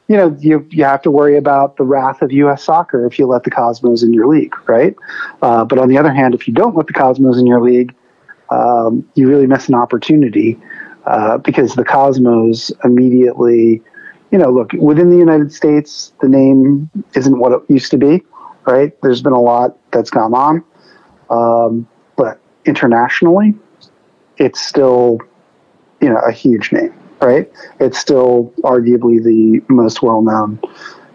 You 0.09 0.17
know, 0.17 0.37
you 0.41 0.67
you 0.71 0.85
have 0.85 1.03
to 1.03 1.11
worry 1.11 1.37
about 1.37 1.77
the 1.77 1.85
wrath 1.85 2.23
of 2.23 2.33
U.S. 2.33 2.65
soccer 2.65 3.07
if 3.07 3.19
you 3.19 3.27
let 3.27 3.45
the 3.45 3.51
Cosmos 3.51 4.03
in 4.03 4.15
your 4.15 4.27
league, 4.27 4.55
right? 4.67 4.97
Uh, 5.43 5.65
but 5.65 5.79
on 5.79 5.89
the 5.89 5.99
other 5.99 6.13
hand, 6.13 6.35
if 6.35 6.49
you 6.49 6.55
don't 6.55 6.75
let 6.75 6.87
the 6.87 6.95
Cosmos 6.95 7.39
in 7.39 7.47
your 7.47 7.61
league, 7.61 7.95
um, 8.51 9.07
you 9.15 9.29
really 9.29 9.47
miss 9.47 9.69
an 9.69 9.75
opportunity 9.75 10.59
uh, 11.07 11.39
because 11.39 11.75
the 11.75 11.85
Cosmos 11.85 12.73
immediately, 12.85 13.83
you 14.31 14.39
know, 14.39 14.51
look 14.51 14.73
within 14.75 15.11
the 15.11 15.17
United 15.19 15.53
States, 15.53 16.13
the 16.23 16.29
name 16.29 16.91
isn't 17.15 17.39
what 17.39 17.53
it 17.53 17.61
used 17.69 17.91
to 17.91 17.99
be, 17.99 18.23
right? 18.67 18.93
There's 19.03 19.23
been 19.23 19.33
a 19.35 19.41
lot 19.41 19.77
that's 19.93 20.11
gone 20.11 20.35
on, 20.35 20.65
um, 21.31 21.87
but 22.17 22.41
internationally, 22.65 23.55
it's 24.39 24.61
still, 24.67 25.19
you 26.01 26.09
know, 26.09 26.19
a 26.27 26.33
huge 26.33 26.73
name, 26.73 26.95
right? 27.21 27.51
It's 27.81 27.99
still 27.99 28.53
arguably 28.62 29.23
the 29.23 29.62
most 29.69 30.03
well-known 30.03 30.61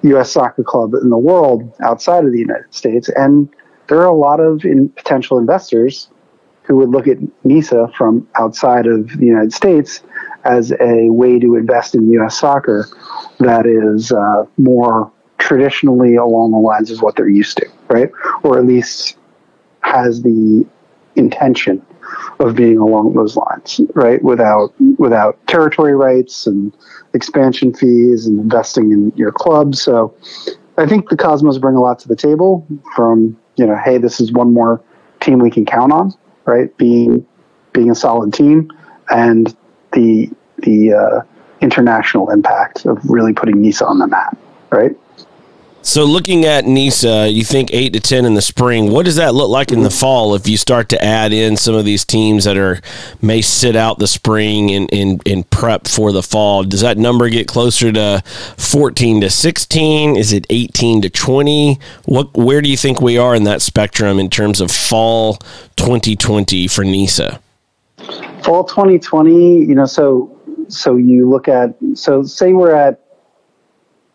U.S. 0.04 0.32
soccer 0.32 0.64
club 0.64 0.94
in 0.96 1.10
the 1.10 1.18
world 1.18 1.74
outside 1.82 2.26
of 2.26 2.32
the 2.32 2.40
United 2.40 2.74
States, 2.74 3.10
and 3.16 3.50
there 3.88 4.00
are 4.00 4.06
a 4.06 4.16
lot 4.16 4.40
of 4.40 4.66
in, 4.66 4.90
potential 4.90 5.38
investors 5.38 6.10
who 6.64 6.78
would 6.78 6.90
look 6.90 7.08
at 7.08 7.18
NISA 7.44 7.92
from 7.96 8.28
outside 8.36 8.88
of 8.88 9.10
the 9.18 9.26
United 9.26 9.54
States 9.54 10.02
as 10.46 10.72
a 10.80 11.10
way 11.10 11.40
to 11.40 11.56
invest 11.56 11.96
in 11.96 12.10
U.S. 12.12 12.40
soccer 12.40 12.88
that 13.40 13.66
is 13.66 14.12
uh, 14.12 14.46
more 14.58 15.12
traditionally 15.38 16.16
along 16.16 16.52
the 16.52 16.58
lines 16.58 16.90
of 16.90 17.02
what 17.02 17.16
they're 17.16 17.30
used 17.30 17.58
to, 17.58 17.68
right? 17.90 18.10
Or 18.44 18.58
at 18.58 18.66
least 18.66 19.18
has 19.82 20.22
the 20.22 20.66
intention 21.16 21.86
of 22.40 22.56
being 22.56 22.78
along 22.78 23.14
those 23.14 23.36
lines, 23.36 23.80
right? 23.94 24.22
Without 24.24 24.74
without 24.98 25.46
territory 25.48 25.96
rights 25.96 26.48
and 26.48 26.76
expansion 27.14 27.74
fees 27.74 28.26
and 28.26 28.40
investing 28.40 28.92
in 28.92 29.12
your 29.16 29.32
club. 29.32 29.76
So 29.76 30.16
I 30.78 30.86
think 30.86 31.10
the 31.10 31.18
Cosmos 31.18 31.58
bring 31.58 31.76
a 31.76 31.82
lot 31.82 32.00
to 32.00 32.08
the 32.08 32.16
table 32.16 32.66
from, 32.96 33.38
you 33.56 33.66
know, 33.66 33.78
hey, 33.84 33.98
this 33.98 34.20
is 34.20 34.32
one 34.32 34.54
more 34.54 34.82
team 35.20 35.40
we 35.40 35.52
can 35.52 35.66
count 35.66 35.92
on, 35.92 36.14
right? 36.46 36.76
Being 36.78 37.26
being 37.74 37.92
a 37.92 37.96
solid 37.96 38.34
team 38.34 38.72
and 39.10 39.56
the 39.94 40.30
the 40.60 40.94
uh, 40.94 41.22
international 41.62 42.30
impact 42.30 42.86
of 42.86 43.00
really 43.10 43.34
putting 43.34 43.62
NISA 43.62 43.86
on 43.86 44.00
the 44.00 44.08
map, 44.08 44.38
right? 44.70 44.96
So, 45.86 46.06
looking 46.06 46.46
at 46.46 46.64
NISA, 46.66 47.30
you 47.30 47.44
think 47.44 47.70
eight 47.74 47.92
to 47.92 48.00
ten 48.00 48.24
in 48.24 48.36
the 48.36 48.42
spring. 48.42 48.90
What 48.90 49.04
does 49.04 49.18
that 49.18 49.36
look 49.36 49.50
like 49.50 49.70
in 49.70 49.84
the 49.84 49.90
fall 49.90 50.34
if 50.34 50.48
you 50.48 50.56
start 50.56 50.88
to 50.90 51.04
add 51.04 51.34
in 51.34 51.58
some 51.58 51.76
of 51.76 51.84
these 51.84 52.06
teams 52.06 52.46
that 52.46 52.56
are 52.56 52.80
may 53.22 53.42
sit 53.42 53.76
out 53.76 54.00
the 54.00 54.08
spring 54.08 54.72
and, 54.72 54.92
and, 54.94 55.22
and 55.28 55.48
prep 55.50 55.90
for 55.90 56.14
the 56.14 56.24
fall? 56.24 56.64
Does 56.64 56.80
that 56.80 56.98
number 56.98 57.28
get 57.28 57.50
closer 57.50 57.92
to 57.92 58.24
fourteen 58.58 59.20
to 59.22 59.30
sixteen? 59.30 60.16
Is 60.16 60.32
it 60.32 60.48
eighteen 60.50 61.02
to 61.02 61.10
twenty? 61.10 61.80
What 62.06 62.34
where 62.34 62.62
do 62.62 62.70
you 62.70 62.78
think 62.78 63.02
we 63.02 63.18
are 63.18 63.36
in 63.36 63.44
that 63.44 63.62
spectrum 63.62 64.20
in 64.20 64.30
terms 64.30 64.62
of 64.62 64.72
fall 64.72 65.38
twenty 65.76 66.16
twenty 66.16 66.66
for 66.70 66.86
NISA? 66.86 67.42
Fall 68.46 68.64
twenty 68.64 69.00
twenty, 69.00 69.60
you 69.60 69.76
know, 69.76 69.86
so 69.86 70.40
so 70.70 70.96
you 70.96 71.30
look 71.30 71.50
at 71.50 71.76
so 71.94 72.24
say 72.24 72.54
we're 72.54 72.74
at 72.74 73.02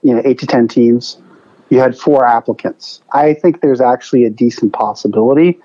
you 0.03 0.15
know 0.15 0.23
eight 0.25 0.39
to 0.39 0.47
ten 0.47 0.67
teams 0.67 1.19
you 1.71 1.81
had 1.81 1.97
four 1.97 2.25
applicants. 2.27 3.03
I 3.13 3.35
think 3.35 3.61
there's 3.61 3.81
actually 3.81 4.25
a 4.25 4.31
decent 4.31 4.73
possibility 4.73 5.59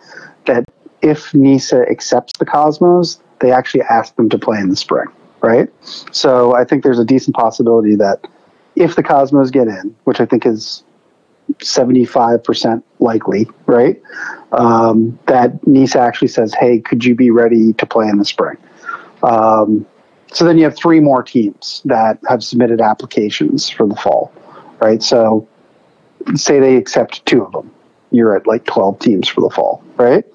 that 0.45 0.65
if 1.01 1.33
NISA 1.33 1.85
accepts 1.89 2.33
the 2.39 2.45
Cosmos, 2.45 3.19
they 3.39 3.51
actually 3.51 3.83
ask 3.83 4.15
them 4.15 4.29
to 4.29 4.37
play 4.37 4.59
in 4.59 4.69
the 4.69 4.75
spring, 4.75 5.07
right? 5.41 5.69
So 6.11 6.55
I 6.55 6.63
think 6.63 6.83
there's 6.83 6.99
a 6.99 7.05
decent 7.05 7.35
possibility 7.35 7.95
that 7.95 8.27
if 8.75 8.95
the 8.95 9.03
Cosmos 9.03 9.51
get 9.51 9.67
in, 9.67 9.95
which 10.05 10.19
I 10.19 10.25
think 10.25 10.45
is 10.45 10.83
75% 11.59 12.83
likely, 12.99 13.47
right? 13.65 14.01
Um, 14.51 15.19
that 15.27 15.65
NISA 15.67 15.99
actually 15.99 16.29
says, 16.29 16.53
hey, 16.53 16.79
could 16.79 17.03
you 17.03 17.15
be 17.15 17.31
ready 17.31 17.73
to 17.73 17.85
play 17.85 18.07
in 18.07 18.17
the 18.17 18.25
spring? 18.25 18.57
Um, 19.21 19.85
so 20.31 20.45
then 20.45 20.57
you 20.57 20.63
have 20.63 20.75
three 20.75 20.99
more 20.99 21.21
teams 21.21 21.81
that 21.85 22.19
have 22.27 22.43
submitted 22.43 22.81
applications 22.81 23.69
for 23.69 23.85
the 23.85 23.95
fall, 23.95 24.33
right? 24.79 25.03
So 25.03 25.47
say 26.35 26.59
they 26.59 26.77
accept 26.77 27.25
two 27.25 27.43
of 27.43 27.51
them, 27.51 27.71
you're 28.11 28.35
at 28.35 28.47
like 28.47 28.65
12 28.65 28.99
teams 28.99 29.27
for 29.27 29.41
the 29.41 29.49
fall, 29.49 29.83
right? 29.97 30.25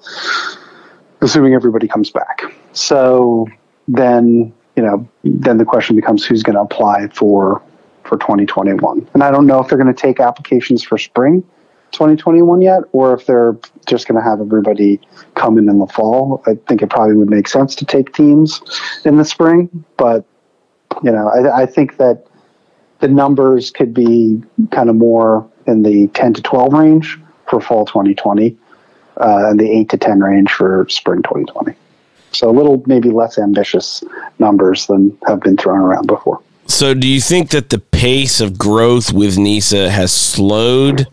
Assuming 1.21 1.53
everybody 1.53 1.87
comes 1.87 2.11
back. 2.11 2.43
So 2.73 3.47
then, 3.87 4.53
you 4.75 4.83
know, 4.83 5.07
then 5.23 5.57
the 5.57 5.65
question 5.65 5.95
becomes 5.95 6.25
who's 6.25 6.43
going 6.43 6.55
to 6.55 6.61
apply 6.61 7.07
for 7.09 7.61
for 8.03 8.17
2021. 8.17 9.07
And 9.13 9.23
I 9.23 9.29
don't 9.29 9.45
know 9.45 9.59
if 9.59 9.67
they're 9.67 9.77
going 9.77 9.93
to 9.93 10.01
take 10.01 10.19
applications 10.19 10.83
for 10.83 10.97
spring 10.97 11.43
2021 11.91 12.61
yet 12.61 12.81
or 12.91 13.13
if 13.13 13.25
they're 13.25 13.57
just 13.87 14.07
going 14.07 14.21
to 14.21 14.27
have 14.27 14.41
everybody 14.41 14.99
come 15.35 15.57
in 15.57 15.69
in 15.69 15.79
the 15.79 15.87
fall. 15.87 16.43
I 16.47 16.55
think 16.67 16.81
it 16.81 16.89
probably 16.89 17.15
would 17.15 17.29
make 17.29 17.47
sense 17.47 17.75
to 17.75 17.85
take 17.85 18.13
teams 18.13 18.61
in 19.05 19.17
the 19.17 19.25
spring, 19.25 19.85
but 19.97 20.25
you 21.03 21.11
know, 21.11 21.29
I, 21.29 21.61
I 21.61 21.65
think 21.65 21.97
that 21.97 22.25
the 22.99 23.07
numbers 23.07 23.71
could 23.71 23.93
be 23.93 24.41
kind 24.71 24.89
of 24.89 24.95
more 24.95 25.49
in 25.69 25.83
the 25.83 26.07
10 26.07 26.33
to 26.33 26.41
12 26.41 26.73
range 26.73 27.19
for 27.47 27.61
fall 27.61 27.85
2020 27.85 28.57
uh, 29.17 29.49
and 29.49 29.59
the 29.59 29.69
8 29.69 29.89
to 29.89 29.97
10 29.97 30.19
range 30.19 30.51
for 30.51 30.85
spring 30.89 31.21
2020. 31.21 31.73
So 32.31 32.49
a 32.49 32.51
little 32.51 32.83
maybe 32.85 33.09
less 33.09 33.37
ambitious 33.37 34.03
numbers 34.37 34.87
than 34.87 35.17
have 35.27 35.39
been 35.39 35.57
thrown 35.57 35.79
around 35.79 36.07
before. 36.07 36.41
So 36.67 36.93
do 36.93 37.07
you 37.07 37.19
think 37.19 37.49
that 37.49 37.69
the 37.69 37.79
pace 37.79 38.41
of 38.41 38.57
growth 38.57 39.11
with 39.11 39.37
NISA 39.37 39.89
has 39.89 40.11
slowed 40.11 41.07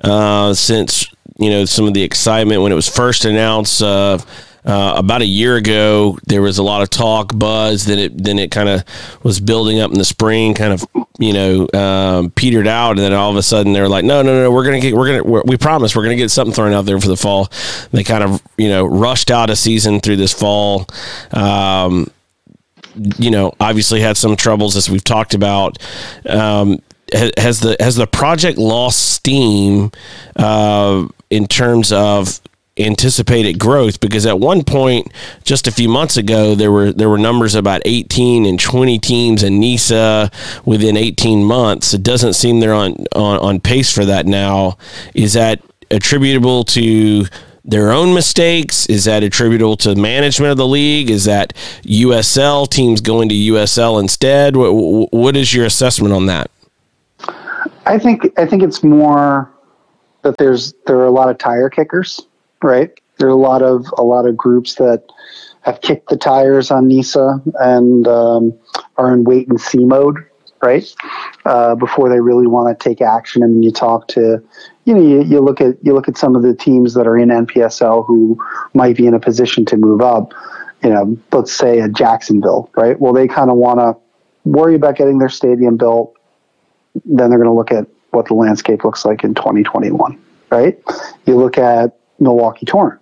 uh, 0.00 0.54
since 0.54 1.06
you 1.36 1.50
know 1.50 1.66
some 1.66 1.86
of 1.86 1.94
the 1.94 2.02
excitement 2.02 2.62
when 2.62 2.72
it 2.72 2.74
was 2.74 2.88
first 2.88 3.24
announced? 3.24 3.82
Uh, 3.82 4.18
uh, 4.64 4.94
about 4.96 5.20
a 5.20 5.26
year 5.26 5.56
ago, 5.56 6.18
there 6.26 6.40
was 6.40 6.58
a 6.58 6.62
lot 6.62 6.82
of 6.82 6.88
talk, 6.88 7.36
buzz. 7.38 7.84
Then 7.84 7.98
it 7.98 8.22
then 8.24 8.38
it 8.38 8.50
kind 8.50 8.68
of 8.68 8.84
was 9.22 9.38
building 9.40 9.80
up 9.80 9.92
in 9.92 9.98
the 9.98 10.04
spring, 10.04 10.54
kind 10.54 10.72
of 10.72 10.84
you 11.18 11.32
know 11.32 11.68
um, 11.74 12.30
petered 12.30 12.66
out, 12.66 12.92
and 12.92 13.00
then 13.00 13.12
all 13.12 13.30
of 13.30 13.36
a 13.36 13.42
sudden 13.42 13.72
they're 13.72 13.88
like, 13.88 14.04
no, 14.04 14.22
no, 14.22 14.42
no, 14.42 14.50
we're 14.50 14.64
gonna 14.64 14.80
get, 14.80 14.94
we're 14.94 15.06
gonna, 15.06 15.24
we're, 15.24 15.42
we 15.44 15.56
promise, 15.58 15.94
we're 15.94 16.02
gonna 16.02 16.16
get 16.16 16.30
something 16.30 16.54
thrown 16.54 16.72
out 16.72 16.86
there 16.86 16.98
for 16.98 17.08
the 17.08 17.16
fall. 17.16 17.50
They 17.92 18.04
kind 18.04 18.24
of 18.24 18.42
you 18.56 18.68
know 18.68 18.86
rushed 18.86 19.30
out 19.30 19.50
a 19.50 19.56
season 19.56 20.00
through 20.00 20.16
this 20.16 20.32
fall. 20.32 20.86
Um, 21.32 22.10
you 23.18 23.30
know, 23.30 23.52
obviously 23.60 24.00
had 24.00 24.16
some 24.16 24.36
troubles 24.36 24.76
as 24.76 24.88
we've 24.88 25.04
talked 25.04 25.34
about. 25.34 25.78
Um, 26.26 26.80
has 27.12 27.60
the 27.60 27.76
has 27.80 27.96
the 27.96 28.06
project 28.06 28.58
lost 28.58 29.12
steam 29.12 29.92
uh, 30.36 31.06
in 31.30 31.46
terms 31.46 31.92
of 31.92 32.40
anticipated 32.78 33.58
growth 33.58 34.00
because 34.00 34.26
at 34.26 34.40
one 34.40 34.64
point 34.64 35.06
just 35.44 35.68
a 35.68 35.72
few 35.72 35.88
months 35.88 36.16
ago 36.16 36.56
there 36.56 36.72
were 36.72 36.92
there 36.92 37.08
were 37.08 37.18
numbers 37.18 37.54
about 37.54 37.80
18 37.84 38.44
and 38.46 38.58
20 38.58 38.98
teams 38.98 39.42
in 39.44 39.60
NISA 39.60 40.30
within 40.64 40.96
18 40.96 41.44
months. 41.44 41.94
It 41.94 42.02
doesn't 42.02 42.32
seem 42.32 42.60
they're 42.60 42.74
on 42.74 43.06
on, 43.14 43.38
on 43.38 43.60
pace 43.60 43.92
for 43.92 44.04
that 44.04 44.26
now. 44.26 44.76
Is 45.14 45.34
that 45.34 45.62
attributable 45.90 46.64
to 46.64 47.26
their 47.64 47.92
own 47.92 48.12
mistakes? 48.12 48.86
Is 48.86 49.04
that 49.04 49.22
attributable 49.22 49.76
to 49.78 49.94
management 49.94 50.50
of 50.50 50.58
the 50.58 50.66
league? 50.66 51.10
Is 51.10 51.24
that 51.24 51.54
USL 51.84 52.68
teams 52.68 53.00
going 53.00 53.28
to 53.28 53.34
USL 53.34 54.00
instead? 54.00 54.56
What, 54.56 55.12
what 55.12 55.36
is 55.36 55.54
your 55.54 55.64
assessment 55.64 56.12
on 56.12 56.26
that? 56.26 56.50
I 57.86 57.98
think 57.98 58.36
I 58.36 58.46
think 58.46 58.64
it's 58.64 58.82
more 58.82 59.50
that 60.22 60.36
there's 60.38 60.74
there 60.86 60.98
are 60.98 61.06
a 61.06 61.10
lot 61.10 61.28
of 61.28 61.38
tire 61.38 61.70
kickers 61.70 62.26
right? 62.64 62.90
There 63.18 63.28
are 63.28 63.30
a 63.30 63.36
lot 63.36 63.62
of 63.62 63.86
a 63.96 64.02
lot 64.02 64.26
of 64.26 64.36
groups 64.36 64.74
that 64.76 65.04
have 65.60 65.80
kicked 65.80 66.08
the 66.08 66.16
tires 66.16 66.70
on 66.70 66.88
NISA 66.88 67.42
and 67.60 68.08
um, 68.08 68.58
are 68.96 69.12
in 69.12 69.24
wait 69.24 69.48
and 69.48 69.60
see 69.60 69.84
mode, 69.84 70.16
right? 70.62 70.84
Uh, 71.44 71.74
before 71.74 72.08
they 72.08 72.20
really 72.20 72.46
want 72.46 72.78
to 72.78 72.88
take 72.88 73.00
action. 73.00 73.42
I 73.42 73.46
mean, 73.46 73.62
you 73.62 73.70
talk 73.70 74.08
to, 74.08 74.42
you 74.84 74.94
know, 74.94 75.00
you, 75.00 75.22
you 75.22 75.40
look 75.40 75.60
at 75.60 75.76
you 75.82 75.94
look 75.94 76.08
at 76.08 76.18
some 76.18 76.34
of 76.34 76.42
the 76.42 76.54
teams 76.54 76.94
that 76.94 77.06
are 77.06 77.18
in 77.18 77.28
NPSL 77.28 78.04
who 78.06 78.38
might 78.72 78.96
be 78.96 79.06
in 79.06 79.14
a 79.14 79.20
position 79.20 79.64
to 79.66 79.76
move 79.76 80.00
up. 80.00 80.32
You 80.82 80.90
know, 80.90 81.18
let's 81.32 81.52
say 81.52 81.80
a 81.80 81.88
Jacksonville, 81.88 82.70
right? 82.76 82.98
Well, 82.98 83.12
they 83.12 83.28
kind 83.28 83.50
of 83.50 83.56
want 83.56 83.78
to 83.78 83.96
worry 84.44 84.74
about 84.74 84.96
getting 84.96 85.18
their 85.18 85.30
stadium 85.30 85.76
built. 85.76 86.14
Then 87.04 87.30
they're 87.30 87.38
going 87.38 87.48
to 87.48 87.54
look 87.54 87.72
at 87.72 87.86
what 88.10 88.26
the 88.26 88.34
landscape 88.34 88.84
looks 88.84 89.04
like 89.04 89.24
in 89.24 89.34
2021, 89.34 90.22
right? 90.50 90.78
You 91.26 91.36
look 91.36 91.58
at 91.58 91.98
Milwaukee 92.18 92.66
Torrent. 92.66 93.00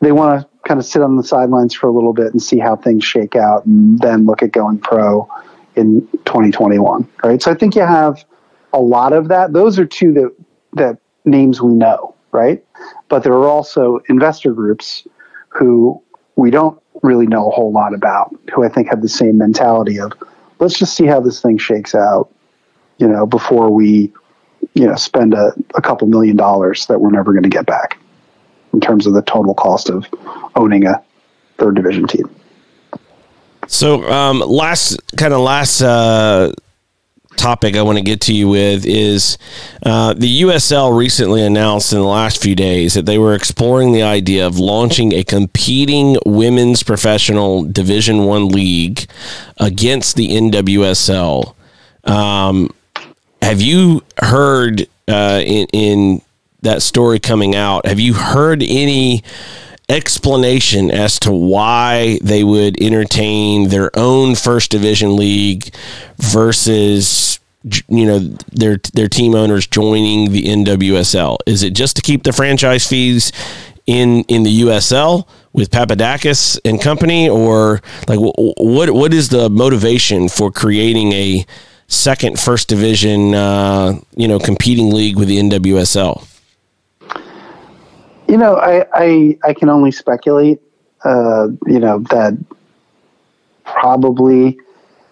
They 0.00 0.12
want 0.12 0.42
to 0.42 0.48
kind 0.68 0.78
of 0.78 0.86
sit 0.86 1.02
on 1.02 1.16
the 1.16 1.24
sidelines 1.24 1.74
for 1.74 1.88
a 1.88 1.92
little 1.92 2.12
bit 2.12 2.32
and 2.32 2.42
see 2.42 2.58
how 2.58 2.76
things 2.76 3.04
shake 3.04 3.36
out 3.36 3.64
and 3.66 3.98
then 4.00 4.26
look 4.26 4.42
at 4.42 4.52
going 4.52 4.78
pro 4.78 5.28
in 5.74 6.06
2021, 6.24 7.08
right? 7.22 7.42
So 7.42 7.50
I 7.50 7.54
think 7.54 7.74
you 7.74 7.82
have 7.82 8.24
a 8.72 8.80
lot 8.80 9.12
of 9.12 9.28
that. 9.28 9.52
Those 9.52 9.78
are 9.78 9.86
two 9.86 10.12
that, 10.14 10.34
that 10.74 10.98
names 11.24 11.60
we 11.62 11.72
know, 11.72 12.14
right? 12.32 12.64
But 13.08 13.22
there 13.22 13.32
are 13.32 13.48
also 13.48 14.00
investor 14.08 14.52
groups 14.52 15.06
who 15.48 16.02
we 16.36 16.50
don't 16.50 16.80
really 17.02 17.26
know 17.26 17.48
a 17.48 17.50
whole 17.50 17.72
lot 17.72 17.94
about, 17.94 18.34
who 18.54 18.64
I 18.64 18.68
think 18.68 18.88
have 18.88 19.02
the 19.02 19.08
same 19.08 19.38
mentality 19.38 19.98
of 19.98 20.12
let's 20.58 20.78
just 20.78 20.96
see 20.96 21.06
how 21.06 21.20
this 21.20 21.40
thing 21.40 21.58
shakes 21.58 21.94
out, 21.94 22.30
you 22.98 23.06
know, 23.06 23.26
before 23.26 23.70
we 23.70 24.12
you 24.76 24.86
know 24.86 24.94
spend 24.94 25.34
a, 25.34 25.52
a 25.74 25.82
couple 25.82 26.06
million 26.06 26.36
dollars 26.36 26.86
that 26.86 27.00
we're 27.00 27.10
never 27.10 27.32
going 27.32 27.42
to 27.42 27.48
get 27.48 27.66
back 27.66 27.98
in 28.74 28.80
terms 28.80 29.06
of 29.06 29.14
the 29.14 29.22
total 29.22 29.54
cost 29.54 29.88
of 29.88 30.06
owning 30.54 30.86
a 30.86 31.02
third 31.56 31.74
division 31.74 32.06
team. 32.06 32.28
So, 33.66 34.08
um, 34.10 34.40
last 34.40 35.00
kind 35.16 35.32
of 35.32 35.40
last 35.40 35.80
uh, 35.80 36.52
topic 37.36 37.74
I 37.74 37.82
want 37.82 37.96
to 37.96 38.04
get 38.04 38.20
to 38.22 38.34
you 38.34 38.48
with 38.48 38.84
is 38.84 39.38
uh, 39.82 40.12
the 40.14 40.42
USL 40.42 40.96
recently 40.96 41.42
announced 41.42 41.92
in 41.92 41.98
the 41.98 42.04
last 42.04 42.42
few 42.42 42.54
days 42.54 42.94
that 42.94 43.06
they 43.06 43.18
were 43.18 43.34
exploring 43.34 43.92
the 43.92 44.02
idea 44.02 44.46
of 44.46 44.58
launching 44.58 45.12
a 45.14 45.24
competing 45.24 46.18
women's 46.26 46.82
professional 46.82 47.64
Division 47.64 48.24
One 48.24 48.48
league 48.48 49.06
against 49.56 50.16
the 50.16 50.28
NWSL. 50.28 51.54
Um, 52.04 52.70
have 53.46 53.62
you 53.62 54.02
heard 54.18 54.88
uh, 55.06 55.40
in, 55.44 55.68
in 55.72 56.22
that 56.62 56.82
story 56.82 57.20
coming 57.20 57.54
out? 57.54 57.86
Have 57.86 58.00
you 58.00 58.14
heard 58.14 58.62
any? 58.62 59.22
explanation 59.88 60.90
as 60.90 61.20
to 61.20 61.30
why 61.30 62.18
they 62.20 62.42
would 62.42 62.76
entertain 62.82 63.68
their 63.68 63.88
own 63.96 64.34
first 64.34 64.72
division 64.72 65.14
league 65.14 65.72
versus 66.18 67.38
you 67.86 68.04
know 68.04 68.18
their 68.50 68.78
their 68.94 69.06
team 69.06 69.36
owners 69.36 69.64
joining 69.68 70.32
the 70.32 70.42
NWSL? 70.42 71.38
Is 71.46 71.62
it 71.62 71.72
just 71.72 71.94
to 71.94 72.02
keep 72.02 72.24
the 72.24 72.32
franchise 72.32 72.84
fees 72.84 73.30
in 73.86 74.24
in 74.24 74.42
the 74.42 74.62
USL 74.62 75.28
with 75.52 75.70
Papadakis 75.70 76.58
and 76.64 76.80
company, 76.80 77.28
or 77.28 77.80
like 78.08 78.18
what 78.18 78.90
what 78.90 79.14
is 79.14 79.28
the 79.28 79.48
motivation 79.48 80.28
for 80.28 80.50
creating 80.50 81.12
a 81.12 81.46
second 81.88 82.38
first 82.38 82.68
division 82.68 83.34
uh, 83.34 83.98
you 84.14 84.28
know 84.28 84.38
competing 84.38 84.92
league 84.92 85.16
with 85.16 85.28
the 85.28 85.38
NWSL? 85.38 86.26
You 88.28 88.36
know, 88.36 88.56
I 88.56 88.86
I, 88.92 89.38
I 89.44 89.54
can 89.54 89.68
only 89.68 89.90
speculate. 89.90 90.60
Uh, 91.04 91.48
you 91.66 91.78
know 91.78 92.00
that 92.10 92.36
probably 93.64 94.58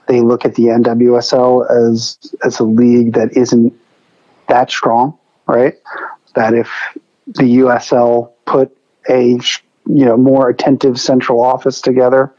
they 0.06 0.20
look 0.20 0.44
at 0.44 0.54
the 0.54 0.64
NWSL 0.64 1.70
as 1.70 2.18
as 2.44 2.58
a 2.58 2.64
league 2.64 3.14
that 3.14 3.36
isn't 3.36 3.72
that 4.48 4.70
strong, 4.70 5.16
right? 5.46 5.74
That 6.34 6.54
if 6.54 6.70
the 7.26 7.58
USL 7.58 8.32
put 8.46 8.76
a 9.08 9.38
you 9.86 10.04
know 10.04 10.16
more 10.16 10.48
attentive 10.48 10.98
central 10.98 11.42
office 11.42 11.80
together 11.80 12.32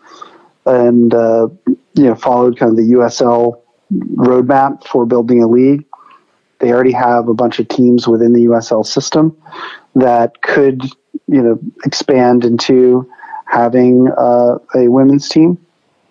and 0.66 1.14
uh, 1.14 1.48
you 1.68 2.04
know 2.04 2.16
followed 2.16 2.58
kind 2.58 2.72
of 2.72 2.78
the 2.78 2.94
USL 2.94 3.62
roadmap 3.94 4.86
for 4.88 5.06
building 5.06 5.44
a 5.44 5.48
league, 5.48 5.86
they 6.60 6.72
already 6.72 6.92
have 6.92 7.28
a 7.28 7.34
bunch 7.34 7.60
of 7.60 7.68
teams 7.68 8.08
within 8.08 8.34
the 8.34 8.46
USL 8.46 8.86
system 8.86 9.36
that 9.96 10.42
could 10.42 10.84
you 11.28 11.42
know 11.42 11.60
expand 11.86 12.46
into 12.46 13.10
having 13.46 14.10
uh, 14.18 14.58
a 14.76 14.88
women's 14.90 15.30
team 15.30 15.58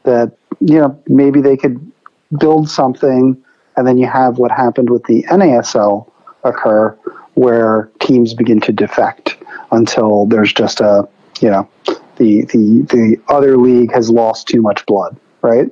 that 0.04 0.36
you 0.60 0.78
know 0.78 1.00
maybe 1.08 1.40
they 1.40 1.56
could 1.56 1.92
build 2.38 2.68
something 2.68 3.42
and 3.76 3.86
then 3.86 3.98
you 3.98 4.06
have 4.06 4.38
what 4.38 4.50
happened 4.50 4.90
with 4.90 5.04
the 5.04 5.24
NASL 5.24 6.10
occur 6.44 6.90
where 7.34 7.90
teams 8.00 8.34
begin 8.34 8.60
to 8.60 8.72
defect 8.72 9.36
until 9.72 10.26
there's 10.26 10.52
just 10.52 10.80
a 10.80 11.08
you 11.40 11.50
know 11.50 11.68
the 12.16 12.42
the 12.46 12.82
the 12.90 13.20
other 13.28 13.56
league 13.56 13.92
has 13.92 14.10
lost 14.10 14.46
too 14.46 14.62
much 14.62 14.86
blood 14.86 15.18
right 15.44 15.70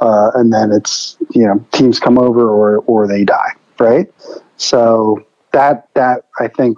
uh, 0.00 0.30
and 0.34 0.52
then 0.52 0.72
it's 0.72 1.16
you 1.30 1.46
know 1.46 1.64
teams 1.72 1.98
come 1.98 2.18
over 2.18 2.50
or 2.50 2.78
or 2.86 3.06
they 3.06 3.24
die 3.24 3.52
right 3.78 4.12
so 4.56 5.24
that 5.52 5.88
that 5.94 6.26
I 6.38 6.48
think 6.48 6.76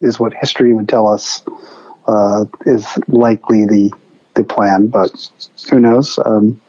is 0.00 0.18
what 0.18 0.34
history 0.34 0.72
would 0.72 0.88
tell 0.88 1.06
us 1.06 1.42
uh, 2.06 2.44
is 2.66 2.86
likely 3.08 3.66
the 3.66 3.92
the 4.34 4.44
plan, 4.44 4.86
but 4.88 5.10
who 5.70 5.80
knows? 5.80 6.18
Um, 6.24 6.60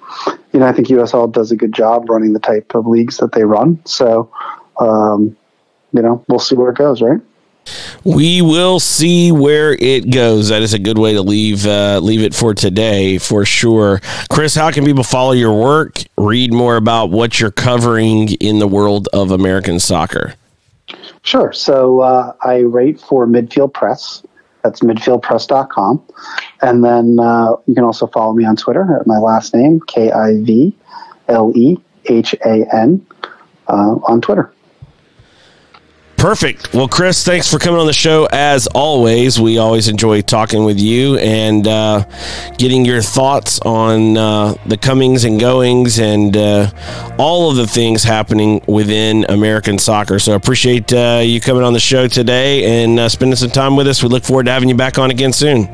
you 0.52 0.60
know, 0.60 0.66
I 0.68 0.74
think 0.74 0.88
USL 0.88 1.32
does 1.32 1.52
a 1.52 1.56
good 1.56 1.74
job 1.74 2.10
running 2.10 2.34
the 2.34 2.40
type 2.40 2.76
of 2.76 2.88
leagues 2.88 3.18
that 3.18 3.32
they 3.32 3.44
run. 3.44 3.80
So, 3.86 4.30
um, 4.80 5.38
you 5.94 6.02
know, 6.02 6.24
we'll 6.28 6.40
see 6.40 6.56
where 6.56 6.72
it 6.72 6.78
goes, 6.78 7.02
right? 7.02 7.22
We 8.04 8.42
will 8.42 8.80
see 8.80 9.32
where 9.32 9.74
it 9.74 10.12
goes. 10.12 10.50
That 10.50 10.62
is 10.62 10.74
a 10.74 10.80
good 10.80 10.98
way 10.98 11.14
to 11.14 11.22
leave 11.22 11.66
uh, 11.66 12.00
leave 12.00 12.22
it 12.22 12.34
for 12.34 12.54
today, 12.54 13.18
for 13.18 13.46
sure. 13.46 14.02
Chris, 14.32 14.56
how 14.56 14.72
can 14.72 14.84
people 14.86 15.04
follow 15.04 15.34
your 15.34 15.58
work, 15.58 16.00
read 16.18 16.52
more 16.52 16.76
about 16.76 17.12
what 17.12 17.40
you're 17.40 17.52
covering 17.52 18.30
in 18.40 18.60
the 18.60 18.68
world 18.68 19.08
of 19.14 19.32
American 19.32 19.80
soccer? 19.80 20.34
Sure. 21.24 21.54
So 21.54 22.00
uh, 22.00 22.34
I 22.42 22.64
write 22.64 23.00
for 23.00 23.28
Midfield 23.28 23.74
Press. 23.74 24.24
That's 24.64 24.82
midfieldpress.com. 24.82 26.04
And 26.62 26.84
then 26.84 27.20
uh, 27.20 27.56
you 27.66 27.76
can 27.76 27.84
also 27.84 28.08
follow 28.08 28.34
me 28.34 28.46
on 28.46 28.56
Twitter 28.56 28.98
at 29.00 29.08
my 29.08 29.18
last 29.18 29.54
name, 29.54 29.80
K 29.88 30.12
I 30.12 30.42
V 30.42 30.76
L 31.28 31.52
E 31.56 31.78
H 32.06 32.36
A 32.46 32.66
N, 32.76 33.06
uh, 33.68 33.96
on 34.04 34.22
Twitter. 34.22 34.52
Perfect. 36.22 36.72
Well, 36.72 36.88
Chris, 36.88 37.26
thanks 37.26 37.50
for 37.50 37.58
coming 37.58 37.80
on 37.80 37.88
the 37.88 37.94
show. 37.94 38.28
As 38.32 38.68
always, 38.68 39.40
we 39.40 39.58
always 39.58 39.88
enjoy 39.88 40.22
talking 40.22 40.64
with 40.66 40.80
you 40.80 41.18
and 41.18 41.68
uh, 41.68 42.04
getting 42.60 42.86
your 42.86 43.02
thoughts 43.02 43.60
on 43.62 44.18
uh, 44.18 44.54
the 44.68 44.78
comings 44.78 45.24
and 45.24 45.40
goings 45.40 46.00
and 46.00 46.38
uh, 46.38 46.70
all 47.18 47.50
of 47.50 47.58
the 47.58 47.66
things 47.66 48.04
happening 48.04 48.62
within 48.68 49.26
American 49.30 49.80
soccer. 49.80 50.20
So, 50.20 50.36
appreciate 50.36 50.94
uh, 50.94 51.24
you 51.24 51.42
coming 51.42 51.64
on 51.64 51.74
the 51.74 51.80
show 51.80 52.08
today 52.08 52.84
and 52.84 53.00
uh, 53.00 53.10
spending 53.10 53.36
some 53.36 53.50
time 53.50 53.76
with 53.76 53.88
us. 53.88 54.04
We 54.04 54.10
look 54.10 54.24
forward 54.24 54.46
to 54.46 54.52
having 54.52 54.70
you 54.70 54.76
back 54.76 55.00
on 55.00 55.10
again 55.10 55.34
soon. 55.34 55.66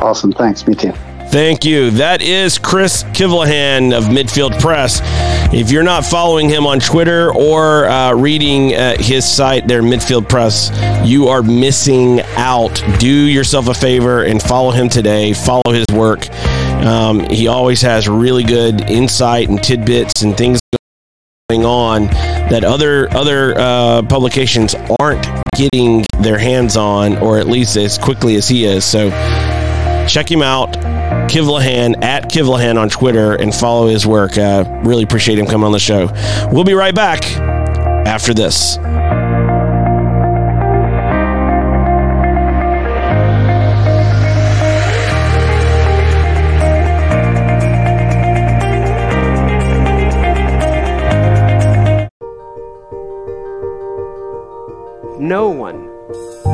Awesome. 0.00 0.32
Thanks. 0.32 0.66
Me 0.66 0.74
too. 0.74 0.92
Thank 1.30 1.66
you. 1.66 1.90
That 1.90 2.22
is 2.22 2.58
Chris 2.58 3.04
Kivlehan 3.04 3.96
of 3.96 4.04
Midfield 4.04 4.58
Press. 4.60 5.02
If 5.52 5.70
you're 5.70 5.82
not 5.82 6.06
following 6.06 6.48
him 6.48 6.66
on 6.66 6.80
Twitter 6.80 7.30
or 7.34 7.84
uh, 7.84 8.14
reading 8.14 8.74
uh, 8.74 8.96
his 8.98 9.30
site 9.30 9.68
there, 9.68 9.82
Midfield 9.82 10.26
Press, 10.26 10.70
you 11.06 11.28
are 11.28 11.42
missing 11.42 12.22
out. 12.36 12.82
Do 12.98 13.06
yourself 13.06 13.68
a 13.68 13.74
favor 13.74 14.22
and 14.24 14.40
follow 14.42 14.70
him 14.70 14.88
today. 14.88 15.34
Follow 15.34 15.70
his 15.70 15.84
work. 15.92 16.30
Um, 16.30 17.20
he 17.28 17.46
always 17.46 17.82
has 17.82 18.08
really 18.08 18.42
good 18.42 18.80
insight 18.90 19.50
and 19.50 19.62
tidbits 19.62 20.22
and 20.22 20.34
things 20.34 20.58
going 21.50 21.66
on 21.66 22.06
that 22.06 22.64
other 22.64 23.12
other 23.14 23.54
uh, 23.58 24.00
publications 24.02 24.74
aren't 24.98 25.26
getting 25.54 26.06
their 26.20 26.38
hands 26.38 26.78
on, 26.78 27.18
or 27.18 27.38
at 27.38 27.48
least 27.48 27.76
as 27.76 27.98
quickly 27.98 28.36
as 28.36 28.48
he 28.48 28.64
is. 28.64 28.82
So 28.82 29.10
check 30.08 30.30
him 30.30 30.40
out 30.40 30.97
Kivlehan 31.28 32.02
at 32.02 32.30
Kivlehan 32.30 32.78
on 32.78 32.88
Twitter 32.88 33.34
and 33.34 33.54
follow 33.54 33.86
his 33.88 34.06
work. 34.06 34.38
Uh, 34.38 34.64
really 34.82 35.02
appreciate 35.02 35.38
him 35.38 35.46
coming 35.46 35.66
on 35.66 35.72
the 35.72 35.78
show. 35.78 36.08
We'll 36.50 36.64
be 36.64 36.74
right 36.74 36.94
back 36.94 37.24
after 38.06 38.32
this. 38.34 38.78
No 55.20 55.50
one, 55.50 55.86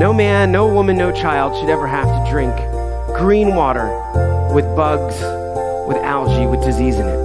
no 0.01 0.13
man, 0.13 0.51
no 0.51 0.67
woman, 0.67 0.99
no 0.99 1.13
child 1.13 1.57
should 1.61 1.71
ever 1.71 1.87
have 1.87 2.07
to 2.07 2.31
drink 2.31 2.55
green 3.17 3.55
water 3.55 4.34
with 4.55 4.65
bugs, 4.77 5.17
with 5.89 5.97
algae, 6.05 6.47
with 6.47 6.63
disease 6.65 6.95
in 6.95 7.09
it. 7.09 7.25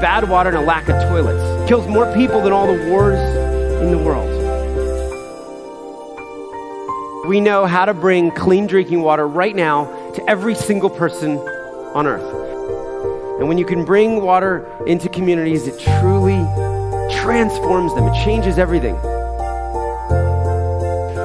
Bad 0.00 0.26
water 0.30 0.48
and 0.48 0.56
a 0.56 0.62
lack 0.62 0.88
of 0.88 0.96
toilets 1.10 1.68
kills 1.68 1.86
more 1.86 2.10
people 2.14 2.40
than 2.40 2.54
all 2.54 2.66
the 2.66 2.90
wars 2.90 3.20
in 3.82 3.90
the 3.90 3.98
world. 3.98 4.28
We 7.28 7.38
know 7.38 7.66
how 7.66 7.84
to 7.84 7.92
bring 7.92 8.30
clean 8.30 8.66
drinking 8.66 9.02
water 9.02 9.28
right 9.28 9.54
now 9.54 9.84
to 10.14 10.26
every 10.28 10.54
single 10.54 10.88
person 10.88 11.36
on 11.94 12.06
earth. 12.06 12.24
And 13.40 13.46
when 13.46 13.58
you 13.58 13.66
can 13.66 13.84
bring 13.84 14.22
water 14.22 14.66
into 14.86 15.10
communities, 15.10 15.66
it 15.66 15.78
truly 16.00 16.38
transforms 17.20 17.94
them, 17.94 18.06
it 18.08 18.24
changes 18.24 18.56
everything. 18.58 18.98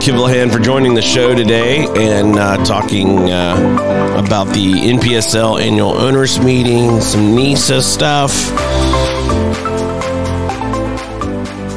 Chris 0.00 0.14
Kivlehan 0.14 0.50
for 0.52 0.58
joining 0.58 0.94
the 0.94 1.02
show 1.02 1.34
today 1.34 1.86
and 1.96 2.36
uh, 2.36 2.56
talking 2.64 3.30
uh, 3.30 4.16
about 4.16 4.46
the 4.54 4.72
NPSL 4.72 5.60
annual 5.60 5.90
owners 5.90 6.38
meeting, 6.40 7.00
some 7.00 7.34
NISA 7.34 7.82
stuff. 7.82 8.32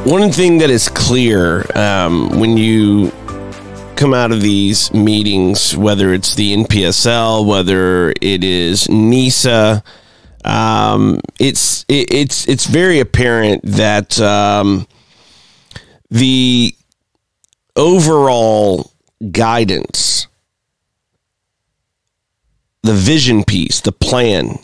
One 0.06 0.32
thing 0.32 0.60
that 0.60 0.70
is 0.70 0.90
clear 0.90 1.66
um, 1.76 2.40
when 2.40 2.56
you 2.56 3.12
come 3.96 4.14
out 4.14 4.32
of 4.32 4.42
these 4.42 4.94
meetings, 4.94 5.76
whether 5.76 6.14
it's 6.14 6.36
the 6.36 6.56
NPSL, 6.56 7.46
whether 7.46 8.12
it 8.22 8.44
is 8.44 8.88
NISA, 8.90 9.84
um, 10.46 11.20
it's 11.40 11.84
it, 11.90 12.14
it's 12.14 12.48
it's 12.48 12.68
very 12.68 13.00
apparent 13.00 13.64
that 13.64 14.20
um, 14.22 14.88
the 16.10 16.76
overall 17.76 18.92
guidance, 19.32 20.28
the 22.84 22.94
vision 22.94 23.44
piece, 23.44 23.82
the 23.82 23.92
plan, 23.92 24.60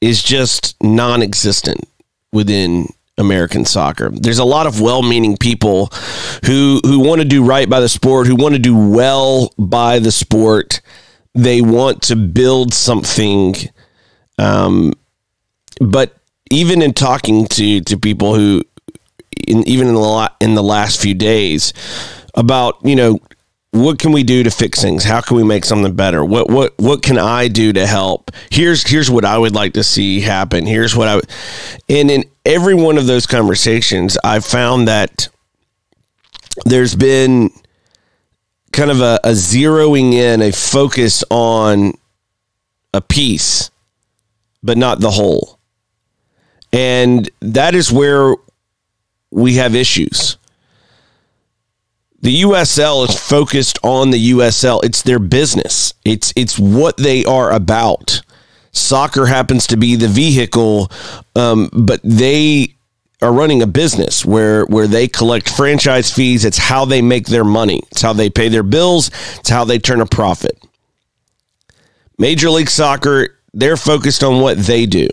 is 0.00 0.22
just 0.22 0.76
non-existent 0.82 1.88
within 2.32 2.86
American 3.16 3.64
soccer. 3.64 4.10
There's 4.10 4.40
a 4.40 4.44
lot 4.44 4.66
of 4.66 4.80
well-meaning 4.80 5.36
people 5.36 5.90
who 6.44 6.80
who 6.84 6.98
want 6.98 7.20
to 7.20 7.24
do 7.24 7.44
right 7.44 7.68
by 7.68 7.80
the 7.80 7.88
sport, 7.88 8.26
who 8.26 8.36
want 8.36 8.54
to 8.54 8.58
do 8.58 8.76
well 8.76 9.52
by 9.56 10.00
the 10.00 10.10
sport. 10.10 10.80
They 11.34 11.62
want 11.62 12.02
to 12.02 12.16
build 12.16 12.74
something 12.74 13.54
um, 14.38 14.92
but 15.80 16.16
even 16.50 16.82
in 16.82 16.92
talking 16.92 17.46
to 17.46 17.80
to 17.82 17.98
people 17.98 18.34
who 18.34 18.62
in, 19.44 19.66
even 19.68 19.88
in 19.88 19.94
the 19.94 20.32
in 20.40 20.54
the 20.54 20.62
last 20.62 21.00
few 21.00 21.14
days 21.14 21.72
about 22.34 22.76
you 22.82 22.96
know 22.96 23.20
what 23.74 23.98
can 23.98 24.12
we 24.12 24.22
do 24.22 24.44
to 24.44 24.52
fix 24.52 24.80
things? 24.80 25.02
How 25.02 25.20
can 25.20 25.36
we 25.36 25.42
make 25.42 25.64
something 25.64 25.94
better? 25.96 26.24
What 26.24 26.48
what 26.48 26.74
what 26.78 27.02
can 27.02 27.18
I 27.18 27.48
do 27.48 27.72
to 27.72 27.86
help? 27.86 28.30
Here's 28.50 28.88
here's 28.88 29.10
what 29.10 29.24
I 29.24 29.36
would 29.36 29.52
like 29.52 29.72
to 29.72 29.82
see 29.82 30.20
happen. 30.20 30.64
Here's 30.64 30.94
what 30.94 31.08
I 31.08 31.20
and 31.88 32.08
in 32.08 32.24
every 32.46 32.74
one 32.74 32.98
of 32.98 33.06
those 33.06 33.26
conversations, 33.26 34.16
I've 34.22 34.44
found 34.44 34.86
that 34.86 35.28
there's 36.64 36.94
been 36.94 37.50
kind 38.70 38.92
of 38.92 39.00
a, 39.00 39.18
a 39.24 39.30
zeroing 39.30 40.12
in, 40.12 40.40
a 40.40 40.52
focus 40.52 41.24
on 41.28 41.94
a 42.92 43.00
piece, 43.00 43.72
but 44.62 44.78
not 44.78 45.00
the 45.00 45.10
whole, 45.10 45.58
and 46.72 47.28
that 47.40 47.74
is 47.74 47.90
where 47.90 48.36
we 49.34 49.54
have 49.54 49.74
issues 49.74 50.38
the 52.24 52.40
USL 52.40 53.06
is 53.06 53.20
focused 53.20 53.78
on 53.82 54.10
the 54.10 54.30
USL. 54.30 54.82
It's 54.82 55.02
their 55.02 55.18
business. 55.18 55.92
It's 56.06 56.32
it's 56.34 56.58
what 56.58 56.96
they 56.96 57.22
are 57.26 57.52
about. 57.52 58.22
Soccer 58.72 59.26
happens 59.26 59.66
to 59.66 59.76
be 59.76 59.94
the 59.94 60.08
vehicle, 60.08 60.90
um, 61.36 61.68
but 61.70 62.00
they 62.02 62.76
are 63.20 63.30
running 63.30 63.60
a 63.60 63.66
business 63.66 64.24
where 64.24 64.64
where 64.64 64.86
they 64.86 65.06
collect 65.06 65.50
franchise 65.50 66.10
fees. 66.10 66.46
It's 66.46 66.56
how 66.56 66.86
they 66.86 67.02
make 67.02 67.26
their 67.26 67.44
money. 67.44 67.82
It's 67.92 68.00
how 68.00 68.14
they 68.14 68.30
pay 68.30 68.48
their 68.48 68.62
bills. 68.62 69.08
It's 69.38 69.50
how 69.50 69.66
they 69.66 69.78
turn 69.78 70.00
a 70.00 70.06
profit. 70.06 70.58
Major 72.16 72.48
League 72.48 72.70
Soccer, 72.70 73.38
they're 73.52 73.76
focused 73.76 74.24
on 74.24 74.40
what 74.40 74.56
they 74.56 74.86
do. 74.86 75.08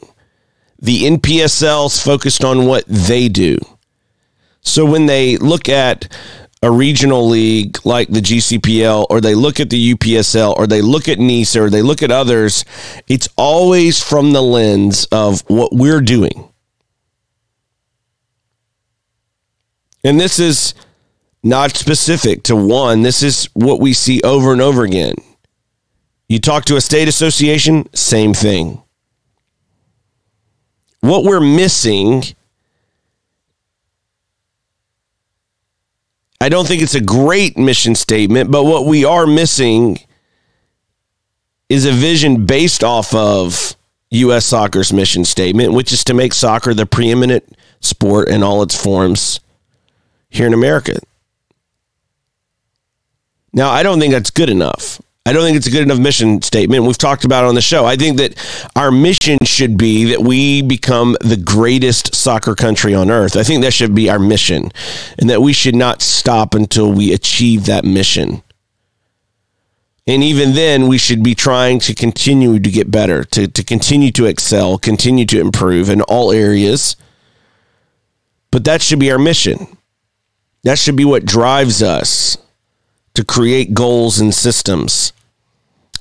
The 0.80 1.04
NPSL's 1.08 2.02
focused 2.02 2.46
on 2.46 2.68
what 2.68 2.86
they 2.88 3.28
do. 3.28 3.58
So 4.62 4.86
when 4.86 5.06
they 5.06 5.38
look 5.38 5.70
at 5.70 6.08
a 6.64 6.72
regional 6.72 7.28
league 7.28 7.78
like 7.86 8.08
the 8.10 8.22
GCPL 8.22 9.08
or 9.10 9.20
they 9.20 9.34
look 9.34 9.60
at 9.60 9.70
the 9.70 9.94
UPSL 9.96 10.56
or 10.58 10.68
they 10.68 10.82
look 10.82 11.10
at 11.10 11.18
NISA 11.18 11.62
or 11.62 11.70
they 11.70 11.82
look 11.82 12.04
at 12.04 12.12
others, 12.12 12.64
it's 13.08 13.28
always 13.36 14.02
from 14.02 14.32
the 14.32 14.44
lens 14.44 15.06
of 15.12 15.42
what 15.48 15.74
we're 15.74 16.02
doing. 16.02 16.48
And 20.04 20.20
this 20.20 20.40
is 20.40 20.74
not 21.44 21.76
specific 21.76 22.44
to 22.44 22.56
one, 22.56 23.02
this 23.02 23.24
is 23.24 23.46
what 23.54 23.80
we 23.80 23.94
see 23.94 24.22
over 24.24 24.52
and 24.52 24.62
over 24.62 24.84
again. 24.84 25.16
You 26.30 26.40
talk 26.40 26.66
to 26.66 26.76
a 26.76 26.82
state 26.82 27.08
association, 27.08 27.92
same 27.94 28.34
thing. 28.34 28.82
What 31.02 31.24
we're 31.24 31.42
missing 31.42 32.24
I 36.42 36.50
don't 36.50 36.68
think 36.68 36.82
it's 36.82 36.96
a 36.96 37.02
great 37.02 37.56
mission 37.56 37.94
statement, 37.94 38.50
but 38.50 38.64
what 38.64 38.88
we 38.88 39.06
are 39.06 39.28
missing 39.28 40.00
is 41.70 41.86
a 41.86 41.92
vision 41.92 42.48
based 42.48 42.84
off 42.84 43.14
of 43.14 43.76
U.S. 44.10 44.44
soccer's 44.48 44.92
mission 44.92 45.24
statement, 45.24 45.72
which 45.74 45.94
is 45.94 46.04
to 46.06 46.16
make 46.16 46.34
soccer 46.34 46.74
the 46.74 46.88
preeminent 46.88 47.44
sport 47.80 48.28
in 48.28 48.42
all 48.42 48.64
its 48.64 48.76
forms 48.76 49.40
here 50.30 50.48
in 50.48 50.56
America. 50.56 50.98
Now, 53.54 53.70
I 53.70 53.84
don't 53.84 54.00
think 54.00 54.12
that's 54.12 54.32
good 54.32 54.50
enough. 54.50 55.00
I 55.24 55.34
don't 55.34 55.44
think 55.44 55.56
it's 55.56 55.68
a 55.68 55.72
good 55.72 55.84
enough 55.84 56.00
mission 56.00 56.42
statement. 56.42 56.84
We've 56.84 56.98
talked 56.98 57.26
about 57.26 57.44
it 57.44 57.48
on 57.48 57.54
the 57.54 57.62
show. 57.62 57.86
I 57.86 57.96
think 57.96 58.18
that 58.18 58.36
our 58.76 58.90
mission 58.90 59.38
should 59.44 59.78
be 59.78 60.06
that 60.06 60.22
we 60.22 60.64
become 60.64 61.16
the 61.22 61.38
greatest 61.38 62.16
soccer 62.16 62.56
country 62.56 62.96
on 62.96 63.12
earth. 63.12 63.38
I 63.38 63.44
think 63.44 63.62
that 63.64 63.74
should 63.74 63.94
be 63.94 64.10
our 64.10 64.18
mission, 64.18 64.72
and 65.20 65.30
that 65.30 65.42
we 65.42 65.54
should 65.54 65.76
not 65.76 66.02
stop 66.02 66.56
until 66.56 66.92
we 66.92 67.14
achieve 67.14 67.66
that 67.66 67.86
mission. 67.86 68.42
And 70.08 70.24
even 70.24 70.54
then, 70.54 70.88
we 70.88 70.98
should 70.98 71.22
be 71.22 71.36
trying 71.36 71.80
to 71.82 71.94
continue 71.94 72.60
to 72.60 72.72
get 72.72 72.90
better, 72.90 73.24
to, 73.26 73.48
to 73.48 73.64
continue 73.64 74.12
to 74.14 74.26
excel, 74.26 74.80
continue 74.80 75.28
to 75.28 75.40
improve 75.40 75.92
in 75.92 76.02
all 76.02 76.32
areas. 76.32 76.96
But 78.50 78.64
that 78.64 78.82
should 78.82 79.00
be 79.00 79.12
our 79.12 79.20
mission. 79.20 79.78
That 80.64 80.80
should 80.80 80.96
be 80.96 81.06
what 81.06 81.26
drives 81.26 81.84
us 81.84 82.38
to 83.14 83.24
create 83.24 83.74
goals 83.74 84.20
and 84.20 84.34
systems. 84.34 85.14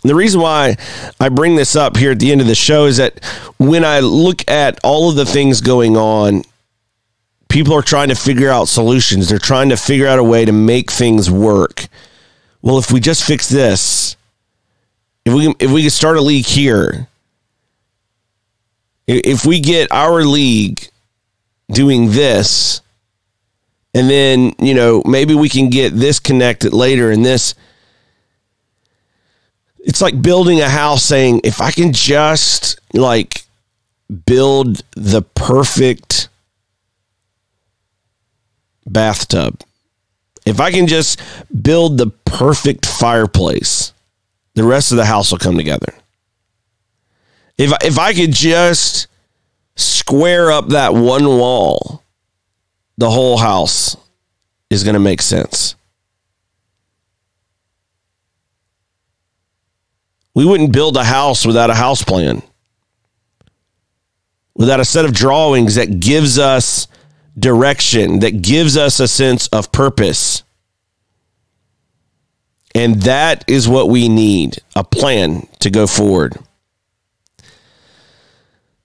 And 0.02 0.10
the 0.10 0.14
reason 0.14 0.40
why 0.40 0.76
I 1.18 1.28
bring 1.28 1.56
this 1.56 1.76
up 1.76 1.96
here 1.96 2.12
at 2.12 2.18
the 2.18 2.32
end 2.32 2.40
of 2.40 2.46
the 2.46 2.54
show 2.54 2.86
is 2.86 2.96
that 2.96 3.22
when 3.58 3.84
I 3.84 4.00
look 4.00 4.48
at 4.50 4.78
all 4.82 5.10
of 5.10 5.16
the 5.16 5.26
things 5.26 5.60
going 5.60 5.96
on, 5.96 6.42
people 7.48 7.74
are 7.74 7.82
trying 7.82 8.08
to 8.08 8.14
figure 8.14 8.48
out 8.48 8.68
solutions. 8.68 9.28
They're 9.28 9.38
trying 9.38 9.68
to 9.68 9.76
figure 9.76 10.06
out 10.06 10.18
a 10.18 10.24
way 10.24 10.44
to 10.46 10.52
make 10.52 10.90
things 10.90 11.30
work. 11.30 11.86
Well, 12.62 12.78
if 12.78 12.90
we 12.90 13.00
just 13.00 13.24
fix 13.24 13.48
this, 13.48 14.16
if 15.24 15.34
we 15.34 15.54
if 15.58 15.70
we 15.70 15.82
can 15.82 15.90
start 15.90 16.16
a 16.16 16.22
league 16.22 16.46
here, 16.46 17.08
if 19.06 19.44
we 19.44 19.60
get 19.60 19.92
our 19.92 20.22
league 20.22 20.88
doing 21.70 22.10
this, 22.12 22.80
and 23.94 24.08
then 24.08 24.54
you 24.58 24.74
know 24.74 25.02
maybe 25.04 25.34
we 25.34 25.48
can 25.48 25.70
get 25.70 25.94
this 25.94 26.20
connected 26.20 26.72
later 26.72 27.10
and 27.10 27.24
this. 27.24 27.54
It's 29.78 30.00
like 30.02 30.20
building 30.20 30.60
a 30.60 30.68
house 30.68 31.02
saying 31.02 31.40
if 31.42 31.60
i 31.60 31.70
can 31.70 31.92
just 31.94 32.78
like 32.92 33.44
build 34.26 34.82
the 34.94 35.22
perfect 35.22 36.28
bathtub 38.86 39.58
if 40.44 40.60
i 40.60 40.70
can 40.70 40.86
just 40.86 41.18
build 41.62 41.96
the 41.96 42.08
perfect 42.08 42.84
fireplace 42.84 43.94
the 44.54 44.64
rest 44.64 44.90
of 44.90 44.96
the 44.96 45.06
house 45.06 45.30
will 45.30 45.38
come 45.38 45.56
together. 45.56 45.94
If 47.56 47.72
if 47.82 47.98
i 47.98 48.12
could 48.12 48.32
just 48.32 49.06
square 49.76 50.50
up 50.50 50.68
that 50.68 50.94
one 50.94 51.26
wall 51.26 52.02
the 53.00 53.10
whole 53.10 53.38
house 53.38 53.96
is 54.68 54.84
going 54.84 54.94
to 54.94 55.00
make 55.00 55.22
sense. 55.22 55.74
We 60.34 60.44
wouldn't 60.44 60.72
build 60.72 60.98
a 60.98 61.02
house 61.02 61.46
without 61.46 61.70
a 61.70 61.74
house 61.74 62.04
plan, 62.04 62.42
without 64.54 64.80
a 64.80 64.84
set 64.84 65.06
of 65.06 65.14
drawings 65.14 65.76
that 65.76 65.98
gives 65.98 66.38
us 66.38 66.88
direction, 67.38 68.20
that 68.20 68.42
gives 68.42 68.76
us 68.76 69.00
a 69.00 69.08
sense 69.08 69.48
of 69.48 69.72
purpose. 69.72 70.42
And 72.74 72.96
that 73.02 73.48
is 73.48 73.66
what 73.66 73.88
we 73.88 74.10
need 74.10 74.58
a 74.76 74.84
plan 74.84 75.48
to 75.60 75.70
go 75.70 75.86
forward. 75.86 76.36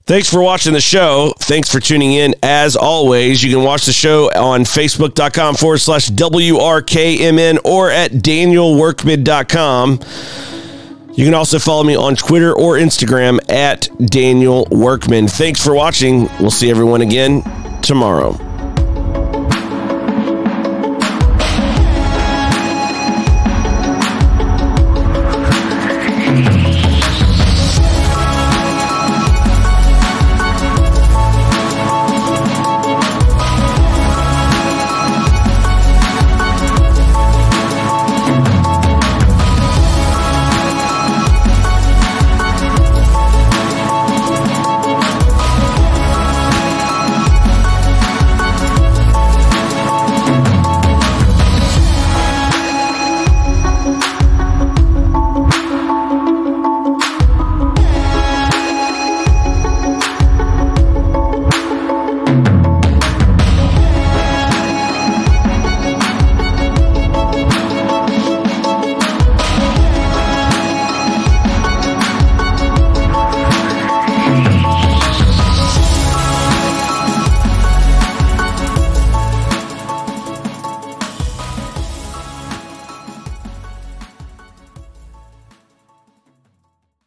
Thanks 0.06 0.30
for 0.30 0.40
watching 0.40 0.72
the 0.72 0.80
show. 0.80 1.34
Thanks 1.40 1.68
for 1.68 1.80
tuning 1.80 2.12
in. 2.12 2.36
As 2.40 2.76
always, 2.76 3.42
you 3.42 3.52
can 3.52 3.64
watch 3.64 3.86
the 3.86 3.92
show 3.92 4.30
on 4.30 4.60
facebook.com 4.60 5.56
forward 5.56 5.78
slash 5.78 6.08
WRKMN 6.10 7.58
or 7.64 7.90
at 7.90 8.12
danielworkman.com. 8.12 10.00
You 11.12 11.24
can 11.24 11.34
also 11.34 11.58
follow 11.58 11.82
me 11.82 11.96
on 11.96 12.14
Twitter 12.14 12.52
or 12.52 12.74
Instagram 12.74 13.40
at 13.50 13.88
Daniel 14.06 14.68
Workman. 14.70 15.26
Thanks 15.26 15.60
for 15.64 15.74
watching. 15.74 16.28
We'll 16.38 16.52
see 16.52 16.70
everyone 16.70 17.00
again 17.00 17.42
tomorrow. 17.82 18.55